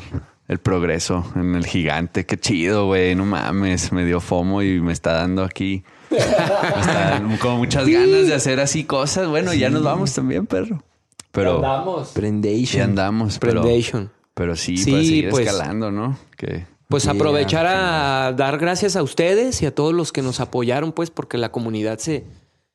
el 0.51 0.59
progreso 0.59 1.25
en 1.37 1.55
el 1.55 1.65
gigante. 1.65 2.27
Qué 2.27 2.37
chido, 2.37 2.87
güey. 2.87 3.15
No 3.15 3.25
mames, 3.25 3.93
me 3.93 4.05
dio 4.05 4.21
fomo 4.21 4.63
y 4.63 4.81
me 4.81 4.93
está 4.93 5.13
dando 5.13 5.45
aquí. 5.45 5.85
Me 6.11 6.19
está 6.19 7.11
dando 7.11 7.39
como 7.39 7.59
muchas 7.59 7.87
ganas 7.87 8.27
de 8.27 8.35
hacer 8.35 8.59
así 8.59 8.83
cosas. 8.83 9.29
Bueno, 9.29 9.55
ya 9.55 9.71
nos 9.71 9.85
vamos 9.85 10.13
también, 10.13 10.47
perro. 10.47 10.83
Pero 11.31 11.57
Andamos. 11.57 12.09
Prendation. 12.09 12.79
ya 12.79 12.85
andamos, 12.85 13.39
pero, 13.39 13.63
Prendation. 13.63 14.11
pero 14.35 14.57
sí, 14.57 14.77
Sí, 14.77 14.91
para 14.91 15.03
seguir 15.05 15.31
pues. 15.31 15.47
escalando, 15.47 15.93
¿no? 15.93 16.19
Que 16.37 16.67
Pues 16.89 17.05
Yeah, 17.05 17.13
aprovechar 17.13 17.67
a 17.69 18.33
dar 18.37 18.59
gracias 18.59 18.97
a 18.97 19.05
ustedes 19.05 19.63
y 19.63 19.67
a 19.67 19.73
todos 19.73 19.95
los 19.95 20.11
que 20.11 20.23
nos 20.23 20.41
apoyaron, 20.41 20.91
pues, 20.91 21.13
porque 21.13 21.39
la 21.39 21.53
comunidad 21.53 21.99
se 22.01 22.25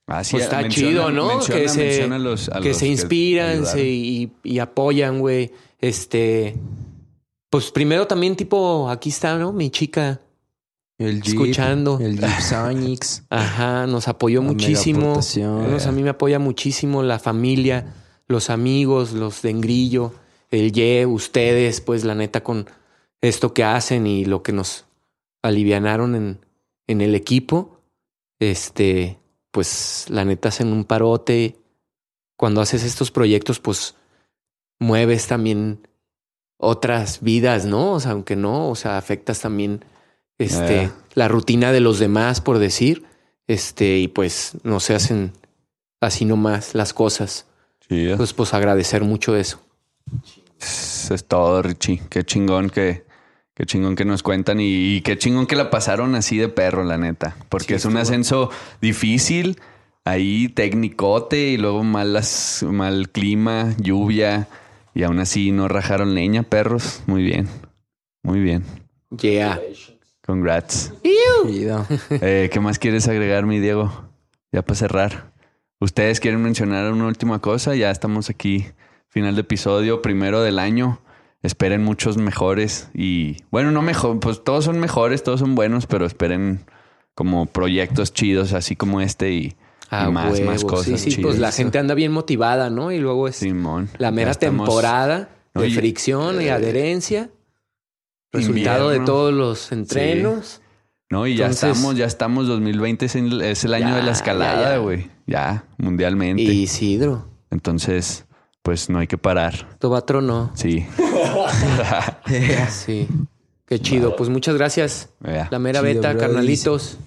Ah, 0.07 0.23
sí, 0.23 0.31
pues 0.31 0.43
está 0.45 0.61
menciona- 0.61 0.89
chido, 0.89 1.11
¿no? 1.11 1.27
menciona- 1.27 1.59
que 1.61 1.67
se, 1.67 1.83
menciona 1.83 2.15
a 2.15 2.19
los- 2.19 2.47
a 2.47 2.61
que 2.61 2.69
los 2.69 2.77
se 2.77 2.87
inspiran 2.87 3.65
se- 3.65 3.83
y, 3.83 4.31
y 4.43 4.59
apoyan, 4.59 5.19
güey. 5.19 5.51
Este, 5.81 6.55
pues 7.55 7.71
primero 7.71 8.05
también 8.05 8.35
tipo, 8.35 8.89
aquí 8.89 9.07
está, 9.07 9.37
¿no? 9.37 9.53
Mi 9.53 9.69
chica, 9.69 10.19
El 10.97 11.21
Jeep, 11.21 11.35
Escuchando. 11.35 11.97
El 12.01 12.19
Jeep 12.19 12.41
Sonics. 12.41 13.23
ajá, 13.29 13.87
nos 13.87 14.09
apoyó 14.09 14.41
La 14.41 14.47
muchísimo. 14.47 15.13
a 15.17 15.91
mí 15.93 16.03
me 16.03 16.09
apoya 16.09 16.37
muchísimo 16.37 17.01
la 17.01 17.17
familia, 17.17 17.93
los 18.27 18.49
amigos, 18.49 19.13
los 19.13 19.41
de 19.41 19.51
Engrillo, 19.51 20.11
el 20.51 20.73
Ye, 20.73 21.05
ustedes, 21.05 21.79
pues 21.79 22.03
la 22.03 22.13
neta 22.13 22.43
con 22.43 22.69
esto 23.21 23.53
que 23.53 23.63
hacen 23.63 24.05
y 24.05 24.25
lo 24.25 24.43
que 24.43 24.51
nos 24.51 24.83
alivianaron 25.41 26.15
en, 26.15 26.45
en 26.87 26.99
el 26.99 27.15
equipo, 27.15 27.79
este, 28.39 29.17
pues 29.51 30.07
la 30.09 30.25
neta 30.25 30.49
hacen 30.49 30.73
un 30.73 30.83
parote. 30.83 31.55
Cuando 32.35 32.59
haces 32.59 32.83
estos 32.83 33.11
proyectos, 33.11 33.61
pues 33.61 33.95
mueves 34.77 35.27
también 35.27 35.87
otras 36.57 37.19
vidas, 37.21 37.65
¿no? 37.65 37.91
O 37.93 37.99
sea, 37.99 38.11
aunque 38.11 38.35
no, 38.35 38.69
o 38.69 38.75
sea, 38.75 38.97
afectas 38.97 39.41
también 39.41 39.83
este, 40.37 40.83
Eh. 40.83 40.91
la 41.13 41.27
rutina 41.27 41.71
de 41.71 41.79
los 41.79 41.99
demás, 41.99 42.41
por 42.41 42.59
decir, 42.59 43.03
este, 43.47 43.97
y 43.99 44.07
pues 44.07 44.53
no 44.63 44.79
se 44.79 44.95
hacen 44.95 45.31
así 46.01 46.25
nomás 46.25 46.75
las 46.75 46.93
cosas. 46.93 47.45
Chido. 47.87 48.11
Entonces, 48.13 48.33
pues 48.33 48.53
agradecer 48.53 49.03
mucho 49.03 49.35
eso. 49.35 49.61
Eso 50.59 51.13
es 51.13 51.25
todo, 51.25 51.61
Richie. 51.61 52.01
Qué 52.09 52.23
chingón 52.23 52.69
que, 52.69 53.05
qué 53.53 53.65
chingón 53.65 53.95
que 53.95 54.05
nos 54.05 54.23
cuentan 54.23 54.59
y, 54.59 54.95
y 54.95 55.01
qué 55.01 55.17
chingón 55.17 55.45
que 55.47 55.55
la 55.55 55.69
pasaron 55.69 56.15
así 56.15 56.37
de 56.37 56.49
perro, 56.49 56.83
la 56.83 56.97
neta. 56.97 57.35
Porque 57.49 57.67
Sí, 57.67 57.73
es 57.75 57.85
un 57.85 57.97
ascenso 57.97 58.49
difícil, 58.81 59.59
ahí 60.03 60.49
tecnicote 60.49 61.49
y 61.49 61.57
luego 61.57 61.83
malas, 61.83 62.65
mal 62.67 63.09
clima, 63.09 63.73
lluvia 63.77 64.47
y 64.95 65.03
aún 65.03 65.19
así 65.19 65.51
no 65.51 65.67
rajaron 65.67 66.15
leña, 66.15 66.41
perros. 66.43 67.03
Muy 67.05 67.21
bien, 67.21 67.47
muy 68.23 68.39
bien. 68.39 68.63
Yeah. 69.21 69.61
Congrats. 70.25 70.93
Eh, 72.09 72.49
¿Qué 72.51 72.59
más 72.59 72.79
quieres 72.79 73.07
agregar, 73.07 73.45
mi 73.45 73.59
Diego? 73.59 74.09
Ya 74.51 74.63
para 74.63 74.75
cerrar. 74.75 75.33
¿Ustedes 75.79 76.19
quieren 76.19 76.41
mencionar 76.41 76.91
una 76.91 77.05
última 77.05 77.39
cosa? 77.39 77.75
Ya 77.75 77.91
estamos 77.91 78.29
aquí, 78.29 78.65
final 79.07 79.35
de 79.35 79.41
episodio, 79.41 80.01
primero 80.01 80.41
del 80.41 80.57
año. 80.57 81.01
Esperen 81.43 81.83
muchos 81.83 82.17
mejores 82.17 82.89
y, 82.93 83.43
bueno, 83.51 83.69
no 83.71 83.83
mejor, 83.83 84.19
pues 84.19 84.43
todos 84.43 84.65
son 84.65 84.79
mejores, 84.79 85.21
todos 85.21 85.41
son 85.41 85.53
buenos, 85.53 85.85
pero 85.85 86.05
esperen 86.05 86.65
como 87.13 87.45
proyectos 87.45 88.13
chidos, 88.13 88.53
así 88.53 88.75
como 88.75 89.01
este 89.01 89.31
y, 89.31 89.55
Ah, 89.89 90.09
más, 90.09 90.33
huevo. 90.33 90.45
más 90.51 90.63
cosas 90.63 90.99
Sí, 90.99 91.11
sí, 91.11 91.21
pues 91.21 91.37
la 91.39 91.51
gente 91.51 91.77
anda 91.77 91.93
bien 91.93 92.11
motivada, 92.11 92.69
¿no? 92.69 92.91
Y 92.91 92.99
luego 92.99 93.27
es 93.27 93.37
Simón. 93.37 93.89
la 93.97 94.11
mera 94.11 94.31
estamos- 94.31 94.65
temporada 94.67 95.29
de 95.53 95.69
fricción 95.69 96.41
y 96.41 96.45
eh, 96.45 96.51
adherencia. 96.51 97.29
Resultado 98.31 98.89
de 98.89 98.99
todos 98.99 99.33
los 99.33 99.71
entrenos. 99.71 100.61
No, 101.09 101.27
y 101.27 101.35
ya 101.37 101.47
estamos, 101.47 101.95
ya 101.95 102.05
estamos, 102.05 102.47
2020 102.47 103.05
es 103.05 103.15
el, 103.15 103.41
es 103.41 103.63
el 103.63 103.73
año 103.73 103.89
Ya, 103.89 103.95
de 103.97 104.03
la 104.03 104.11
escalada, 104.11 104.77
güey. 104.77 105.09
Ya, 105.27 105.65
mundialmente. 105.77 106.41
Y 106.41 106.63
Isidro, 106.63 107.27
Entonces, 107.51 108.25
pues 108.63 108.89
no 108.89 108.99
hay 108.99 109.07
que 109.07 109.17
parar. 109.17 109.77
Tobatro 109.79 110.21
no. 110.21 110.51
Sí. 110.55 110.85
Sí. 112.69 113.07
Qué 113.67 113.79
chido. 113.79 114.15
Pues 114.15 114.29
muchas 114.29 114.55
gracias. 114.55 115.09
La 115.21 115.57
mera 115.59 115.79
Chido, 115.81 115.93
beta, 115.93 116.17
carnalitos. 116.17 116.97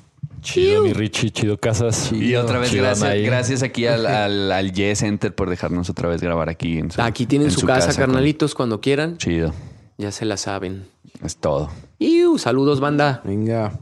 Chido, 0.41 0.83
mi 0.83 0.93
Richie, 0.93 1.31
chido 1.31 1.59
casas. 1.59 2.13
Y 2.13 2.37
otra 2.37 2.59
vez 2.59 2.73
gracias, 2.73 3.17
gracias 3.23 3.63
aquí 3.63 3.87
al, 3.87 4.07
al, 4.07 4.53
al 4.53 4.73
Yes 4.73 5.01
Center 5.01 5.35
por 5.35 5.51
dejarnos 5.51 5.91
otra 5.91 6.09
vez 6.09 6.21
grabar 6.21 6.49
aquí. 6.49 6.79
En 6.79 6.91
su, 6.91 7.01
Aquí 7.03 7.27
tienen 7.27 7.49
en 7.49 7.55
su, 7.55 7.67
casa, 7.67 7.95
carnalitos, 7.95 8.55
cuando 8.55 8.81
quieran. 8.81 9.17
Chido. 9.19 9.53
Ya 9.97 10.13
se 10.13 10.25
la 10.25 10.37
saben. 10.37 10.87
Es 11.25 11.37
todo. 11.37 11.71
Iu, 11.99 12.39
saludos, 12.39 12.81
banda. 12.81 13.21
Venga. 13.25 13.73